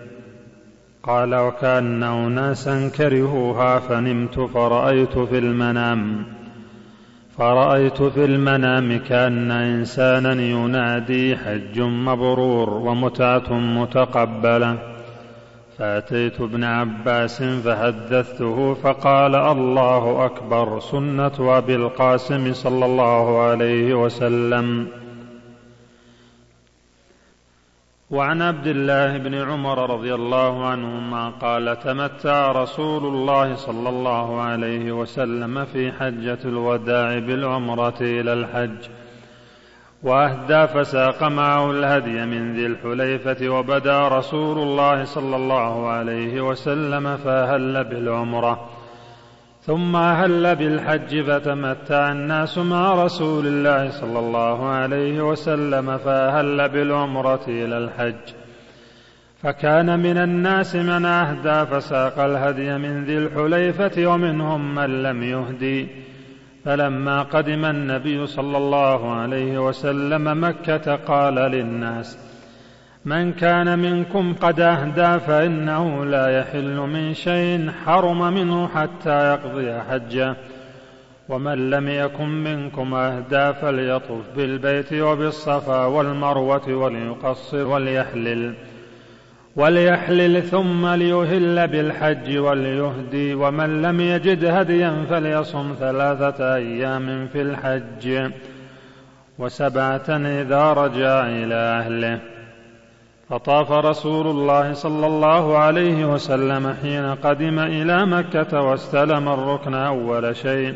قال 1.03 1.35
وكأن 1.35 2.03
أناسا 2.03 2.89
كرهوها 2.89 3.79
فنمت 3.79 4.39
فرأيت 4.39 5.17
في 5.17 5.37
المنام. 5.37 6.25
فرأيت 7.37 8.01
في 8.03 8.25
المنام 8.25 8.97
كأن 8.97 9.51
إنسانا 9.51 10.33
ينادي 10.33 11.37
حج 11.37 11.79
مبرور 11.79 12.69
ومتعة 12.69 13.53
متقبلة. 13.53 14.77
فأتيت 15.77 16.41
ابن 16.41 16.63
عباس 16.63 17.43
فحدثته 17.43 18.73
فقال 18.73 19.35
الله 19.35 20.25
أكبر 20.25 20.79
سنة 20.79 21.57
أبي 21.57 21.75
القاسم 21.75 22.53
صلى 22.53 22.85
الله 22.85 23.41
عليه 23.41 23.93
وسلم. 23.93 24.87
وعن 28.13 28.41
عبد 28.41 28.67
الله 28.67 29.17
بن 29.17 29.33
عمر 29.33 29.89
رضي 29.93 30.15
الله 30.15 30.65
عنهما 30.65 31.29
قال 31.29 31.79
تمتع 31.79 32.51
رسول 32.51 33.05
الله 33.05 33.55
صلى 33.55 33.89
الله 33.89 34.41
عليه 34.41 34.91
وسلم 34.91 35.65
في 35.65 35.91
حجة 35.91 36.37
الوداع 36.45 37.19
بالعمرة 37.19 37.97
إلى 38.01 38.33
الحج. 38.33 38.89
وأهدى 40.03 40.67
فساق 40.67 41.23
معه 41.23 41.71
الهدي 41.71 42.25
من 42.25 42.53
ذي 42.53 42.65
الحليفة 42.65 43.49
وبدا 43.49 44.07
رسول 44.07 44.57
الله 44.57 45.03
صلى 45.03 45.35
الله 45.35 45.87
عليه 45.87 46.41
وسلم 46.41 47.17
فأهل 47.17 47.83
بالعمرة. 47.83 48.69
ثم 49.65 49.95
أهل 49.95 50.55
بالحج 50.55 51.21
فتمتع 51.21 52.11
الناس 52.11 52.57
مع 52.57 53.03
رسول 53.05 53.47
الله 53.47 53.89
صلى 53.89 54.19
الله 54.19 54.65
عليه 54.65 55.21
وسلم 55.29 55.97
فأهل 55.97 56.69
بالعمرة 56.69 57.43
إلى 57.47 57.77
الحج. 57.77 58.33
فكان 59.43 59.99
من 59.99 60.17
الناس 60.17 60.75
من 60.75 61.05
أهدى 61.05 61.71
فساق 61.71 62.19
الهدي 62.19 62.77
من 62.77 63.03
ذي 63.03 63.17
الحليفة 63.17 64.07
ومنهم 64.07 64.75
من 64.75 65.03
لم 65.03 65.23
يهدي. 65.23 65.87
فلما 66.65 67.21
قدم 67.21 67.65
النبي 67.65 68.27
صلى 68.27 68.57
الله 68.57 69.11
عليه 69.13 69.67
وسلم 69.67 70.43
مكة 70.43 70.95
قال 70.95 71.35
للناس 71.35 72.32
من 73.05 73.33
كان 73.33 73.79
منكم 73.79 74.33
قد 74.33 74.59
أهدى 74.59 75.19
فإنه 75.19 76.05
لا 76.05 76.39
يحل 76.39 76.75
من 76.75 77.13
شيء 77.13 77.71
حرم 77.85 78.33
منه 78.33 78.67
حتى 78.67 79.33
يقضي 79.33 79.79
حجه. 79.89 80.35
ومن 81.29 81.69
لم 81.69 81.89
يكن 81.89 82.29
منكم 82.29 82.93
أهدى 82.93 83.53
فليطف 83.53 84.35
بالبيت 84.35 84.93
وبالصفا 84.93 85.85
والمروة 85.85 86.73
وليقصر 86.73 87.67
وليحلل 87.67 88.53
وليحلل 89.55 90.43
ثم 90.43 90.87
ليهل 90.87 91.67
بالحج 91.67 92.37
وليهدي. 92.37 93.33
ومن 93.33 93.81
لم 93.81 94.01
يجد 94.01 94.45
هديا 94.45 95.05
فليصم 95.09 95.75
ثلاثة 95.79 96.55
أيام 96.55 97.27
في 97.27 97.41
الحج. 97.41 98.31
وسبعة 99.39 100.09
إذا 100.09 100.73
رجع 100.73 101.27
إلى 101.27 101.55
أهله. 101.55 102.32
فطاف 103.29 103.71
رسول 103.71 104.27
الله 104.27 104.73
صلى 104.73 105.07
الله 105.07 105.57
عليه 105.57 106.05
وسلم 106.05 106.75
حين 106.81 107.15
قدم 107.15 107.59
إلى 107.59 108.05
مكة 108.05 108.61
واستلم 108.61 109.29
الركن 109.29 109.73
أول 109.73 110.35
شيء 110.35 110.75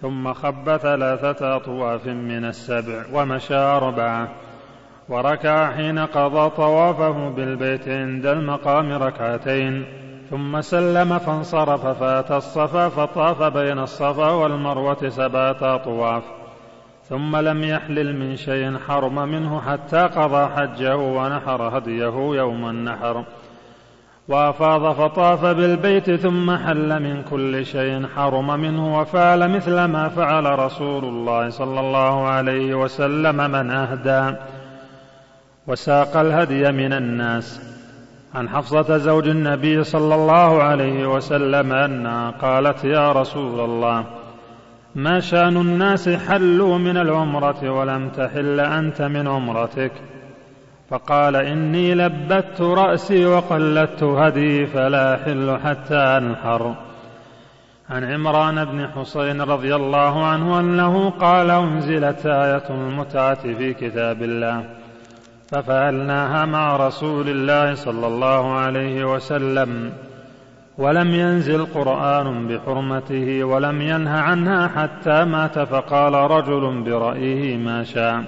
ثم 0.00 0.32
خب 0.32 0.76
ثلاثة 0.76 1.56
أطواف 1.56 2.06
من 2.06 2.44
السبع 2.44 3.04
ومشى 3.12 3.54
أربعة. 3.54 4.28
وركع 5.08 5.72
حين 5.72 5.98
قضى 5.98 6.50
طوافه 6.50 7.28
بالبيت 7.28 7.88
عند 7.88 8.26
المقام 8.26 8.92
ركعتين 8.92 9.84
ثم 10.30 10.60
سلم 10.60 11.18
فانصرف 11.18 11.86
فأتى 11.86 12.36
الصفا 12.36 12.88
فطاف 12.88 13.42
بين 13.42 13.78
الصفا 13.78 14.30
والمروة 14.30 15.08
سبعة 15.08 15.74
أطواف. 15.74 16.22
ثم 17.12 17.36
لم 17.36 17.64
يحلل 17.64 18.16
من 18.16 18.36
شيء 18.36 18.78
حرم 18.88 19.14
منه 19.28 19.60
حتى 19.60 20.00
قضى 20.00 20.46
حجه 20.56 20.96
ونحر 20.96 21.78
هديه 21.78 22.14
يوم 22.36 22.70
النحر. 22.70 23.24
وأفاض 24.28 24.94
فطاف 24.94 25.44
بالبيت 25.44 26.10
ثم 26.10 26.56
حل 26.56 27.02
من 27.02 27.22
كل 27.22 27.66
شيء 27.66 28.06
حرم 28.16 28.60
منه 28.60 28.98
وفعل 28.98 29.48
مثل 29.48 29.84
ما 29.84 30.08
فعل 30.08 30.58
رسول 30.58 31.04
الله 31.04 31.48
صلى 31.48 31.80
الله 31.80 32.26
عليه 32.26 32.74
وسلم 32.74 33.36
من 33.36 33.70
أهدى. 33.70 34.36
وساق 35.66 36.16
الهدي 36.16 36.72
من 36.72 36.92
الناس. 36.92 37.60
عن 38.34 38.48
حفصة 38.48 38.96
زوج 38.96 39.28
النبي 39.28 39.84
صلى 39.84 40.14
الله 40.14 40.62
عليه 40.62 41.14
وسلم 41.14 41.72
انها 41.72 42.30
قالت 42.30 42.84
يا 42.84 43.12
رسول 43.12 43.60
الله 43.60 44.21
ما 44.94 45.20
شان 45.20 45.56
الناس 45.56 46.08
حلوا 46.08 46.78
من 46.78 46.96
العمرة 46.96 47.70
ولم 47.70 48.08
تحل 48.08 48.60
أنت 48.60 49.02
من 49.02 49.28
عمرتك. 49.28 49.92
فقال 50.90 51.36
إني 51.36 51.94
لبت 51.94 52.60
رأسي 52.60 53.26
وقلدت 53.26 54.02
هدي 54.02 54.66
فلا 54.66 55.14
أحل 55.14 55.58
حتى 55.64 55.94
أنحر. 55.94 56.74
عن 57.90 58.04
عمران 58.04 58.64
بن 58.64 58.88
حسين 58.88 59.40
رضي 59.40 59.74
الله 59.74 60.26
عنه 60.26 60.60
أنه 60.60 61.10
قال 61.10 61.50
أنزلت 61.50 62.26
آية 62.26 62.70
المتعة 62.70 63.42
في 63.42 63.74
كتاب 63.74 64.22
الله. 64.22 64.64
ففعلناها 65.48 66.46
مع 66.46 66.76
رسول 66.76 67.28
الله 67.28 67.74
صلى 67.74 68.06
الله 68.06 68.54
عليه 68.54 69.14
وسلم. 69.14 69.92
ولم 70.78 71.14
ينزل 71.14 71.66
قرآن 71.66 72.48
بحرمته 72.48 73.44
ولم 73.44 73.82
ينه 73.82 74.10
عنها 74.10 74.68
حتى 74.68 75.24
مات 75.24 75.58
فقال 75.58 76.14
رجل 76.14 76.82
برأيه 76.82 77.56
ما 77.56 77.84
شاء. 77.84 78.24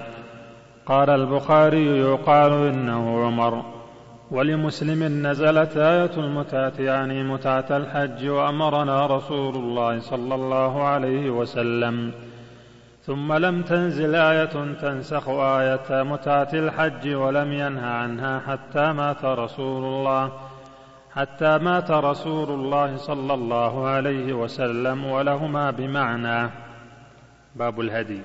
قال 0.86 1.10
البخاري 1.10 1.98
يقال 1.98 2.52
إنه 2.52 3.24
عمر. 3.24 3.62
ولمسلم 4.30 5.26
نزلت 5.26 5.76
آية 5.76 6.10
المتعة 6.16 6.72
يعني 6.78 7.24
متعة 7.24 7.66
الحج 7.70 8.28
وأمرنا 8.28 9.06
رسول 9.06 9.54
الله 9.54 10.00
صلى 10.00 10.34
الله 10.34 10.82
عليه 10.82 11.30
وسلم. 11.30 12.12
ثم 13.02 13.32
لم 13.32 13.62
تنزل 13.62 14.14
آية 14.14 14.74
تنسخ 14.80 15.28
آية 15.28 16.02
متعة 16.02 16.48
الحج 16.52 17.14
ولم 17.14 17.52
ينه 17.52 17.86
عنها 17.86 18.40
حتى 18.40 18.92
مات 18.92 19.24
رسول 19.24 19.84
الله. 19.84 20.32
حتى 21.14 21.58
مات 21.58 21.90
رسول 21.90 22.50
الله 22.50 22.96
صلى 22.96 23.34
الله 23.34 23.86
عليه 23.86 24.32
وسلم 24.32 25.04
ولهما 25.04 25.70
بمعنى. 25.70 26.50
باب 27.56 27.80
الهدي. 27.80 28.20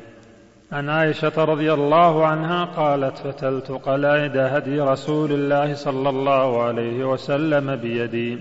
عن 0.72 0.90
عائشة 0.90 1.32
رضي 1.38 1.74
الله 1.74 2.26
عنها 2.26 2.66
قالت 2.66 3.18
فتلت 3.18 3.72
قلائد 3.72 4.38
هدي 4.38 4.82
رسول 4.82 5.32
الله 5.32 5.74
صلى 5.74 6.10
الله 6.10 6.64
عليه 6.64 7.04
وسلم 7.06 7.76
بيدي. 7.76 8.40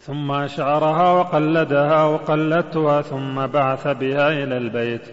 ثم 0.00 0.32
أشعرها 0.32 1.12
وقلدها 1.12 2.04
وقلدتها 2.04 3.02
ثم 3.02 3.46
بعث 3.46 3.86
بها 3.88 4.28
إلى 4.28 4.56
البيت. 4.56 5.08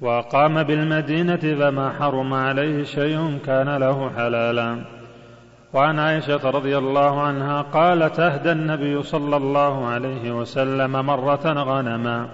وأقام 0.00 0.62
بالمدينة 0.62 1.36
فما 1.36 1.90
حرم 1.90 2.34
عليه 2.34 2.84
شيء 2.84 3.38
كان 3.46 3.76
له 3.76 4.10
حلالا. 4.16 4.95
وعن 5.76 5.98
عائشة 5.98 6.50
رضي 6.50 6.78
الله 6.78 7.20
عنها 7.20 7.62
قالت 7.62 8.20
أهدى 8.20 8.52
النبي 8.52 9.02
صلى 9.02 9.36
الله 9.36 9.86
عليه 9.86 10.32
وسلم 10.32 10.92
مرة 10.92 11.44
غنما. 11.44 12.26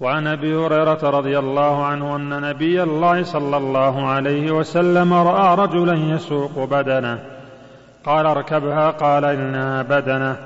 وعن 0.00 0.26
أبي 0.26 0.56
هريرة 0.56 1.10
رضي 1.10 1.38
الله 1.38 1.84
عنه 1.86 2.16
أن 2.16 2.40
نبي 2.40 2.82
الله 2.82 3.22
صلى 3.22 3.56
الله 3.56 4.06
عليه 4.06 4.50
وسلم 4.52 5.14
رأى 5.14 5.54
رجلا 5.54 5.94
يسوق 5.94 6.64
بدنه. 6.64 7.18
قال 8.04 8.26
اركبها 8.26 8.90
قال 8.90 9.24
انها 9.24 9.82
بدنه. 9.82 10.36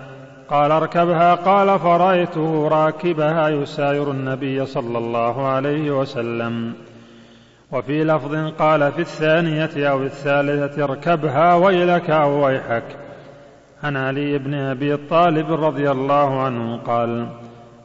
قال 0.50 0.72
اركبها 0.72 1.34
قال 1.34 1.78
فرأيته 1.78 2.68
راكبها 2.68 3.48
يساير 3.48 4.10
النبي 4.10 4.66
صلى 4.66 4.98
الله 4.98 5.46
عليه 5.46 5.90
وسلم. 5.90 6.74
وفي 7.72 8.04
لفظ 8.04 8.52
قال 8.58 8.92
في 8.92 9.00
الثانية 9.00 9.90
أو 9.90 10.02
الثالثة 10.02 10.84
اركبها 10.84 11.54
ويلك 11.54 12.10
أو 12.10 12.46
ويحك. 12.46 12.84
عن 13.82 13.96
علي 13.96 14.38
بن 14.38 14.54
أبي 14.54 14.96
طالب 14.96 15.52
رضي 15.52 15.90
الله 15.90 16.42
عنه 16.42 16.76
قال 16.76 17.26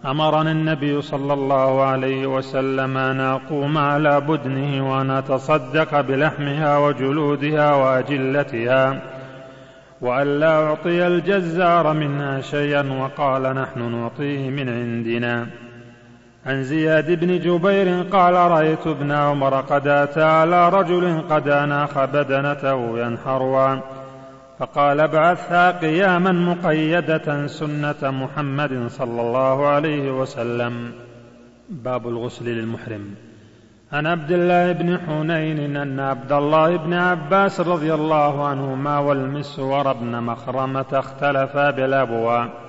أمرني 0.05 0.51
النبي 0.51 1.01
صلى 1.01 1.33
الله 1.33 1.83
عليه 1.83 2.27
وسلم 2.27 2.97
أن 2.97 3.19
أقوم 3.19 3.77
على 3.77 4.21
بدنه 4.21 4.91
وأن 4.91 5.11
أتصدق 5.11 6.01
بلحمها 6.01 6.77
وجلودها 6.77 7.75
وأجلتها 7.75 9.01
وأن 10.01 10.39
لا 10.39 10.63
أعطي 10.63 11.07
الجزار 11.07 11.93
منها 11.93 12.41
شيئا 12.41 12.93
وقال 13.01 13.43
نحن 13.43 13.91
نعطيه 13.91 14.49
من 14.49 14.69
عندنا. 14.69 15.47
عن 16.45 16.63
زياد 16.63 17.19
بن 17.19 17.39
جبير 17.39 18.01
قال 18.01 18.33
رأيت 18.33 18.87
ابن 18.87 19.11
عمر 19.11 19.61
قد 19.61 19.87
أتى 19.87 20.23
على 20.23 20.69
رجل 20.69 21.21
قد 21.29 21.47
أناخ 21.47 22.05
بدنته 22.05 22.99
ينحرها 22.99 23.81
فقال 24.59 24.99
ابعثها 24.99 25.71
قياما 25.71 26.31
مقيدة 26.31 27.47
سنة 27.47 28.11
محمد 28.11 28.87
صلى 28.87 29.21
الله 29.21 29.67
عليه 29.67 30.11
وسلم. 30.11 30.91
باب 31.69 32.07
الغسل 32.07 32.45
للمحرم. 32.45 33.15
عن 33.93 34.07
عبد 34.07 34.31
الله 34.31 34.71
بن 34.71 34.97
حنين 34.97 35.77
أن 35.77 35.99
عبد 35.99 36.31
الله 36.31 36.77
بن 36.77 36.93
عباس 36.93 37.59
رضي 37.59 37.93
الله 37.93 38.47
عنهما 38.47 38.99
والمسور 38.99 39.93
بن 39.93 40.23
مخرمة 40.23 40.85
اختلفا 40.93 41.71
بالأبواب 41.71 42.64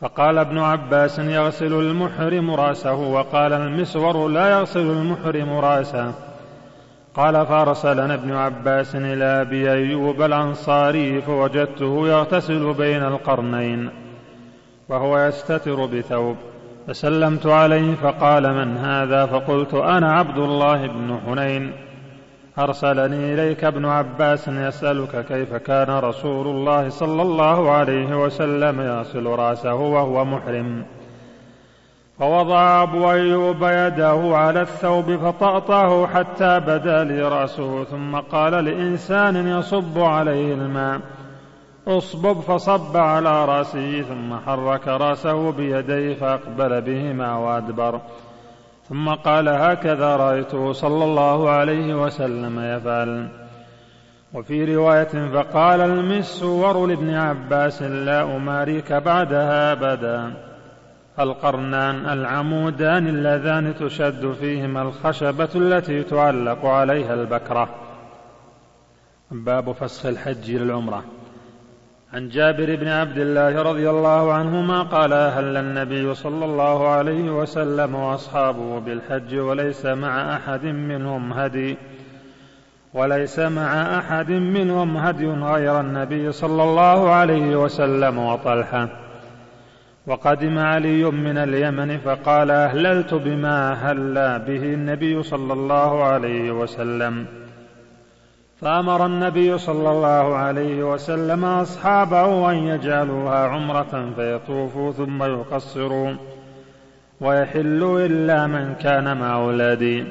فقال 0.00 0.38
ابن 0.38 0.58
عباس 0.58 1.18
يغسل 1.18 1.72
المحرم 1.72 2.50
رأسه 2.50 2.94
وقال 2.94 3.52
المسور 3.52 4.28
لا 4.28 4.50
يغسل 4.50 4.80
المحرم 4.80 5.52
رأسه. 5.52 6.12
قال 7.14 7.46
فأرسلنا 7.46 8.14
ابن 8.14 8.32
عباس 8.32 8.96
إلى 8.96 9.24
أبي 9.24 9.72
أيوب 9.72 10.22
الأنصاري 10.22 11.22
فوجدته 11.22 12.08
يغتسل 12.08 12.74
بين 12.74 13.02
القرنين 13.02 13.90
وهو 14.88 15.18
يستتر 15.18 15.86
بثوب. 15.86 16.36
فسلمت 16.86 17.46
عليه 17.46 17.94
فقال 17.94 18.54
من 18.54 18.76
هذا؟ 18.76 19.26
فقلت 19.26 19.74
أنا 19.74 20.12
عبد 20.12 20.38
الله 20.38 20.86
بن 20.86 21.18
حنين. 21.26 21.72
أرسلني 22.58 23.34
إليك 23.34 23.64
ابن 23.64 23.84
عباس 23.84 24.48
يسألك 24.48 25.26
كيف 25.26 25.54
كان 25.54 25.90
رسول 25.90 26.46
الله 26.46 26.88
صلى 26.88 27.22
الله 27.22 27.70
عليه 27.70 28.24
وسلم 28.24 28.80
يغسل 28.80 29.26
رأسه 29.26 29.74
وهو 29.74 30.24
محرم. 30.24 30.84
فوضع 32.18 32.82
أبو 32.82 33.10
أيوب 33.10 33.62
يده 33.62 34.36
على 34.36 34.60
الثوب 34.60 35.16
فطأطاه 35.16 36.06
حتى 36.06 36.60
بدا 36.60 37.04
لي 37.04 37.22
رأسه 37.22 37.84
ثم 37.84 38.16
قال 38.16 38.64
لإنسان 38.64 39.48
يصب 39.58 39.98
عليه 39.98 40.54
الماء. 40.54 41.00
اصبب 41.88 42.40
فصب 42.40 42.96
على 42.96 43.44
رأسه 43.44 44.02
ثم 44.02 44.36
حرك 44.46 44.88
رأسه 44.88 45.52
بيديه 45.52 46.14
فأقبل 46.14 46.80
بهما 46.80 47.36
وأدبر. 47.36 48.00
ثم 48.88 49.08
قال 49.08 49.48
هكذا 49.48 50.16
رأيته 50.16 50.72
صلى 50.72 51.04
الله 51.04 51.50
عليه 51.50 52.02
وسلم 52.04 52.60
يفعل. 52.60 53.28
وفي 54.34 54.76
رواية 54.76 55.30
فقال 55.32 55.80
المسور 55.80 56.86
لابن 56.86 57.14
عباس 57.14 57.82
لا 57.82 58.36
أماريك 58.36 58.92
بعدها 58.92 59.72
أبدا. 59.72 60.34
القرنان 61.20 62.06
العمودان 62.06 63.06
اللذان 63.06 63.74
تشد 63.74 64.32
فيهما 64.32 64.82
الخشبة 64.82 65.48
التي 65.54 66.02
تعلق 66.02 66.64
عليها 66.66 67.14
البكرة. 67.14 67.68
باب 69.30 69.72
فسخ 69.72 70.06
الحج 70.06 70.50
للعمرة. 70.50 71.04
عن 72.14 72.28
جابر 72.28 72.76
بن 72.76 72.88
عبد 72.88 73.18
الله 73.18 73.62
رضي 73.62 73.90
الله 73.90 74.32
عنهما 74.32 74.82
قال 74.82 75.12
أهل 75.12 75.56
النبي 75.56 76.14
صلى 76.14 76.44
الله 76.44 76.88
عليه 76.88 77.30
وسلم 77.30 77.94
وأصحابه 77.94 78.78
بالحج 78.80 79.38
وليس 79.38 79.86
مع 79.86 80.36
أحد 80.36 80.64
منهم 80.64 81.32
هدي 81.32 81.76
وليس 82.94 83.38
مع 83.38 83.98
أحد 83.98 84.30
منهم 84.30 84.96
هدي 84.96 85.26
غير 85.26 85.80
النبي 85.80 86.32
صلى 86.32 86.62
الله 86.62 87.10
عليه 87.10 87.56
وسلم 87.56 88.18
وطلحة. 88.18 88.88
وقدم 90.06 90.58
علي 90.58 91.04
من 91.04 91.38
اليمن 91.38 91.98
فقال 91.98 92.50
أهللت 92.50 93.14
بما 93.14 93.72
أهل 93.72 94.38
به 94.38 94.74
النبي 94.74 95.22
صلى 95.22 95.52
الله 95.52 96.04
عليه 96.04 96.50
وسلم. 96.50 97.43
فأمر 98.64 99.06
النبي 99.06 99.58
صلى 99.58 99.90
الله 99.90 100.36
عليه 100.36 100.92
وسلم 100.92 101.44
أصحابه 101.44 102.50
أن 102.50 102.56
يجعلوها 102.56 103.48
عمرة 103.48 104.12
فيطوفوا 104.16 104.92
ثم 104.92 105.22
يقصروا 105.22 106.14
ويحلوا 107.20 108.00
إلا 108.00 108.46
من 108.46 108.74
كان 108.74 109.16
مع 109.16 109.36
أولادي. 109.36 110.04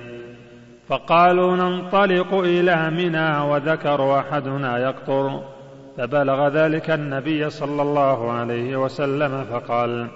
فقالوا 0.88 1.56
ننطلق 1.56 2.34
إلى 2.34 2.90
منى 2.90 3.40
وذكر 3.40 4.20
أحدنا 4.20 4.78
يقطر. 4.78 5.42
فبلغ 5.98 6.48
ذلك 6.48 6.90
النبي 6.90 7.50
صلى 7.50 7.82
الله 7.82 8.32
عليه 8.32 8.78
وسلم 8.78 9.44
فقال 9.52 10.08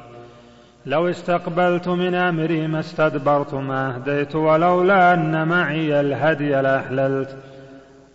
لو 0.86 1.10
استقبلت 1.10 1.88
من 1.88 2.16
أمري 2.16 2.68
ما 2.68 2.80
استدبرت 2.80 3.54
ما 3.54 3.96
أهديت 3.96 4.36
ولولا 4.36 5.14
أن 5.14 5.48
معي 5.48 6.00
الهدي 6.00 6.62
لأحللت. 6.62 7.38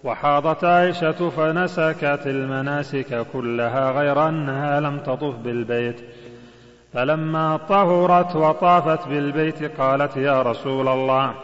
وحاضت 0.05 0.65
عائشة 0.65 1.31
فنسكت 1.31 2.21
المناسك 2.27 3.27
كلها 3.33 3.91
غير 3.91 4.29
أنها 4.29 4.81
لم 4.81 4.99
تطف 4.99 5.35
بالبيت. 5.45 6.01
فلما 6.93 7.57
طهرت 7.57 8.37
وطافت 8.37 9.09
بالبيت 9.09 9.81
قالت 9.81 10.17
يا 10.17 10.43
رسول 10.43 10.89
الله 10.89 11.35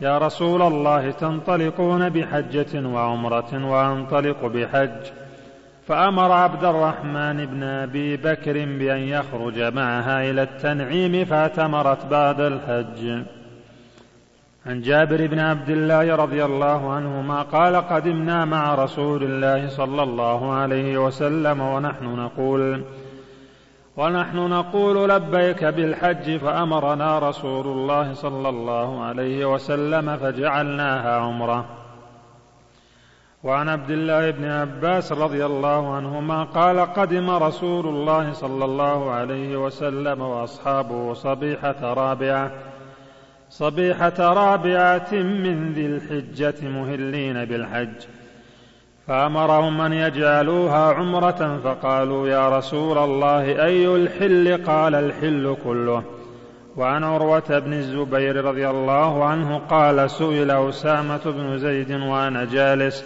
يا 0.00 0.18
رسول 0.18 0.62
الله 0.62 1.10
تنطلقون 1.10 2.08
بحجة 2.08 2.86
وعمرة 2.86 3.66
وأنطلق 3.66 4.46
بحج. 4.46 5.10
فأمر 5.86 6.32
عبد 6.32 6.64
الرحمن 6.64 7.46
بن 7.46 7.62
أبي 7.62 8.16
بكر 8.16 8.52
بأن 8.52 9.00
يخرج 9.00 9.60
معها 9.60 10.30
إلى 10.30 10.42
التنعيم 10.42 11.24
فاعتمرت 11.24 12.06
بعد 12.06 12.40
الحج. 12.40 13.22
عن 14.66 14.80
جابر 14.80 15.26
بن 15.26 15.38
عبد 15.38 15.70
الله 15.70 16.16
رضي 16.16 16.44
الله 16.44 16.92
عنهما 16.92 17.42
قال 17.42 17.76
قدمنا 17.76 18.44
مع 18.44 18.74
رسول 18.74 19.22
الله 19.22 19.68
صلى 19.68 20.02
الله 20.02 20.52
عليه 20.52 20.98
وسلم 20.98 21.60
ونحن 21.60 22.04
نقول 22.04 22.84
ونحن 23.96 24.36
نقول 24.36 25.08
لبيك 25.08 25.64
بالحج 25.64 26.36
فأمرنا 26.36 27.18
رسول 27.18 27.66
الله 27.66 28.12
صلى 28.12 28.48
الله 28.48 29.04
عليه 29.04 29.54
وسلم 29.54 30.16
فجعلناها 30.16 31.16
عمرة. 31.16 31.64
وعن 33.44 33.68
عبد 33.68 33.90
الله 33.90 34.30
بن 34.30 34.44
عباس 34.44 35.12
رضي 35.12 35.46
الله 35.46 35.94
عنهما 35.94 36.44
قال 36.44 36.80
قدم 36.80 37.30
رسول 37.30 37.86
الله 37.86 38.32
صلى 38.32 38.64
الله 38.64 39.10
عليه 39.10 39.56
وسلم 39.56 40.20
وأصحابه 40.20 41.14
صبيحة 41.14 41.94
رابعة 41.94 42.50
صبيحة 43.50 44.18
رابعة 44.18 45.12
من 45.12 45.72
ذي 45.72 45.86
الحجة 45.86 46.68
مهلين 46.68 47.44
بالحج. 47.44 48.06
فأمرهم 49.06 49.80
أن 49.80 49.92
يجعلوها 49.92 50.94
عمرة 50.94 51.60
فقالوا 51.64 52.28
يا 52.28 52.58
رسول 52.58 52.98
الله 52.98 53.64
أي 53.64 53.86
الحل؟ 53.86 54.64
قال 54.66 54.94
الحل 54.94 55.56
كله. 55.64 56.02
وعن 56.76 57.04
عروة 57.04 57.58
بن 57.58 57.72
الزبير 57.72 58.44
رضي 58.44 58.70
الله 58.70 59.24
عنه 59.24 59.58
قال 59.58 60.10
سئل 60.10 60.50
أسامة 60.50 61.20
بن 61.24 61.58
زيد 61.58 61.92
وأنا 61.92 62.44
جالس 62.44 63.04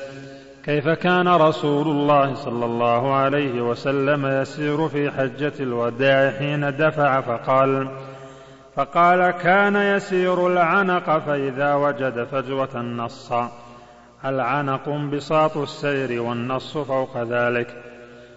كيف 0.64 0.88
كان 0.88 1.28
رسول 1.28 1.88
الله 1.88 2.34
صلى 2.34 2.64
الله 2.64 3.14
عليه 3.14 3.60
وسلم 3.60 4.26
يسير 4.26 4.88
في 4.88 5.10
حجة 5.10 5.52
الوداع 5.60 6.30
حين 6.30 6.76
دفع؟ 6.76 7.20
فقال 7.20 7.88
فقال 8.76 9.30
كان 9.30 9.76
يسير 9.76 10.46
العنق 10.46 11.18
فإذا 11.18 11.74
وجد 11.74 12.24
فجوة 12.24 12.76
نص 12.76 13.32
العنق 14.24 14.88
انبساط 14.88 15.56
السير 15.56 16.22
والنص 16.22 16.78
فوق 16.78 17.22
ذلك. 17.22 17.84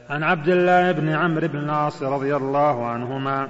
عن 0.10 0.24
عبد 0.24 0.48
الله 0.48 0.92
بن 0.92 1.10
عمرو 1.10 1.48
بن 1.48 1.60
العاص 1.60 2.04
رضي 2.04 2.36
الله 2.36 2.86
عنهما 2.86 3.50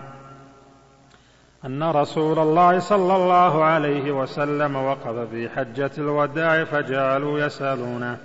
أن 1.66 1.84
رسول 1.84 2.40
الله 2.40 2.80
صلى 2.80 3.16
الله 3.16 3.64
عليه 3.64 4.12
وسلم 4.12 4.76
وقف 4.76 5.30
في 5.32 5.50
حجة 5.50 5.92
الوداع 5.98 6.64
فجعلوا 6.64 7.40
يسألونه. 7.40 8.18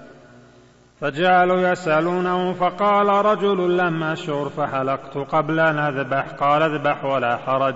فجعلوا 1.00 1.68
يسألونه 1.68 2.52
فقال 2.52 3.06
رجل 3.08 3.76
لم 3.76 4.02
أشعر 4.02 4.48
فحلقت 4.48 5.18
قبل 5.18 5.60
أن 5.60 5.78
أذبح. 5.78 6.26
قال 6.30 6.62
اذبح 6.62 7.04
ولا 7.04 7.36
حرج. 7.36 7.74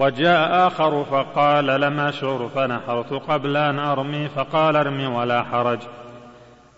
وجاء 0.00 0.66
آخر 0.66 1.04
فقال 1.04 1.66
لم 1.66 2.00
أشعر 2.00 2.48
فنحرت 2.54 3.12
قبل 3.12 3.56
أن 3.56 3.78
أرمي 3.78 4.28
فقال 4.28 4.76
ارمي 4.76 5.06
ولا 5.06 5.42
حرج. 5.42 5.78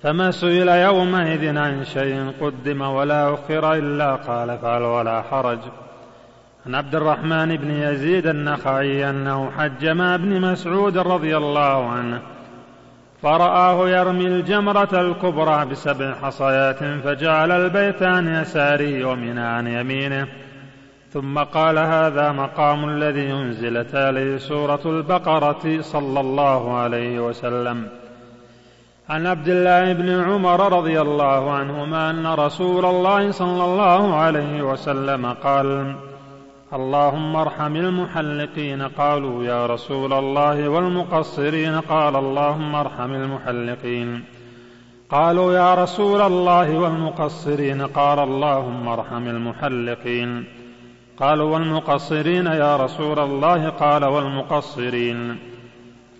فما 0.02 0.30
سئل 0.30 0.68
يومئذ 0.68 1.58
عن 1.58 1.84
شيء 1.84 2.32
قدم 2.40 2.82
ولا 2.82 3.34
أخر 3.34 3.74
إلا 3.74 4.14
قال 4.14 4.58
فعل 4.58 4.82
ولا 4.82 5.22
حرج. 5.22 5.58
عن 6.66 6.74
عبد 6.74 6.94
الرحمن 6.94 7.56
بن 7.56 7.70
يزيد 7.70 8.26
النخعي 8.26 9.10
أنه 9.10 9.50
حج 9.50 9.86
مع 9.86 10.14
ابن 10.14 10.40
مسعود 10.40 10.98
رضي 10.98 11.36
الله 11.36 11.88
عنه 11.88 12.20
فرآه 13.22 13.88
يرمي 13.88 14.26
الجمرة 14.26 15.00
الكبرى 15.00 15.64
بسبع 15.64 16.14
حصيات 16.22 16.84
فجعل 17.04 17.52
البيت 17.52 18.02
عن 18.02 18.34
يساره 18.34 19.04
ومن 19.04 19.38
عن 19.38 19.66
يمينه. 19.66 20.28
ثم 21.12 21.38
قال 21.38 21.78
هذا 21.78 22.32
مقام 22.32 22.88
الذي 22.88 23.32
أنزلت 23.32 23.94
عليه 23.94 24.36
سورة 24.36 24.80
البقرة 24.86 25.80
صلى 25.80 26.20
الله 26.20 26.74
عليه 26.74 27.20
وسلم. 27.20 27.88
عن 29.08 29.26
عبد 29.26 29.48
الله 29.48 29.92
بن 29.92 30.20
عمر 30.20 30.78
رضي 30.78 31.00
الله 31.00 31.52
عنهما 31.52 32.10
أن 32.10 32.26
رسول 32.26 32.84
الله 32.84 33.30
صلى 33.30 33.64
الله 33.64 34.14
عليه 34.14 34.62
وسلم 34.62 35.26
قال 35.32 35.96
اللهم 36.72 37.36
ارحم 37.36 37.76
المحلقين. 37.76 38.82
قالوا 38.82 39.44
يا 39.44 39.66
رسول 39.66 40.12
الله 40.12 40.68
والمقصرين. 40.68 41.80
قال 41.80 42.16
اللهم 42.16 42.74
ارحم 42.74 43.14
المحلقين. 43.14 44.24
قالوا 45.10 45.52
يا 45.52 45.74
رسول 45.74 46.20
الله 46.20 46.78
والمقصرين. 46.78 47.82
قال 47.86 48.18
اللهم 48.18 48.88
ارحم 48.88 49.28
المحلقين. 49.28 50.61
قالوا 51.18 51.54
والمقصرين 51.54 52.46
يا 52.46 52.76
رسول 52.76 53.18
الله 53.18 53.68
قال 53.68 54.04
والمقصرين. 54.04 55.38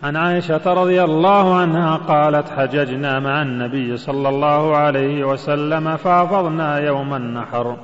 عن 0.03 0.17
عائشة 0.17 0.75
رضي 0.75 1.05
الله 1.05 1.55
عنها 1.55 1.97
قالت 1.97 2.49
حججنا 2.49 3.21
مع 3.21 3.43
النبي 3.43 3.97
صلى 3.97 4.29
الله 4.29 4.77
عليه 4.77 5.25
وسلم 5.25 5.97
فأفضنا 5.97 6.79
يوم 6.79 7.15
النحر. 7.15 7.77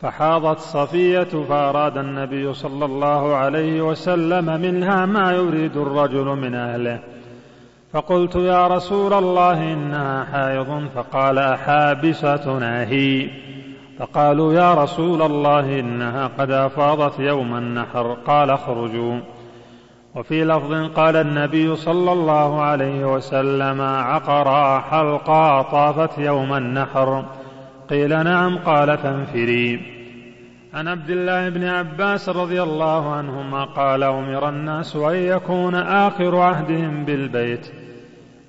فحاضت 0.00 0.58
صفية 0.58 1.44
فأراد 1.48 1.98
النبي 1.98 2.54
صلى 2.54 2.84
الله 2.84 3.34
عليه 3.34 3.82
وسلم 3.82 4.60
منها 4.60 5.06
ما 5.06 5.32
يريد 5.32 5.76
الرجل 5.76 6.24
من 6.24 6.54
أهله. 6.54 6.98
فقلت 7.92 8.36
يا 8.36 8.66
رسول 8.66 9.12
الله 9.12 9.72
إنها 9.72 10.24
حائض. 10.24 10.88
فقال 10.94 11.38
أحابستنا 11.38 12.82
هي. 12.82 13.30
فقالوا 13.98 14.52
يا 14.52 14.74
رسول 14.74 15.22
الله 15.22 15.80
إنها 15.80 16.30
قد 16.38 16.50
أفاضت 16.50 17.20
يوم 17.20 17.56
النحر 17.56 18.16
قال 18.26 18.50
اخرجوا. 18.50 19.20
وفي 20.14 20.44
لفظ 20.44 20.90
قال 20.94 21.16
النبي 21.16 21.76
صلى 21.76 22.12
الله 22.12 22.62
عليه 22.62 23.14
وسلم 23.14 23.80
عقرا 23.80 24.78
حلقا 24.78 25.62
طافت 25.62 26.18
يوم 26.18 26.54
النحر. 26.54 27.24
قيل 27.90 28.24
نعم 28.24 28.58
قال 28.58 28.98
فانفري 28.98 29.80
عن 30.74 30.88
عبد 30.88 31.10
الله 31.10 31.48
بن 31.48 31.64
عباس 31.64 32.28
رضي 32.28 32.62
الله 32.62 33.12
عنهما 33.12 33.64
قال 33.64 34.02
أمر 34.02 34.48
الناس 34.48 34.96
أن 34.96 35.14
يكون 35.14 35.74
آخر 35.74 36.36
عهدهم 36.36 37.04
بالبيت 37.04 37.72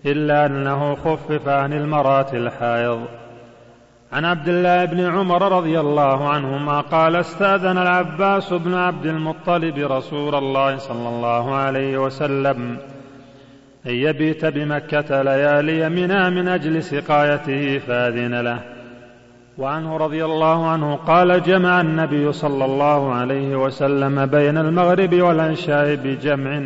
إلا 0.05 0.45
أنه 0.45 0.95
خفف 0.95 1.47
عن 1.47 1.73
المرأة 1.73 2.27
الحائض. 2.33 3.01
عن 4.14 4.26
عبد 4.26 4.49
الله 4.49 4.86
بن 4.86 4.99
عمر 4.99 5.57
رضي 5.57 5.80
الله 5.80 6.30
عنهما 6.30 6.82
قال 6.82 7.16
استاذن 7.16 7.78
العباس 7.78 8.53
بن 8.53 8.74
عبد 8.74 9.05
المطلب 9.05 9.78
رسول 9.78 10.36
الله 10.36 10.78
صلى 10.78 11.10
الله 11.10 11.55
عليه 11.55 11.97
وسلم 11.97 12.78
أن 13.86 13.91
يبيت 13.91 14.45
بمكة 14.45 15.22
ليالي 15.22 15.89
منى 15.89 16.30
من 16.30 16.47
أجل 16.47 16.84
سقايته 16.84 17.78
فأذن 17.80 18.41
له. 18.41 18.60
وعنه 19.57 19.97
رضي 19.97 20.26
الله 20.26 20.70
عنه 20.70 20.95
قال 20.95 21.43
جمع 21.43 21.82
النبي 21.82 22.32
صلى 22.32 22.66
الله 22.66 23.14
عليه 23.14 23.55
وسلم 23.55 24.26
بين 24.26 24.57
المغرب 24.57 25.14
والعشاء 25.14 25.95
بجمع 25.95 26.62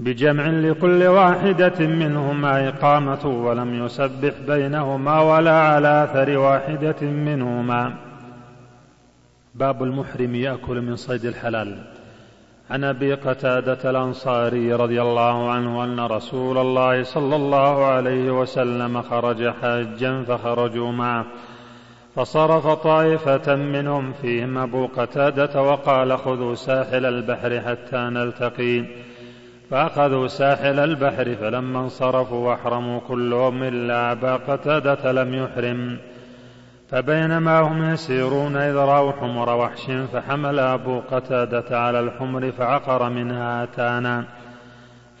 بجمع 0.00 0.46
لكل 0.46 1.02
واحدة 1.02 1.86
منهما 1.86 2.68
إقامة 2.68 3.26
ولم 3.26 3.84
يسبح 3.84 4.32
بينهما 4.46 5.20
ولا 5.20 5.60
على 5.60 6.04
أثر 6.04 6.38
واحدة 6.38 7.00
منهما. 7.02 7.94
باب 9.54 9.82
المحرم 9.82 10.34
يأكل 10.34 10.80
من 10.80 10.96
صيد 10.96 11.24
الحلال. 11.24 11.78
عن 12.70 12.84
أبي 12.84 13.14
قتادة 13.14 13.90
الأنصاري 13.90 14.72
رضي 14.72 15.02
الله 15.02 15.50
عنه 15.50 15.84
أن 15.84 16.00
رسول 16.00 16.58
الله 16.58 17.02
صلى 17.02 17.36
الله 17.36 17.84
عليه 17.84 18.40
وسلم 18.40 19.02
خرج 19.02 19.48
حاجا 19.48 20.22
فخرجوا 20.22 20.92
معه 20.92 21.24
فصرف 22.16 22.66
طائفة 22.66 23.56
منهم 23.56 24.12
فيهم 24.12 24.58
أبو 24.58 24.86
قتادة 24.86 25.62
وقال 25.62 26.18
خذوا 26.18 26.54
ساحل 26.54 27.06
البحر 27.06 27.60
حتى 27.60 27.96
نلتقي. 27.96 28.84
فأخذوا 29.70 30.26
ساحل 30.26 30.78
البحر 30.78 31.34
فلما 31.34 31.80
انصرفوا 31.80 32.48
وأحرموا 32.48 33.00
كلهم 33.08 33.62
إلا 33.62 34.12
ابا 34.12 34.36
قتاده 34.36 35.12
لم 35.12 35.34
يحرم. 35.34 35.98
فبينما 36.90 37.60
هم 37.60 37.92
يسيرون 37.92 38.56
إذ 38.56 38.76
رأوا 38.76 39.12
حمر 39.12 39.56
وحش 39.56 39.90
فحمل 40.12 40.58
أبو 40.58 41.00
قتادة 41.10 41.80
على 41.80 42.00
الحمر 42.00 42.50
فعقر 42.50 43.08
منها 43.08 43.62
أتانا. 43.62 44.24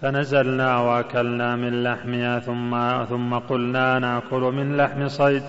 فنزلنا 0.02 0.80
وأكلنا 0.80 1.56
من 1.56 1.82
لحمها 1.82 2.38
ثم 2.38 3.04
ثم 3.04 3.34
قلنا 3.34 3.98
نأكل 3.98 4.40
من 4.40 4.76
لحم 4.76 5.08
صيد. 5.08 5.42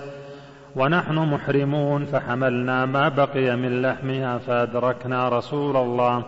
ونحن 0.75 1.15
محرمون 1.15 2.05
فحملنا 2.05 2.85
ما 2.85 3.09
بقي 3.09 3.55
من 3.55 3.81
لحمها 3.81 4.37
فأدركنا 4.37 5.29
رسول 5.29 5.77
الله. 5.77 6.23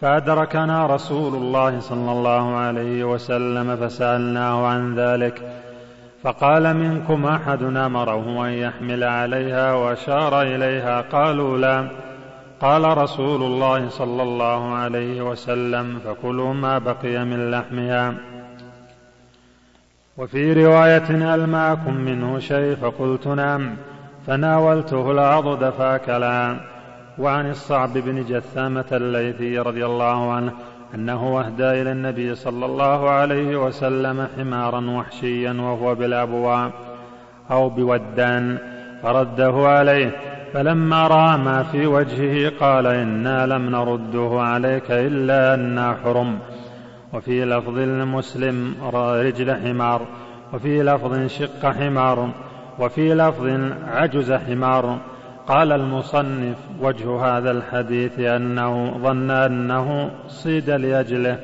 فأدركنا 0.00 0.86
رسول 0.86 1.34
الله 1.34 1.80
صلى 1.80 2.12
الله 2.12 2.56
عليه 2.56 3.04
وسلم 3.04 3.76
فسألناه 3.76 4.66
عن 4.66 4.94
ذلك 4.94 5.42
فقال 6.22 6.76
منكم 6.76 7.26
أحد 7.26 7.62
امره 7.62 8.46
أن 8.46 8.52
يحمل 8.52 9.04
عليها 9.04 9.72
وأشار 9.72 10.42
إليها؟ 10.42 11.00
قالوا 11.00 11.58
لا. 11.58 11.88
قال 12.60 12.98
رسول 12.98 13.42
الله 13.42 13.88
صلى 13.88 14.22
الله 14.22 14.74
عليه 14.74 15.22
وسلم 15.30 16.00
فكلوا 16.04 16.54
ما 16.54 16.78
بقي 16.78 17.24
من 17.24 17.50
لحمها. 17.50 18.14
وفي 20.16 20.64
رواية 20.64 21.34
هل 21.34 21.46
معكم 21.46 21.94
منه 21.94 22.38
شيء 22.38 22.76
فقلت 22.76 23.26
نعم 23.26 23.76
فناولته 24.26 25.10
العضد 25.10 25.70
فأكلا. 25.70 26.56
وعن 27.18 27.50
الصعب 27.50 27.92
بن 27.92 28.24
جثامة 28.24 28.84
الليثي 28.92 29.58
رضي 29.58 29.86
الله 29.86 30.32
عنه 30.32 30.52
أنه 30.94 31.40
أهدى 31.40 31.82
إلى 31.82 31.92
النبي 31.92 32.34
صلى 32.34 32.66
الله 32.66 33.10
عليه 33.10 33.56
وسلم 33.56 34.26
حمارا 34.36 34.90
وحشيا 34.90 35.52
وهو 35.52 35.94
بالأبواء 35.94 36.70
أو 37.50 37.68
بودان 37.68 38.58
فرده 39.02 39.68
عليه 39.68 40.10
فلما 40.52 41.06
رأى 41.06 41.38
ما 41.38 41.62
في 41.62 41.86
وجهه 41.86 42.52
قال 42.60 42.86
إنا 42.86 43.46
لم 43.46 43.70
نرده 43.70 44.40
عليك 44.40 44.90
إلا 44.90 45.54
أنا 45.54 45.96
حرم. 46.04 46.38
وفي 47.12 47.44
لفظ 47.44 47.78
المسلم 47.78 48.74
رجل 48.92 49.54
حمار 49.54 50.06
وفي 50.52 50.82
لفظ 50.82 51.26
شق 51.26 51.66
حمار 51.66 52.30
وفي 52.78 53.14
لفظ 53.14 53.60
عجز 53.88 54.32
حمار 54.32 54.98
قال 55.48 55.72
المصنف 55.72 56.56
وجه 56.80 57.20
هذا 57.20 57.50
الحديث 57.50 58.20
أنه 58.20 58.98
ظن 58.98 59.30
أنه 59.30 60.10
صيد 60.28 60.70
لأجله 60.70 61.38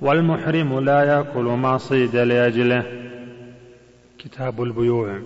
والمحرم 0.00 0.80
لا 0.80 1.02
يأكل 1.02 1.44
ما 1.44 1.78
صيد 1.78 2.16
لأجله. 2.16 2.84
كتاب 4.18 4.62
البيوع. 4.62 5.18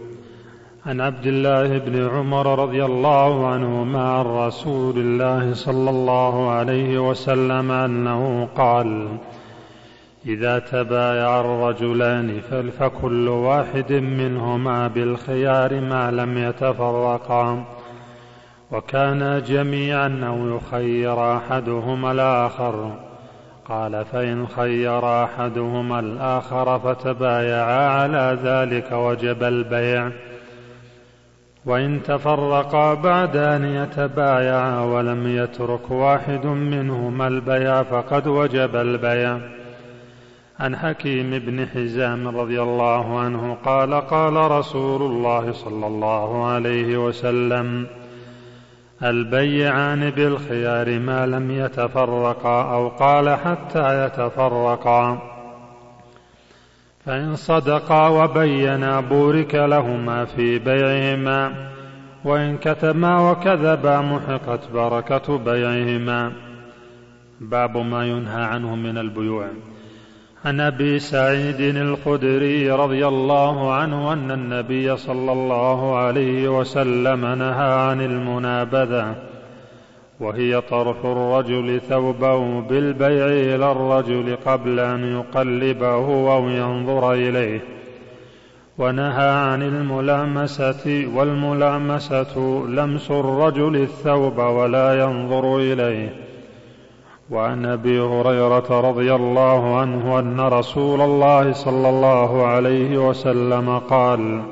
عن 0.87 1.01
عبد 1.01 1.27
الله 1.27 1.79
بن 1.79 2.09
عمر 2.09 2.59
رضي 2.59 2.85
الله 2.85 3.47
عنهما 3.47 4.03
عن 4.03 4.25
رسول 4.25 4.99
الله 4.99 5.55
صلى 5.55 5.91
الله 5.91 6.51
عليه 6.51 7.09
وسلم 7.11 7.71
أنه 7.71 8.49
قال 8.57 9.09
إذا 10.27 10.59
تبايع 10.59 11.41
الرجلان 11.41 12.41
فكل 12.79 13.29
واحد 13.29 13.93
منهما 13.93 14.89
بالخيار 14.89 15.81
ما 15.81 16.11
لم 16.11 16.39
يتفرقا. 16.39 17.78
وكانا 18.73 19.39
جميعا 19.39 20.21
أو 20.27 20.57
يخير 20.57 21.37
أحدهما 21.37 22.13
الآخر. 22.13 22.93
قال 23.69 24.05
فإن 24.05 24.47
خير 24.47 25.25
أحدهما 25.25 26.01
الآخر 26.01 26.79
فتبايعا 26.79 27.89
على 27.89 28.39
ذلك 28.43 28.93
وجب 28.93 29.43
البيع. 29.43 30.11
وإن 31.67 32.03
تفرقا 32.03 32.95
بعد 32.95 33.37
أن 33.37 33.65
يتبايعا 33.65 34.81
ولم 34.81 35.37
يترك 35.37 35.91
واحد 35.91 36.47
منهما 36.47 37.29
البيع 37.29 37.83
فقد 37.83 38.27
وجب 38.27 38.77
البيع. 38.77 39.39
عن 40.61 40.77
حكيم 40.77 41.31
بن 41.31 41.67
حزام 41.67 42.29
رضي 42.29 42.63
الله 42.63 43.19
عنه 43.19 43.57
قال 43.65 43.95
قال 43.95 44.51
رسول 44.51 45.03
الله 45.03 45.53
صلى 45.53 45.87
الله 45.87 46.47
عليه 46.47 47.07
وسلم 47.07 47.87
البيعان 49.03 50.11
بالخيار 50.11 50.99
ما 50.99 51.27
لم 51.27 51.51
يتفرقا 51.51 52.75
أو 52.75 52.89
قال 52.89 53.29
حتى 53.29 54.07
يتفرقا. 54.07 55.19
فإن 57.05 57.37
صدقا 57.37 58.09
وبينا 58.09 59.01
بورك 59.01 59.55
لهما 59.55 60.25
في 60.25 60.59
بيعهما 60.59 61.71
وإن 62.25 62.59
كتما 62.59 63.31
وكذبا 63.31 64.01
محقت 64.01 64.71
بركة 64.75 65.39
بيعهما. 65.39 66.33
باب 67.41 67.77
ما 67.77 68.07
ينهى 68.07 68.45
عنه 68.45 68.77
من 68.77 68.99
البيوع. 68.99 69.49
عن 70.45 70.61
أبي 70.61 70.99
سعيد 70.99 71.61
الخدري 71.61 72.71
رضي 72.71 73.07
الله 73.07 73.73
عنه 73.73 74.13
أن 74.13 74.31
النبي 74.31 74.97
صلى 74.97 75.33
الله 75.33 75.97
عليه 75.97 76.59
وسلم 76.59 77.27
نهى 77.27 77.73
عن 77.73 78.01
المنابذة 78.01 79.15
وهي 80.21 80.61
طرح 80.61 80.97
الرجل 81.05 81.81
ثوبه 81.81 82.61
بالبيع 82.61 83.27
إلى 83.27 83.73
الرجل 83.73 84.37
قبل 84.47 84.81
أن 84.81 85.17
يقلبه 85.17 86.35
أو 86.35 86.49
ينظر 86.49 87.13
إليه 87.13 87.61
ونهى 88.79 89.31
عن 89.31 89.63
الملامسة 89.63 91.09
والملامسة 91.15 92.65
لمس 92.69 93.11
الرجل 93.11 93.77
الثوب 93.77 94.39
ولا 94.39 95.01
ينظر 95.01 95.57
إليه. 95.57 96.28
وعن 97.31 97.67
أبي 97.67 98.01
هريرة 98.01 98.81
رضي 98.81 99.15
الله 99.15 99.81
عنه 99.81 100.19
أن 100.19 100.41
رسول 100.41 101.01
الله 101.01 101.53
صلى 101.53 101.89
الله 101.89 102.47
عليه 102.47 103.09
وسلم 103.09 103.79
قال 103.79 104.43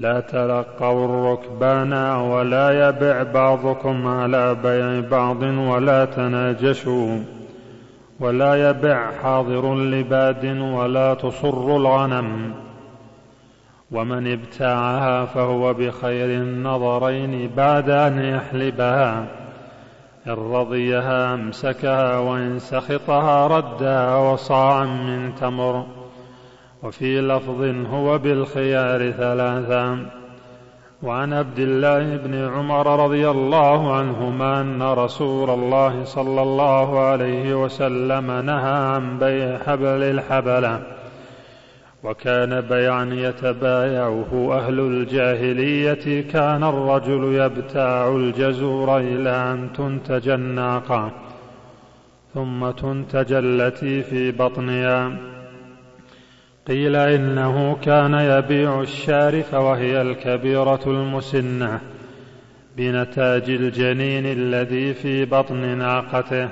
لا 0.00 0.20
تلقوا 0.20 1.04
الركبان 1.04 1.92
ولا 2.16 2.88
يبع 2.88 3.22
بعضكم 3.22 4.06
على 4.06 4.54
بيع 4.54 5.08
بعض 5.10 5.42
ولا 5.42 6.04
تناجشوا 6.04 7.18
ولا 8.20 8.70
يبع 8.70 9.10
حاضر 9.22 9.74
لباد 9.74 10.58
ولا 10.60 11.14
تصر 11.14 11.76
الغنم 11.76 12.52
ومن 13.90 14.32
ابتاعها 14.32 15.24
فهو 15.24 15.74
بخير 15.74 16.42
النظرين 16.42 17.50
بعد 17.56 17.90
أن 17.90 18.24
يحلبها. 18.24 19.26
إن 20.26 20.32
رضيها 20.32 21.34
أمسكها 21.34 22.18
وإن 22.18 22.58
سخطها 22.58 23.46
ردها 23.46 24.16
وصاعا 24.16 24.84
من 24.84 25.34
تمر. 25.34 25.86
وفي 26.82 27.20
لفظ 27.20 27.86
هو 27.92 28.18
بالخيار 28.18 29.10
ثلاثا. 29.10 30.06
وعن 31.02 31.32
عبد 31.32 31.58
الله 31.58 32.16
بن 32.16 32.48
عمر 32.54 33.04
رضي 33.04 33.30
الله 33.30 33.96
عنهما 33.96 34.60
أن 34.60 34.82
رسول 34.82 35.50
الله 35.50 36.04
صلى 36.04 36.42
الله 36.42 37.00
عليه 37.00 37.64
وسلم 37.64 38.30
نهى 38.30 38.94
عن 38.94 39.18
بيع 39.18 39.58
حبل 39.58 40.02
الحبلة. 40.02 40.82
وكان 42.06 42.60
بيعا 42.60 43.04
يتبايعه 43.12 44.58
أهل 44.58 44.80
الجاهلية 44.80 46.22
كان 46.32 46.64
الرجل 46.64 47.34
يبتاع 47.34 48.08
الجزور 48.08 48.98
إلى 48.98 49.30
أن 49.30 49.68
تنتج 49.76 50.28
الناقة 50.28 51.12
ثم 52.34 52.70
تنتج 52.70 53.32
التي 53.32 54.02
في 54.02 54.32
بطنها. 54.32 55.16
قيل 56.68 56.96
إنه 56.96 57.76
كان 57.82 58.14
يبيع 58.14 58.80
الشارف 58.80 59.54
وهي 59.54 60.02
الكبيرة 60.02 60.80
المسنة 60.86 61.80
بنتاج 62.76 63.50
الجنين 63.50 64.26
الذي 64.26 64.94
في 64.94 65.24
بطن 65.24 65.78
ناقته. 65.78 66.48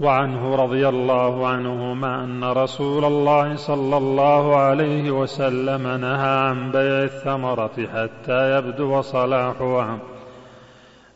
وعنه 0.00 0.54
رضي 0.54 0.88
الله 0.88 1.46
عنهما 1.46 2.24
أن 2.24 2.44
رسول 2.44 3.04
الله 3.04 3.56
صلى 3.56 3.96
الله 3.96 4.56
عليه 4.56 5.10
وسلم 5.10 5.82
نهى 5.82 6.48
عن 6.48 6.70
بيع 6.70 7.02
الثمرة 7.02 7.88
حتى 7.94 8.58
يبدو 8.58 9.00
صلاحها. 9.00 9.98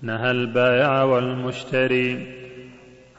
نهى 0.02 0.30
البائع 0.30 1.02
والمشتري. 1.02 2.26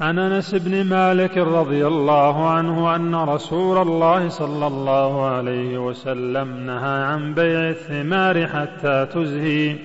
عن 0.01 0.19
أنس 0.19 0.55
بن 0.55 0.83
مالك 0.83 1.37
رضي 1.37 1.87
الله 1.87 2.49
عنه 2.49 2.95
أن 2.95 3.15
رسول 3.15 3.77
الله 3.77 4.29
صلى 4.29 4.67
الله 4.67 5.25
عليه 5.25 5.77
وسلم 5.77 6.65
نهى 6.65 7.03
عن 7.03 7.33
بيع 7.33 7.69
الثمار 7.69 8.47
حتى 8.47 9.05
تزهي. 9.05 9.75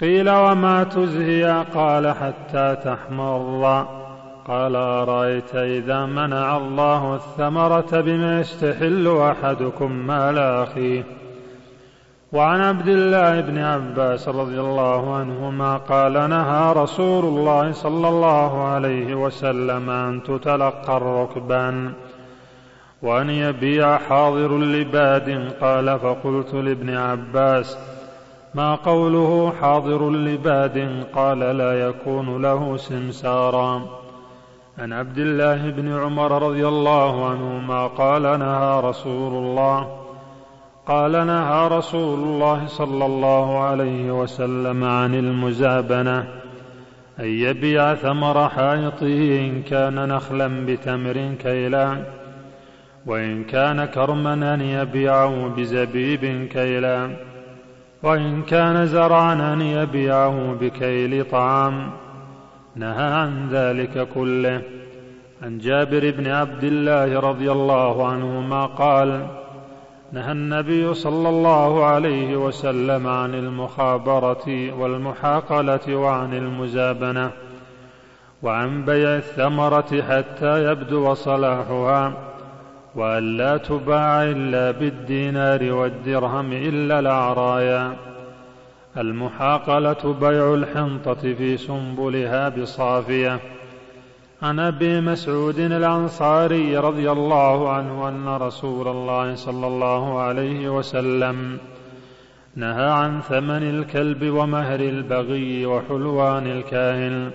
قيل 0.00 0.30
وما 0.30 0.84
تزهي؟ 0.84 1.64
قال 1.74 2.14
حتى 2.14 2.76
تحمر. 2.84 4.01
قال 4.48 4.76
أرأيت 4.76 5.54
إذا 5.54 6.06
منع 6.06 6.56
الله 6.56 7.14
الثمرة 7.14 8.00
بما 8.00 8.40
يستحل 8.40 9.18
أحدكم 9.20 9.92
مال 9.92 10.38
أخيه؟ 10.38 11.04
وعن 12.32 12.60
عبد 12.60 12.88
الله 12.88 13.40
بن 13.40 13.58
عباس 13.58 14.28
رضي 14.28 14.60
الله 14.60 15.14
عنهما 15.14 15.76
قال 15.76 16.12
نهى 16.12 16.72
رسول 16.72 17.24
الله 17.24 17.72
صلى 17.72 18.08
الله 18.08 18.64
عليه 18.64 19.14
وسلم 19.14 19.90
أن 19.90 20.22
تتلقى 20.22 20.96
الركبان 20.96 21.92
وأن 23.02 23.30
يبيع 23.30 23.98
حاضر 23.98 24.58
لباد. 24.58 25.52
قال 25.60 25.98
فقلت 25.98 26.54
لابن 26.54 26.94
عباس 26.96 27.78
ما 28.54 28.74
قوله 28.74 29.52
حاضر 29.60 30.10
لباد؟ 30.10 31.04
قال 31.14 31.38
لا 31.38 31.88
يكون 31.88 32.42
له 32.42 32.76
سمسارا. 32.76 34.01
عن 34.78 34.92
عبد 34.92 35.18
الله 35.18 35.70
بن 35.70 35.92
عمر 35.92 36.42
رضي 36.42 36.68
الله 36.68 37.30
عنهما 37.30 37.86
قال 37.86 38.22
نهى 38.22 38.80
رسول 38.80 39.32
الله 39.32 39.98
قال 40.86 41.12
نهى 41.12 41.68
رسول 41.68 42.18
الله 42.18 42.66
صلى 42.66 43.06
الله 43.06 43.58
عليه 43.58 44.22
وسلم 44.22 44.84
عن 44.84 45.14
المزابنة 45.14 46.18
أن 47.20 47.24
يبيع 47.24 47.94
ثمر 47.94 48.48
حائطه 48.48 49.40
إن 49.46 49.62
كان 49.62 50.08
نخلا 50.08 50.66
بتمر 50.66 51.34
كيلان 51.42 52.04
وإن 53.06 53.44
كان 53.44 53.84
كرما 53.84 54.54
أن 54.54 54.60
يبيعه 54.60 55.48
بزبيب 55.48 56.48
كيلان 56.48 57.16
وإن 58.02 58.42
كان 58.42 58.86
زرعا 58.86 59.52
أن 59.52 59.60
يبيعه 59.60 60.56
بكيل 60.60 61.24
طعام. 61.24 61.90
نهى 62.76 63.12
عن 63.14 63.48
ذلك 63.48 64.08
كله. 64.14 64.62
عن 65.42 65.58
جابر 65.58 66.10
بن 66.10 66.26
عبد 66.26 66.64
الله 66.64 67.20
رضي 67.20 67.52
الله 67.52 68.06
عنهما 68.06 68.66
قال 68.66 69.26
نهى 70.12 70.32
النبي 70.32 70.94
صلى 70.94 71.28
الله 71.28 71.84
عليه 71.84 72.36
وسلم 72.36 73.06
عن 73.06 73.34
المخابرة 73.34 74.72
والمحاقلة 74.78 75.96
وعن 75.96 76.34
المزابنة 76.34 77.30
وعن 78.42 78.84
بيع 78.84 79.16
الثمرة 79.16 80.02
حتى 80.02 80.64
يبدو 80.64 81.14
صلاحها 81.14 82.12
وأن 82.94 83.36
لا 83.36 83.56
تباع 83.56 84.22
إلا 84.22 84.70
بالدينار 84.70 85.72
والدرهم 85.72 86.52
إلا 86.52 86.98
العرايا. 86.98 88.11
المحاقلة 88.98 90.16
بيع 90.20 90.54
الحنطة 90.54 91.34
في 91.34 91.56
سنبلها 91.56 92.48
بصافية. 92.48 93.40
عن 94.42 94.58
أبي 94.58 95.00
مسعود 95.00 95.58
الأنصاري 95.58 96.78
رضي 96.78 97.10
الله 97.10 97.68
عنه 97.68 98.08
أن 98.08 98.28
رسول 98.28 98.88
الله 98.88 99.34
صلى 99.34 99.66
الله 99.66 100.20
عليه 100.20 100.78
وسلم 100.78 101.58
نهى 102.56 102.90
عن 102.90 103.20
ثمن 103.20 103.62
الكلب 103.62 104.30
ومهر 104.30 104.80
البغي 104.80 105.66
وحلوان 105.66 106.46
الكاهن. 106.46 107.30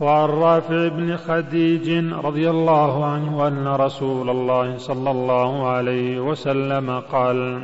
وعن 0.00 0.28
رافع 0.28 0.88
بن 0.88 1.16
خديج 1.16 2.04
رضي 2.12 2.50
الله 2.50 3.04
عنه 3.04 3.48
أن 3.48 3.68
رسول 3.68 4.30
الله 4.30 4.78
صلى 4.78 5.10
الله 5.10 5.66
عليه 5.66 6.20
وسلم 6.20 7.00
قال 7.00 7.62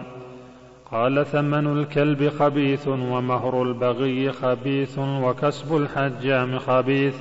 قال 0.92 1.26
ثمن 1.26 1.80
الكلب 1.80 2.28
خبيث 2.28 2.88
ومهر 2.88 3.62
البغي 3.62 4.32
خبيث 4.32 4.98
وكسب 4.98 5.76
الحجام 5.76 6.58
خبيث. 6.58 7.14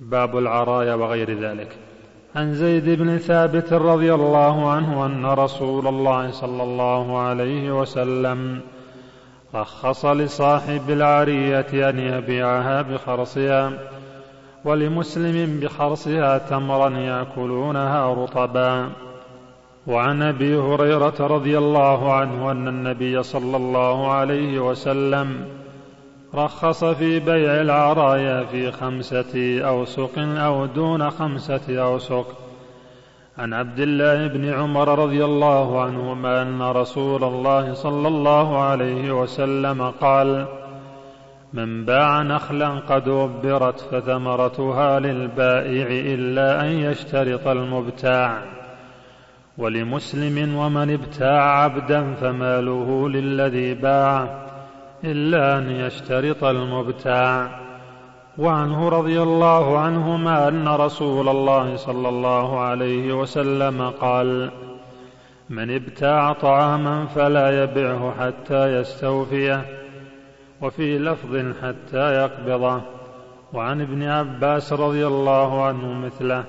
باب 0.00 0.38
العرايا 0.38 0.94
وغير 0.94 1.40
ذلك. 1.40 1.76
عن 2.36 2.54
زيد 2.54 2.88
بن 2.90 3.18
ثابت 3.18 3.72
رضي 3.72 4.14
الله 4.14 4.70
عنه 4.70 5.06
أن 5.06 5.26
رسول 5.26 5.86
الله 5.86 6.30
صلى 6.30 6.62
الله 6.62 7.18
عليه 7.18 7.80
وسلم 7.80 8.60
رخص 9.54 10.04
لصاحب 10.04 10.90
العارية 10.90 11.90
أن 11.90 11.98
يبيعها 11.98 12.82
بخرصها 12.82 13.72
ولمسلم 14.64 15.60
بخرصها 15.60 16.38
تمرا 16.38 16.90
يأكلونها 16.90 18.14
رطبا. 18.14 18.90
وعن 19.88 20.22
أبي 20.22 20.56
هريرة 20.56 21.14
رضي 21.20 21.58
الله 21.58 22.12
عنه 22.12 22.50
أن 22.50 22.68
النبي 22.68 23.22
صلى 23.22 23.56
الله 23.56 24.12
عليه 24.12 24.58
وسلم 24.58 25.44
رخص 26.34 26.84
في 26.84 27.20
بيع 27.20 27.60
العرايا 27.60 28.44
في 28.44 28.72
خمسة 28.72 29.60
أوسق 29.60 30.10
أو 30.18 30.66
دون 30.66 31.10
خمسة 31.10 31.82
أوسق. 31.82 32.26
عن 33.38 33.54
عبد 33.54 33.80
الله 33.80 34.26
بن 34.26 34.52
عمر 34.52 34.98
رضي 34.98 35.24
الله 35.24 35.82
عنهما 35.82 36.42
أن 36.42 36.62
رسول 36.62 37.24
الله 37.24 37.74
صلى 37.74 38.08
الله 38.08 38.58
عليه 38.58 39.22
وسلم 39.22 39.90
قال 39.90 40.46
من 41.52 41.84
باع 41.84 42.22
نخلا 42.22 42.68
قد 42.68 43.08
وبرت 43.08 43.80
فثمرتها 43.80 45.00
للبائع 45.00 45.86
إلا 46.14 46.60
أن 46.60 46.66
يشترط 46.66 47.48
المبتاع. 47.48 48.57
ولمسلم 49.58 50.56
ومن 50.56 50.90
ابتاع 50.90 51.62
عبدا 51.62 52.14
فماله 52.14 53.08
للذي 53.08 53.74
باع 53.74 54.46
إلا 55.04 55.58
أن 55.58 55.70
يشترط 55.70 56.44
المبتاع. 56.44 57.60
وعنه 58.38 58.88
رضي 58.88 59.22
الله 59.22 59.78
عنهما 59.78 60.48
أن 60.48 60.68
رسول 60.68 61.28
الله 61.28 61.76
صلى 61.76 62.08
الله 62.08 62.60
عليه 62.60 63.12
وسلم 63.12 63.90
قال 63.90 64.50
من 65.50 65.74
ابتاع 65.74 66.32
طعاما 66.32 67.06
فلا 67.06 67.62
يبعه 67.62 68.14
حتى 68.20 68.80
يستوفيه 68.80 69.64
وفي 70.60 70.98
لفظ 70.98 71.36
حتى 71.62 72.14
يقبضه. 72.14 72.80
وعن 73.52 73.80
ابن 73.80 74.02
عباس 74.02 74.72
رضي 74.72 75.06
الله 75.06 75.64
عنه 75.64 75.92
مثله 75.92 76.44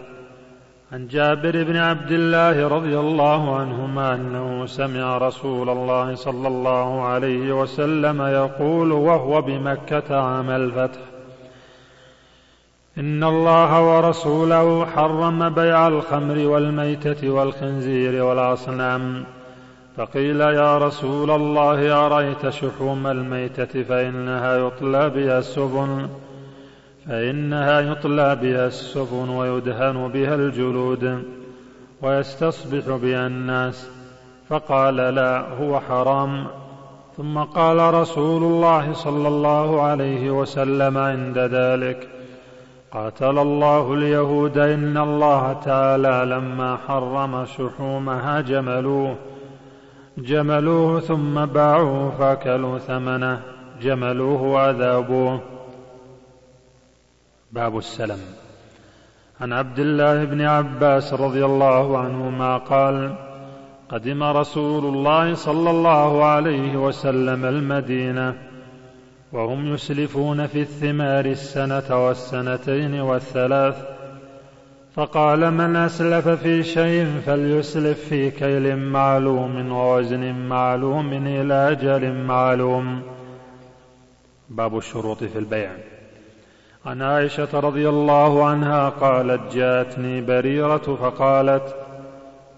عن 0.93 1.07
جابر 1.07 1.63
بن 1.63 1.75
عبد 1.75 2.11
الله 2.11 2.67
رضي 2.67 2.99
الله 2.99 3.55
عنهما 3.55 4.15
أنه 4.15 4.65
سمع 4.65 5.17
رسول 5.17 5.69
الله 5.69 6.15
صلى 6.15 6.47
الله 6.47 7.01
عليه 7.01 7.61
وسلم 7.61 8.21
يقول 8.21 8.91
وهو 8.91 9.41
بمكة 9.41 10.21
عام 10.21 10.49
الفتح 10.49 10.99
إن 12.97 13.23
الله 13.23 13.97
ورسوله 13.97 14.85
حرم 14.85 15.49
بيع 15.49 15.87
الخمر 15.87 16.47
والميتة 16.47 17.29
والخنزير 17.29 18.23
والأصنام 18.23 19.23
فقيل 19.97 20.41
يا 20.41 20.77
رسول 20.77 21.31
الله 21.31 22.05
أريت 22.05 22.49
شحوم 22.49 23.07
الميتة 23.07 23.83
فإنها 23.83 24.55
يطلى 24.55 25.09
بها 25.09 25.39
السفن 25.39 26.09
فإنها 27.09 27.79
يطلى 27.79 28.35
بها 28.35 28.67
السفن 28.67 29.29
ويدهن 29.29 30.07
بها 30.07 30.35
الجلود 30.35 31.23
ويستصبح 32.01 32.95
بها 32.95 33.27
الناس. 33.27 33.89
فقال 34.49 34.95
لا 34.95 35.39
هو 35.39 35.79
حرام. 35.79 36.47
ثم 37.17 37.37
قال 37.37 37.93
رسول 37.93 38.43
الله 38.43 38.93
صلى 38.93 39.27
الله 39.27 39.81
عليه 39.81 40.31
وسلم 40.31 40.97
عند 40.97 41.37
ذلك 41.37 42.09
قاتل 42.91 43.37
الله 43.39 43.93
اليهود 43.93 44.57
إن 44.57 44.97
الله 44.97 45.53
تعالى 45.53 46.35
لما 46.35 46.77
حرم 46.87 47.45
شحومها 47.45 48.41
جملوه. 48.41 49.15
جملوه 50.17 50.99
ثم 50.99 51.45
باعوه 51.45 52.11
فأكلوا 52.19 52.77
ثمنه. 52.77 53.41
جملوه 53.81 54.41
وعذابوه 54.41 55.58
باب 57.51 57.77
السلم. 57.77 58.19
عن 59.41 59.53
عبد 59.53 59.79
الله 59.79 60.23
بن 60.23 60.41
عباس 60.41 61.13
رضي 61.13 61.45
الله 61.45 61.97
عنهما 61.97 62.57
قال 62.57 63.15
قدم 63.89 64.23
رسول 64.23 64.85
الله 64.85 65.33
صلى 65.33 65.69
الله 65.69 66.25
عليه 66.25 66.77
وسلم 66.77 67.45
المدينة 67.45 68.35
وهم 69.31 69.73
يسلفون 69.73 70.47
في 70.47 70.61
الثمار 70.61 71.25
السنة 71.25 72.05
والسنتين 72.07 72.99
والثلاث. 72.99 73.75
فقال 74.95 75.51
من 75.53 75.75
أسلف 75.75 76.27
في 76.27 76.63
شيء 76.63 77.21
فليسلف 77.25 77.99
في 78.09 78.31
كيل 78.31 78.77
معلوم 78.77 79.71
ووزن 79.71 80.33
معلوم 80.33 81.13
إلى 81.13 81.71
أجل 81.71 82.13
معلوم. 82.13 83.01
باب 84.49 84.77
الشروط 84.77 85.23
في 85.23 85.39
البيع. 85.39 85.71
عن 86.85 87.01
عائشة 87.01 87.59
رضي 87.59 87.89
الله 87.89 88.45
عنها 88.45 88.89
قالت 88.89 89.55
جاءتني 89.55 90.21
بريرة 90.21 90.97
فقالت 91.01 91.75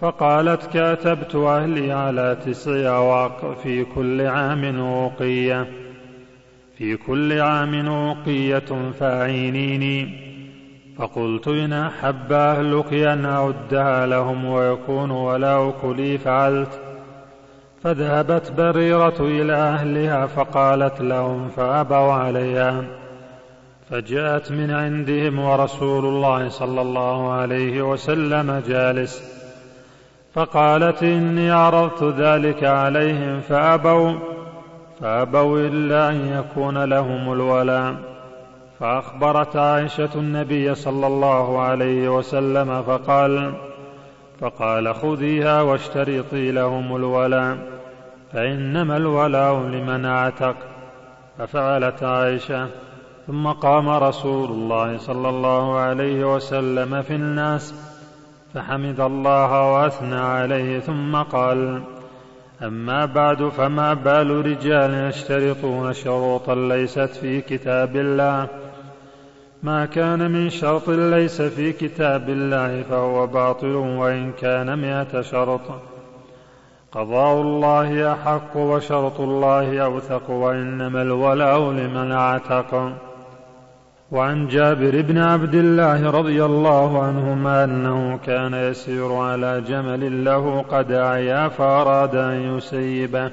فقالت 0.02 0.66
كاتبت 0.74 1.36
أهلي 1.36 1.92
على 1.92 2.38
تسع 2.46 2.98
أواق 2.98 3.58
في 3.64 3.84
كل 3.84 4.22
عام 4.22 4.80
أوقية 4.80 5.68
في 6.78 6.98
كل 6.98 7.40
عام 7.40 7.88
أوقية 7.88 8.92
فأعينيني. 9.00 10.32
فقلت 10.98 11.48
إن 11.48 11.74
أحب 11.74 12.32
أهلك 12.32 12.94
أن 12.94 13.26
أعدها 13.26 14.08
لهم 14.08 14.46
ويكون 14.46 15.12
ولاؤك 15.12 15.86
لي 15.86 16.18
فعلت. 16.18 16.80
فذهبت 17.84 18.52
بريرة 18.58 19.16
إلى 19.20 19.54
أهلها 19.54 20.26
فقالت 20.26 21.02
لهم 21.02 21.50
فأبوا 21.50 22.14
عليها 22.14 23.01
فجاءت 23.92 24.52
من 24.52 24.72
عندهم 24.72 25.40
ورسول 25.40 26.06
الله 26.06 26.50
صلى 26.50 26.82
الله 26.82 27.32
عليه 27.32 27.82
وسلم 27.82 28.64
جالس. 28.68 29.42
فقالت 30.34 31.04
إني 31.04 31.52
عرضت 31.52 32.04
ذلك 32.04 32.64
عليهم 32.64 33.42
فأبوا 33.42 34.14
فأبوا 35.02 35.60
إلا 35.60 36.10
أن 36.10 36.28
يكون 36.28 36.84
لهم 36.84 37.34
الولاء 37.34 37.96
فأخبرت 38.80 39.56
عائشة 39.56 40.10
النبي 40.16 40.76
صلى 40.76 41.08
الله 41.08 41.62
عليه 41.62 42.10
وسلم 42.10 42.84
فقال 42.84 43.54
فقال 44.40 44.96
خذيها 44.96 45.62
واشترطي 45.62 46.52
لهم 46.52 46.96
الولاء 46.96 47.58
فإنما 48.34 48.98
الولاء 48.98 49.60
لمن 49.60 50.06
أعتق 50.06 50.56
ففعلت 51.38 52.04
عائشة 52.04 52.68
ثم 53.28 53.48
قام 53.48 53.90
رسول 53.90 54.50
الله 54.50 54.98
صلى 54.98 55.30
الله 55.30 55.78
عليه 55.78 56.36
وسلم 56.36 57.02
في 57.02 57.16
الناس 57.16 57.74
فحمد 58.54 59.00
الله 59.00 59.74
وأثنى 59.74 60.20
عليه 60.20 60.80
ثم 60.80 61.16
قال 61.16 61.82
أما 62.64 63.06
بعد 63.06 63.44
فما 63.44 63.94
بال 63.94 64.46
رجال 64.46 64.94
يشترطون 65.10 65.94
شروطا 65.94 66.56
ليست 66.56 67.00
في 67.22 67.42
كتاب 67.42 67.96
الله؟ 67.96 68.48
ما 69.64 69.86
كان 69.86 70.32
من 70.32 70.50
شرط 70.50 70.90
ليس 70.90 71.42
في 71.42 71.74
كتاب 71.74 72.30
الله 72.30 72.84
فهو 72.84 73.28
باطل 73.28 73.76
وإن 73.76 74.32
كان 74.32 74.74
مائه 74.74 75.22
شرط. 75.22 75.62
قضاء 76.92 77.42
الله 77.42 78.14
أحق 78.14 78.58
وشرط 78.58 79.20
الله 79.20 79.80
أوثق 79.80 80.30
وإنما 80.30 81.02
الولاء 81.02 81.72
لمن 81.72 82.12
اعتق 82.12 82.92
وعن 84.12 84.48
جابر 84.48 85.02
بن 85.02 85.18
عبد 85.18 85.56
الله 85.56 86.12
رضي 86.12 86.46
الله 86.46 87.04
عنهما 87.04 87.64
أنه 87.64 88.18
كان 88.18 88.54
يسير 88.54 89.14
على 89.14 89.62
جمل 89.62 90.26
له 90.26 90.62
قد 90.62 90.92
اعيا 90.92 91.48
فأراد 91.48 92.16
أن 92.16 92.58
يسيبه. 92.58 93.32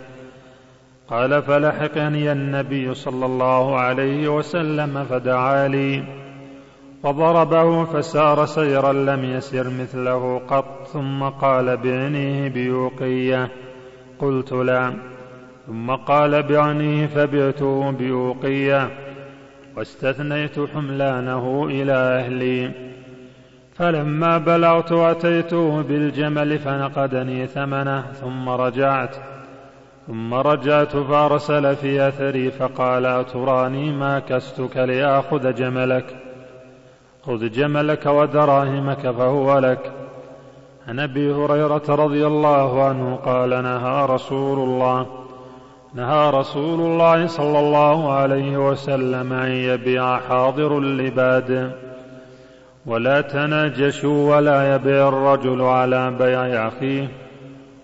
قال 1.08 1.42
فلحقني 1.42 2.32
النبي 2.32 2.94
صلى 2.94 3.26
الله 3.26 3.80
عليه 3.80 4.28
وسلم 4.28 5.04
فدعا 5.04 5.68
لي. 5.68 6.02
فضربه 7.02 7.84
فسار 7.84 8.46
سيرا 8.46 8.92
لم 8.92 9.24
يسر 9.24 9.70
مثله 9.80 10.40
قط 10.48 10.86
ثم 10.92 11.22
قال 11.22 11.76
بعنيه 11.76 12.48
بيوقية. 12.48 13.48
قلت 14.18 14.52
لا 14.52 14.92
ثم 15.66 15.90
قال 15.90 16.42
بعنيه 16.42 17.06
فبعته 17.06 17.90
بيوقية. 17.90 19.07
واستثنيت 19.78 20.60
حملانه 20.74 21.66
إلى 21.66 21.92
أهلي. 21.92 22.70
فلما 23.74 24.38
بلغت 24.38 24.92
أتيته 24.92 25.82
بالجمل 25.82 26.58
فنقدني 26.58 27.46
ثمنه 27.46 28.00
ثم 28.00 28.48
رجعت 28.48 29.16
ثم 30.06 30.34
رجعت 30.34 30.96
فأرسل 30.96 31.76
في 31.76 32.08
أثري 32.08 32.50
فقال 32.50 33.06
أتراني 33.06 33.92
ما 33.92 34.18
كستك 34.18 34.76
لآخذ 34.76 35.54
جملك؟ 35.54 36.16
خذ 37.22 37.50
جملك 37.50 38.06
ودراهمك 38.06 39.10
فهو 39.10 39.58
لك. 39.58 39.92
عن 40.88 41.00
أبي 41.00 41.32
هريرة 41.32 41.82
رضي 41.88 42.26
الله 42.26 42.82
عنه 42.82 43.16
قال 43.16 43.50
نهى 43.50 44.06
رسول 44.06 44.58
الله 44.58 45.17
نهى 45.94 46.30
رسول 46.30 46.80
الله 46.80 47.26
صلى 47.26 47.58
الله 47.58 48.12
عليه 48.12 48.70
وسلم 48.70 49.32
أن 49.32 49.50
يبيع 49.50 50.18
حاضر 50.18 50.78
اللباد. 50.78 51.72
ولا 52.86 53.20
تناجشوا 53.20 54.36
ولا 54.36 54.74
يبيع 54.74 55.08
الرجل 55.08 55.62
على 55.62 56.10
بيع 56.10 56.68
أخيه 56.68 57.08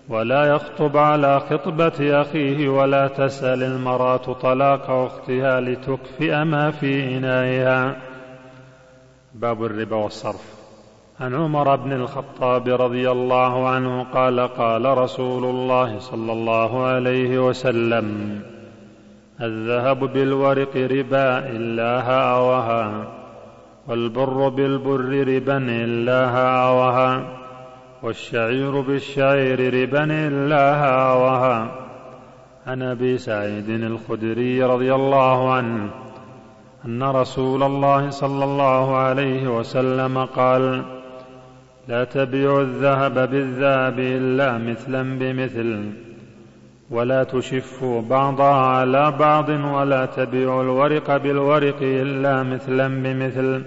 ولا 0.09 0.45
يخطب 0.45 0.97
على 0.97 1.39
خطبة 1.39 2.21
أخيه 2.21 2.69
ولا 2.69 3.07
تسأل 3.07 3.63
المرأة 3.63 4.33
طلاق 4.33 4.89
أختها 4.89 5.61
لتكفئ 5.61 6.43
ما 6.43 6.71
في 6.71 7.17
إنائها. 7.17 7.95
باب 9.33 9.65
الربا 9.65 9.95
والصرف. 9.95 10.54
عن 11.19 11.35
عمر 11.35 11.75
بن 11.75 11.93
الخطاب 11.93 12.67
رضي 12.67 13.11
الله 13.11 13.69
عنه 13.69 14.03
قال 14.03 14.39
قال 14.39 14.97
رسول 14.97 15.43
الله 15.45 15.99
صلى 15.99 16.31
الله 16.31 16.85
عليه 16.85 17.47
وسلم 17.47 18.39
الذهب 19.41 19.99
بالورق 20.13 20.77
ربا 20.77 21.39
إلا 21.39 22.01
هاوها 22.11 23.07
والبر 23.87 24.49
بالبر 24.49 25.27
ربا 25.27 25.57
إلا 25.57 26.29
هاوها 26.29 27.23
والشعير 28.03 28.81
بالشعير 28.81 29.73
ربا 29.83 30.03
إلا 30.27 30.75
هاوها 30.75 31.71
عن 32.67 32.81
أبي 32.81 33.17
سعيد 33.17 33.69
الخدري 33.69 34.63
رضي 34.63 34.95
الله 34.95 35.53
عنه 35.53 35.89
أن 36.85 37.03
رسول 37.03 37.63
الله 37.63 38.09
صلى 38.09 38.43
الله 38.43 38.95
عليه 38.95 39.57
وسلم 39.57 40.25
قال 40.25 40.94
لا 41.87 42.03
تبيع 42.03 42.61
الذهب 42.61 43.13
بالذهب 43.13 43.99
إلا 43.99 44.57
مثلا 44.57 45.19
بمثل 45.19 45.91
ولا 46.89 47.23
تشفوا 47.23 48.01
بعضها 48.01 48.55
على 48.55 49.11
بعض 49.11 49.49
ولا 49.49 50.05
تبيعوا 50.05 50.63
الورق 50.63 51.17
بالورق 51.17 51.77
إلا 51.81 52.43
مثلا 52.43 52.87
بمثل 52.87 53.63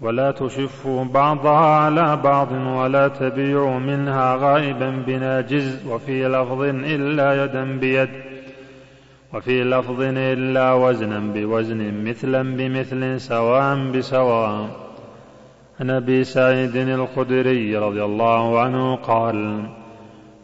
ولا 0.00 0.30
تشفوا 0.30 1.04
بعضها 1.04 1.66
على 1.66 2.16
بعض 2.16 2.52
ولا 2.52 3.08
تبيعوا 3.08 3.78
منها 3.78 4.36
غائبا 4.36 4.90
بناجز 5.06 5.86
وفي 5.86 6.28
لفظ 6.28 6.62
إلا 6.62 7.44
يدا 7.44 7.78
بيد 7.78 8.08
وفي 9.34 9.64
لفظ 9.64 10.00
إلا 10.00 10.72
وزنا 10.72 11.18
بوزن 11.34 12.04
مثلا 12.04 12.56
بمثل 12.56 13.20
سواء 13.20 13.90
بسواء. 13.90 14.85
عن 15.80 15.90
أبي 15.90 16.24
سعيد 16.24 16.76
الخدري 16.76 17.76
رضي 17.76 18.04
الله 18.04 18.60
عنه 18.60 18.96
قال 18.96 19.62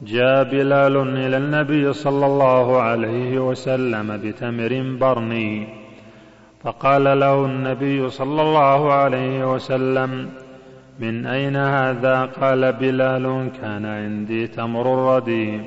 جاء 0.02 0.44
بلال 0.44 0.96
إلى 0.96 1.36
النبي 1.36 1.92
صلى 1.92 2.26
الله 2.26 2.80
عليه 2.80 3.38
وسلم 3.38 4.20
بتمر 4.24 4.96
برني 5.00 5.68
فقال 6.62 7.20
له 7.20 7.44
النبي 7.44 8.10
صلى 8.10 8.42
الله 8.42 8.92
عليه 8.92 9.54
وسلم 9.54 10.28
من 11.00 11.26
أين 11.26 11.56
هذا؟ 11.56 12.24
قال 12.24 12.72
بلال 12.72 13.50
كان 13.62 13.86
عندي 13.86 14.46
تمر 14.46 15.16
ردي 15.16 15.60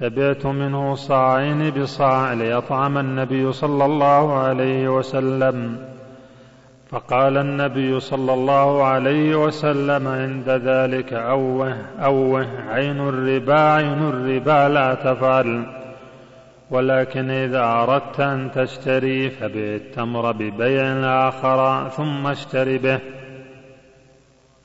فبعت 0.00 0.46
منه 0.46 0.94
صاعين 0.94 1.70
بصاع 1.70 2.32
ليطعم 2.32 2.98
النبي 2.98 3.52
صلى 3.52 3.84
الله 3.84 4.32
عليه 4.38 4.96
وسلم. 4.98 5.78
فقال 6.90 7.36
النبي 7.36 8.00
صلى 8.00 8.34
الله 8.34 8.84
عليه 8.84 9.44
وسلم 9.44 10.08
عند 10.08 10.48
ذلك 10.48 11.12
أوه 11.12 11.76
أوه 12.04 12.46
عين 12.68 13.08
الربا 13.08 13.60
عين 13.60 14.08
الربا 14.08 14.68
لا 14.68 14.94
تفعل. 14.94 15.66
ولكن 16.70 17.30
إذا 17.30 17.64
أردت 17.64 18.20
أن 18.20 18.50
تشتري 18.54 19.30
فبيع 19.30 19.76
التمر 19.76 20.32
ببيع 20.32 20.84
آخر 21.28 21.88
ثم 21.88 22.26
اشتري 22.26 22.78
به. 22.78 22.98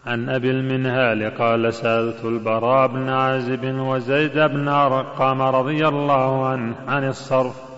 عن 0.05 0.29
أبي 0.29 0.51
المنهال 0.51 1.37
قال 1.37 1.73
سألت 1.73 2.25
البراء 2.25 2.87
بن 2.87 3.09
عازب 3.09 3.75
وزيد 3.79 4.39
بن 4.39 4.67
أرقام 4.67 5.41
رضي 5.41 5.87
الله 5.87 6.45
عنه 6.45 6.75
عن 6.87 7.07
الصرف. 7.07 7.70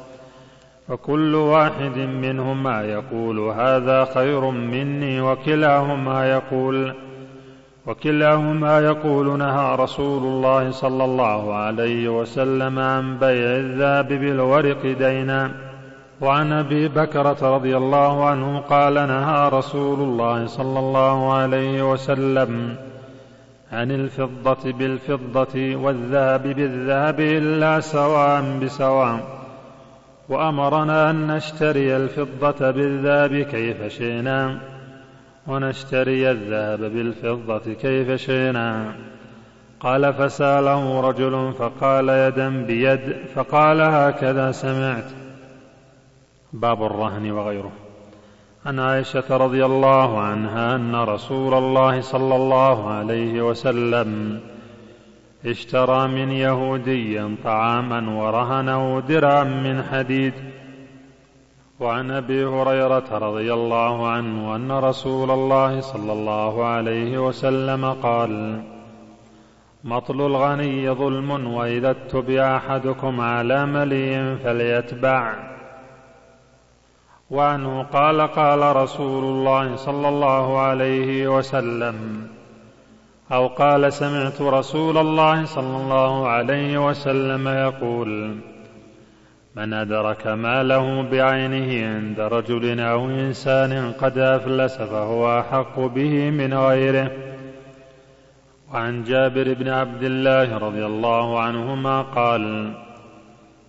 فكل 0.87 1.35
واحد 1.35 1.97
منهما 1.97 2.81
يقول 2.81 3.39
هذا 3.39 4.05
خير 4.13 4.49
مني 4.49 5.21
وكلاهما 5.21 6.31
يقول. 6.31 6.93
وكلاهما 7.87 8.79
يقول 8.79 9.37
نهى 9.37 9.75
رسول 9.75 10.23
الله 10.23 10.71
صلى 10.71 11.05
الله 11.05 11.53
عليه 11.53 12.21
وسلم 12.21 12.79
عن 12.79 13.17
بيع 13.17 13.57
الذهب 13.57 14.07
بالورق 14.07 14.81
دينا. 14.81 15.51
وعن 16.21 16.51
أبي 16.51 16.87
بكرة 16.87 17.55
رضي 17.55 17.77
الله 17.77 18.25
عنه 18.25 18.59
قال 18.59 18.93
نهى 18.93 19.49
رسول 19.49 19.99
الله 19.99 20.45
صلى 20.47 20.79
الله 20.79 21.33
عليه 21.33 21.91
وسلم 21.91 22.75
عن 23.71 23.91
الفضة 23.91 24.71
بالفضة 24.71 25.75
والذهب 25.75 26.43
بالذهب 26.43 27.19
إلا 27.19 27.79
سواء 27.79 28.59
بسواء. 28.63 29.42
وأمرنا 30.29 31.09
أن 31.09 31.27
نشتري 31.27 31.95
الفضة 31.95 32.71
بالذهب 32.71 33.35
كيف 33.35 33.87
شئنا. 33.87 34.59
ونشتري 35.47 36.31
الذهب 36.31 36.79
بالفضة 36.79 37.73
كيف 37.73 38.11
شئنا. 38.11 38.95
قال 39.79 40.13
فسأله 40.13 41.01
رجل 41.01 41.53
فقال 41.53 42.09
يدا 42.09 42.49
بيد 42.49 43.15
فقال 43.35 43.81
هكذا 43.81 44.51
سمعت. 44.51 45.11
باب 46.53 46.83
الرهن 46.83 47.31
وغيره. 47.31 47.71
عن 48.65 48.79
عائشة 48.79 49.37
رضي 49.37 49.65
الله 49.65 50.19
عنها 50.19 50.75
أن 50.75 50.95
رسول 50.95 51.53
الله 51.53 52.01
صلى 52.01 52.35
الله 52.35 52.89
عليه 52.89 53.41
وسلم 53.41 54.39
اشترى 55.45 56.07
من 56.07 56.31
يهودي 56.31 57.35
طعاما 57.43 58.09
ورهنه 58.09 58.99
درعا 58.99 59.43
من 59.43 59.83
حديد. 59.83 60.33
وعن 61.79 62.11
أبي 62.11 62.45
هريرة 62.45 63.17
رضي 63.17 63.53
الله 63.53 64.07
عنه 64.07 64.55
أن 64.55 64.71
رسول 64.71 65.31
الله 65.31 65.81
صلى 65.81 66.13
الله 66.13 66.65
عليه 66.65 67.27
وسلم 67.27 67.93
قال 67.93 68.63
مطل 69.83 70.21
الغني 70.21 70.89
ظلم 70.89 71.53
وإذا 71.53 71.91
اتبع 71.91 72.57
أحدكم 72.57 73.21
على 73.21 73.65
ملي 73.65 74.37
فليتبع. 74.43 75.33
وعنه 77.31 77.83
قال 77.83 78.21
قال 78.21 78.75
رسول 78.75 79.23
الله 79.23 79.75
صلى 79.75 80.09
الله 80.09 80.59
عليه 80.59 81.37
وسلم 81.37 82.27
أو 83.33 83.47
قال 83.47 83.93
سمعت 83.93 84.41
رسول 84.41 84.97
الله 84.97 85.45
صلى 85.45 85.77
الله 85.77 86.27
عليه 86.27 86.87
وسلم 86.87 87.47
يقول 87.47 88.35
من 89.55 89.73
أدرك 89.73 90.27
ماله 90.27 91.01
بعينه 91.01 91.95
عند 91.95 92.19
رجل 92.19 92.79
أو 92.79 93.09
إنسان 93.09 93.91
قد 93.91 94.17
أفلس 94.17 94.77
فهو 94.77 95.39
أحق 95.39 95.79
به 95.79 96.29
من 96.29 96.53
غيره. 96.53 97.11
وعن 98.73 99.03
جابر 99.03 99.53
بن 99.53 99.69
عبد 99.69 100.03
الله 100.03 100.57
رضي 100.57 100.85
الله 100.85 101.39
عنهما 101.39 102.01
قال 102.01 102.73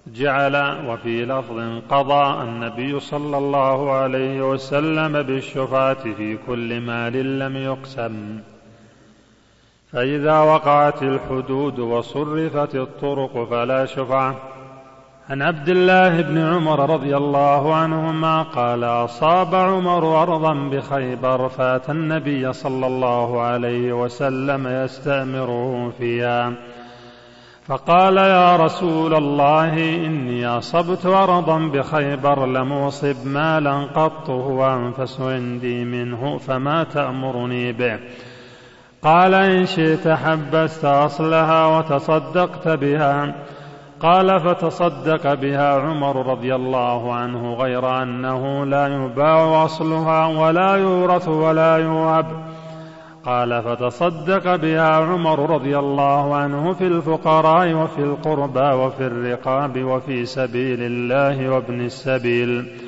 جعل 0.07 0.57
وفي 0.89 1.25
لفظ 1.25 1.83
قضى 1.89 2.43
النبي 2.43 3.01
صلى 3.01 3.39
الله 3.39 3.93
عليه 3.93 4.51
وسلم 4.51 5.23
بالشفعة 5.23 6.15
في 6.15 6.39
كل 6.47 6.81
مال 6.81 7.39
لم 7.39 7.57
يقسم. 7.57 8.41
فإذا 9.95 10.41
وقعت 10.41 11.03
الحدود 11.03 11.79
وصرفت 11.79 12.75
الطرق 12.75 13.49
فلا 13.51 13.87
شفعة 13.87 14.35
عن 15.31 15.43
عبد 15.43 15.69
الله 15.69 16.21
بن 16.21 16.39
عمر 16.39 16.91
رضي 16.91 17.17
الله 17.17 17.75
عنهما 17.75 18.43
قال 18.43 18.85
أصاب 18.85 19.55
عمر 19.55 20.23
أرضا 20.23 20.55
بخيبر 20.55 21.49
فأتى 21.49 21.93
النبي 21.93 22.53
صلى 22.53 22.87
الله 22.87 23.41
عليه 23.41 23.93
وسلم 23.93 24.67
يستأمره 24.67 25.93
فيها. 25.99 26.53
فقال 27.67 28.17
يا 28.17 28.57
رسول 28.57 29.15
الله 29.15 29.75
إني 30.07 30.47
أصبت 30.47 31.07
أرضا 31.07 31.59
بخيبر 31.59 32.47
لم 32.47 32.73
أصب 32.73 33.27
مالا 33.27 33.85
قط 33.85 34.31
هو 34.31 34.75
أنفس 34.75 35.21
عندي 35.21 35.85
منه 35.85 36.39
فما 36.39 36.85
تأمرني 36.85 37.73
به؟ 37.73 37.99
قال 39.05 39.35
إن 39.35 39.67
شئت 39.67 40.09
حبست 40.09 40.85
أصلها 40.85 41.79
وتصدقت 41.79 42.69
بها. 42.69 43.35
قال 44.01 44.41
فتصدق 44.41 45.35
بها 45.35 45.81
عمر 45.81 46.27
رضي 46.27 46.55
الله 46.55 47.15
عنه 47.15 47.55
غير 47.55 48.03
أنه 48.03 48.65
لا 48.65 48.87
يباع 48.89 49.65
أصلها 49.65 50.27
ولا 50.27 50.77
يورث 50.77 51.29
ولا 51.29 51.77
يوهب 51.77 52.27
قال 53.25 53.63
فتصدق 53.63 54.57
بها 54.57 54.97
عمر 54.97 55.51
رضي 55.51 55.79
الله 55.79 56.35
عنه 56.35 56.73
في 56.73 56.87
الفقراء 56.87 57.73
وفي 57.73 57.99
القربى 57.99 58.75
وفي 58.75 59.07
الرقاب 59.07 59.85
وفي 59.85 60.25
سبيل 60.25 60.83
الله 60.83 61.49
وابن 61.49 61.81
السبيل. 61.81 62.84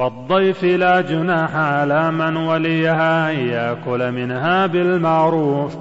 والضيف 0.00 0.64
لا 0.64 1.00
جناح 1.00 1.56
على 1.56 2.10
من 2.10 2.36
وليها 2.36 3.30
أن 3.30 3.36
يأكل 3.36 4.12
منها 4.12 4.66
بالمعروف 4.66 5.76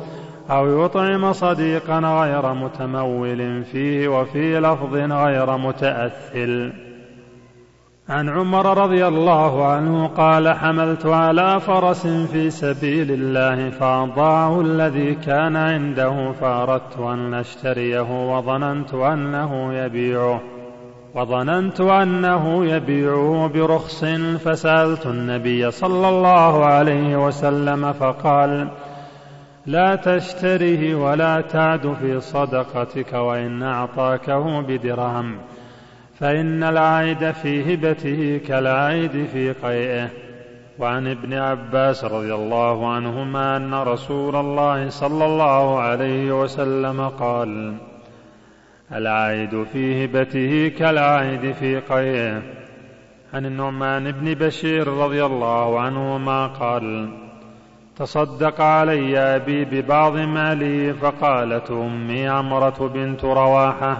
أو 0.49 0.85
يطعم 0.85 1.33
صديقا 1.33 1.99
غير 1.99 2.53
متمول 2.53 3.63
فيه 3.63 4.07
وفي 4.07 4.59
لفظ 4.59 4.95
غير 4.95 5.57
متأثل. 5.57 6.73
عن 8.09 8.29
عمر 8.29 8.77
رضي 8.83 9.07
الله 9.07 9.65
عنه 9.65 10.07
قال 10.07 10.49
حملت 10.49 11.05
على 11.05 11.59
فرس 11.59 12.07
في 12.07 12.49
سبيل 12.49 13.11
الله 13.11 13.69
فأضاعه 13.69 14.61
الذي 14.61 15.15
كان 15.15 15.55
عنده 15.55 16.31
فأردت 16.31 16.97
أن 16.97 17.33
أشتريه 17.33 18.37
وظننت 18.37 18.93
أنه 18.93 19.73
يبيعه. 19.73 20.58
وظننت 21.15 21.81
أنه 21.81 22.65
يبيعه 22.65 23.47
برخص 23.53 24.05
فسألت 24.45 25.05
النبي 25.05 25.71
صلى 25.71 26.09
الله 26.09 26.65
عليه 26.65 27.25
وسلم 27.25 27.93
فقال 27.93 28.67
لا 29.65 29.95
تشتره 29.95 30.95
ولا 30.95 31.41
تعد 31.41 31.93
في 32.01 32.19
صدقتك 32.19 33.13
وإن 33.13 33.63
أعطاكه 33.63 34.61
بدرهم 34.61 35.37
فإن 36.19 36.63
العائد 36.63 37.31
في 37.31 37.73
هبته 37.73 38.41
كالعائد 38.47 39.25
في 39.33 39.51
قيئه. 39.51 40.09
وعن 40.79 41.07
ابن 41.07 41.33
عباس 41.33 42.03
رضي 42.03 42.33
الله 42.33 42.93
عنهما 42.93 43.57
أن 43.57 43.73
رسول 43.73 44.35
الله 44.35 44.89
صلى 44.89 45.25
الله 45.25 45.79
عليه 45.79 46.41
وسلم 46.41 47.09
قال 47.09 47.73
العائد 48.93 49.63
في 49.63 50.05
هبته 50.05 50.67
كالعائد 50.77 51.51
في 51.51 51.79
قيئه 51.79 52.41
عن 53.33 53.45
النعمان 53.45 54.11
بن 54.11 54.33
بشير 54.33 54.87
رضي 54.87 55.25
الله 55.25 55.79
عنهما 55.79 56.47
قال 56.47 57.09
تصدق 57.97 58.61
علي 58.61 59.19
أبي 59.19 59.65
ببعض 59.65 60.17
مالي 60.17 60.93
فقالت 60.93 61.71
أمي 61.71 62.27
عمرة 62.27 62.91
بنت 62.93 63.25
رواحة 63.25 63.97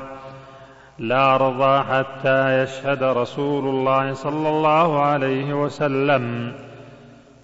لا 0.99 1.35
أرضى 1.35 1.83
حتى 1.83 2.63
يشهد 2.63 3.03
رسول 3.03 3.67
الله 3.67 4.13
صلى 4.13 4.49
الله 4.49 5.01
عليه 5.01 5.53
وسلم 5.53 6.53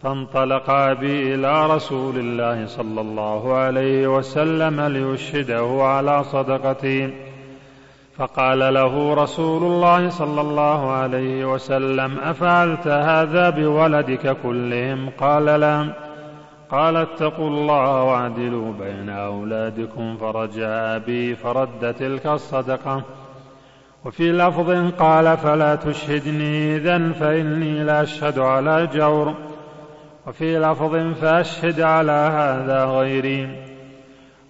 فانطلق 0.03 0.69
أبي 0.69 1.35
إلى 1.35 1.67
رسول 1.67 2.17
الله 2.17 2.65
صلى 2.65 3.01
الله 3.01 3.53
عليه 3.53 4.07
وسلم 4.17 4.81
ليشهده 4.81 5.83
على 5.83 6.23
صدقتي. 6.23 7.24
فقال 8.17 8.73
له 8.73 9.13
رسول 9.13 9.63
الله 9.63 10.09
صلى 10.09 10.41
الله 10.41 10.91
عليه 10.91 11.53
وسلم 11.53 12.19
أفعلت 12.19 12.87
هذا 12.87 13.49
بولدك 13.49 14.37
كلهم؟ 14.43 15.09
قال 15.19 15.45
لا. 15.45 15.93
قال 16.71 16.95
اتقوا 16.95 17.47
الله 17.47 18.03
واعدلوا 18.03 18.73
بين 18.73 19.09
أولادكم 19.09 20.17
فرجع 20.17 20.67
أبي 20.95 21.35
فرد 21.35 21.93
تلك 21.99 22.27
الصدقة. 22.27 23.03
وفي 24.05 24.31
لفظ 24.31 24.91
قال 24.99 25.37
فلا 25.37 25.75
تشهدني 25.75 26.75
اذا 26.75 27.11
فإني 27.11 27.83
لا 27.83 28.01
أشهد 28.01 28.39
على 28.39 28.87
جور. 28.93 29.33
وفي 30.27 30.59
لفظ 30.59 30.95
فأشهد 31.21 31.81
على 31.81 32.11
هذا 32.11 32.85
غيري. 32.85 33.74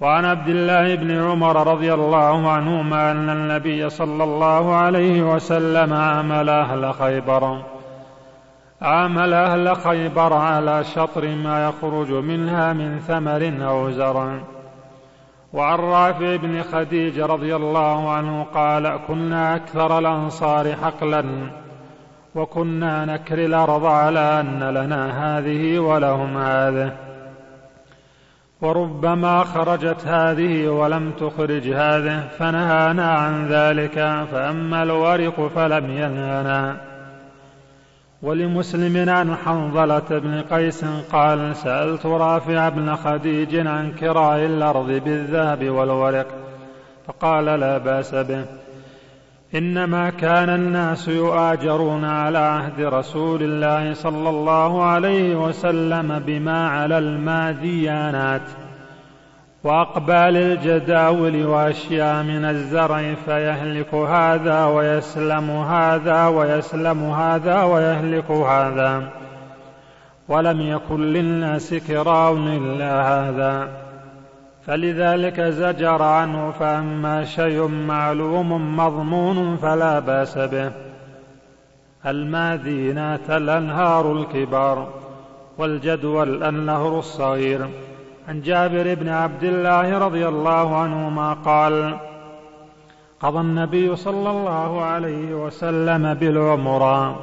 وعن 0.02 0.26
عبد 0.26 0.48
الله 0.48 0.96
بن 0.96 1.22
عمر 1.22 1.68
رضي 1.68 1.94
الله 1.94 2.52
عنهما 2.52 3.12
أن 3.12 3.30
النبي 3.30 3.90
صلى 3.90 4.24
الله 4.24 4.76
عليه 4.76 5.34
وسلم 5.34 5.94
عامل 5.94 6.50
أهل 6.50 6.94
خيبر. 6.94 7.62
عامل 8.82 9.34
أهل 9.34 9.76
خيبر 9.76 10.34
على 10.34 10.84
شطر 10.84 11.36
ما 11.36 11.68
يخرج 11.68 12.12
منها 12.12 12.74
من 12.74 13.00
ثمر 13.00 13.68
أو 13.70 13.92
زرع. 13.92 14.40
وعن 15.54 15.80
رافع 15.80 16.36
بن 16.36 16.64
خديج 16.64 17.20
رضي 17.20 17.56
الله 17.56 18.12
عنه 18.12 18.44
قال 18.44 19.00
كنا 19.08 19.56
أكثر 19.56 20.00
الأنصار 20.00 20.76
حقلا 20.76 21.26
وكنا 22.36 23.06
نكري 23.06 23.46
الأرض 23.46 23.86
على 23.86 24.40
أن 24.40 24.64
لنا 24.64 25.38
هذه 25.38 25.80
ولهم 25.80 26.38
هذه. 26.38 27.05
وربما 28.62 29.44
خرجت 29.44 30.08
هذه 30.08 30.68
ولم 30.68 31.12
تخرج 31.12 31.68
هذه 31.68 32.28
فنهانا 32.38 33.12
عن 33.12 33.48
ذلك 33.48 33.96
فأما 34.32 34.84
الورق 34.84 35.48
فلم 35.56 35.92
ينهنا. 35.92 36.78
ولمسلم 38.22 39.10
عن 39.10 39.36
حنظلة 39.36 40.20
بن 40.20 40.42
قيس 40.42 40.86
قال 41.12 41.56
سألت 41.56 42.06
رافع 42.06 42.70
بن 42.70 42.96
خديج 42.96 43.68
عن 43.68 43.92
كراء 43.92 44.46
الأرض 44.46 44.88
بالذهب 44.88 45.70
والورق 45.70 46.28
فقال 47.08 47.46
لا 47.46 47.78
بأس 47.78 48.16
به. 48.16 48.46
إنما 49.56 50.10
كان 50.10 50.50
الناس 50.50 51.08
يؤاجرون 51.08 52.06
على 52.06 52.38
عهد 52.38 52.82
رسول 52.82 53.44
الله 53.44 53.94
صلى 53.94 54.30
الله 54.30 54.84
عليه 54.84 55.36
وسلم 55.36 56.20
بما 56.20 56.70
على 56.70 56.98
الماديانات 56.98 58.42
وأقبال 59.64 60.38
الجداول 60.38 61.46
وأشياء 61.46 62.24
من 62.24 62.46
الزرع 62.46 63.14
فيهلك 63.26 63.94
هذا 63.94 64.66
ويسلم 64.66 65.50
هذا 65.50 66.28
ويسلم 66.28 67.04
هذا 67.04 67.64
ويهلك 67.64 68.32
هذا. 68.32 69.10
ولم 70.28 70.62
يكن 70.62 71.02
للناس 71.02 71.74
كراء 71.74 72.34
إلا 72.34 73.02
هذا. 73.02 73.85
فلذلك 74.66 75.42
زجر 75.42 76.04
عنه 76.04 76.52
فأما 76.52 77.26
شيء 77.26 77.68
معلوم 77.68 78.78
مضمون 78.78 79.58
فلا 79.58 80.00
بأس 80.00 80.38
به. 80.38 80.72
المادينات 82.06 83.30
الأنهار 83.30 84.12
الكبار 84.12 84.88
والجدول 85.58 86.44
النهر 86.44 87.00
الصغير. 87.00 87.70
عن 88.28 88.42
جابر 88.42 88.94
بن 88.94 89.10
عبد 89.10 89.44
الله 89.44 89.98
رضي 89.98 90.28
الله 90.28 90.76
عنهما 90.76 91.34
قال 91.34 91.98
قضى 93.20 93.40
النبي 93.40 93.96
صلى 93.96 94.30
الله 94.30 94.82
عليه 94.82 95.46
وسلم 95.46 96.14
بالعمرى 96.14 97.16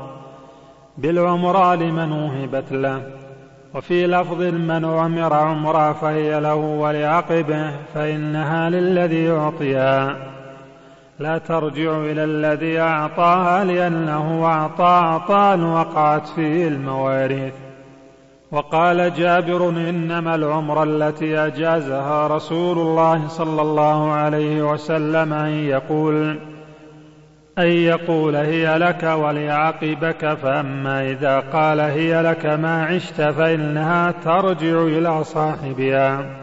بالعمرى 0.98 1.76
لمن 1.76 2.12
وهبت 2.12 2.72
له. 2.72 3.21
وفي 3.74 4.06
لفظ 4.06 4.42
من 4.42 4.84
عمر 4.84 5.34
عمرا 5.34 5.92
فهي 5.92 6.40
له 6.40 6.54
ولعقبه 6.54 7.70
فإنها 7.94 8.70
للذي 8.70 9.30
أعطيها 9.30 10.16
لا 11.18 11.38
ترجع 11.38 11.96
إلى 11.96 12.24
الذي 12.24 12.80
أعطاها 12.80 13.64
لأنه 13.64 14.44
أعطى 14.44 15.00
عطاء 15.04 15.58
وقعت 15.60 16.28
فيه 16.28 16.68
المواريث. 16.68 17.54
وقال 18.52 19.14
جابر 19.14 19.68
إنما 19.68 20.34
العمر 20.34 20.82
التي 20.82 21.38
أجازها 21.38 22.26
رسول 22.26 22.78
الله 22.78 23.28
صلى 23.28 23.62
الله 23.62 24.12
عليه 24.12 24.72
وسلم 24.72 25.32
أن 25.32 25.50
يقول 25.50 26.38
أن 27.58 27.66
يقول 27.66 28.36
هي 28.36 28.78
لك 28.78 29.02
وليعقبك 29.02 30.34
فأما 30.34 31.10
إذا 31.10 31.40
قال 31.40 31.80
هي 31.80 32.22
لك 32.22 32.46
ما 32.46 32.84
عشت 32.84 33.22
فإنها 33.22 34.10
ترجع 34.10 34.82
إلى 34.82 35.24
صاحبها. 35.24 36.36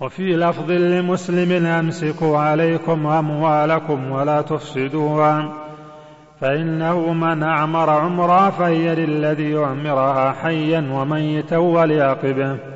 وفي 0.00 0.36
لفظ 0.36 0.70
لمسلم 0.70 1.66
أمسكوا 1.66 2.38
عليكم 2.38 3.06
أموالكم 3.06 4.10
ولا 4.10 4.42
تفسدوها 4.42 5.52
فإنه 6.40 7.12
من 7.12 7.42
أعمر 7.42 7.90
عمرا 7.90 8.50
فهي 8.50 8.94
للذي 8.94 9.50
يعمرها 9.50 10.32
حيا 10.32 10.88
وميتا 10.92 11.56
وليعقبه. 11.56 12.73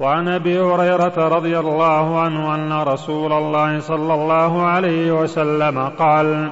وعن 0.00 0.28
أبي 0.28 0.60
هريرة 0.60 1.28
رضي 1.28 1.58
الله 1.58 2.20
عنه 2.20 2.54
أن 2.54 2.72
رسول 2.72 3.32
الله 3.32 3.80
صلى 3.80 4.14
الله 4.14 4.62
عليه 4.62 5.12
وسلم 5.12 5.78
قال 5.88 6.50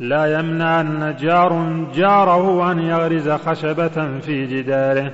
لا 0.00 0.38
يمنع 0.38 0.80
أن 0.80 1.16
جار 1.20 1.82
جاره 1.94 2.72
أن 2.72 2.78
يغرز 2.78 3.30
خشبة 3.30 4.18
في 4.20 4.46
جداره. 4.46 5.12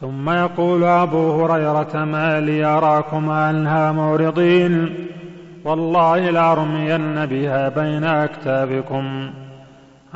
ثم 0.00 0.30
يقول 0.30 0.84
أبو 0.84 1.44
هريرة 1.44 2.04
ما 2.04 2.40
لي 2.40 2.64
اراكم 2.64 3.30
عنها 3.30 3.92
معرضين 3.92 4.94
والله 5.64 6.30
لأرمين 6.30 7.26
بها 7.26 7.68
بين 7.68 8.04
اكتافكم 8.04 9.30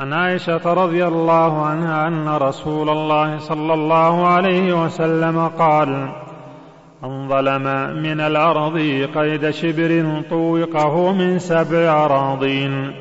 عن 0.01 0.13
عائشة 0.13 0.73
رضي 0.73 1.07
الله 1.07 1.65
عنها 1.65 2.07
أن 2.07 2.29
رسول 2.29 2.89
الله 2.89 3.37
صلى 3.37 3.73
الله 3.73 4.27
عليه 4.27 4.83
وسلم 4.83 5.47
قال 5.47 6.09
من 7.03 7.27
ظلم 7.27 7.63
من 8.03 8.19
الأرض 8.19 8.77
قيد 9.15 9.49
شبر 9.49 10.21
طوقه 10.29 11.11
من 11.11 11.39
سبع 11.39 12.05
أراضين 12.05 12.93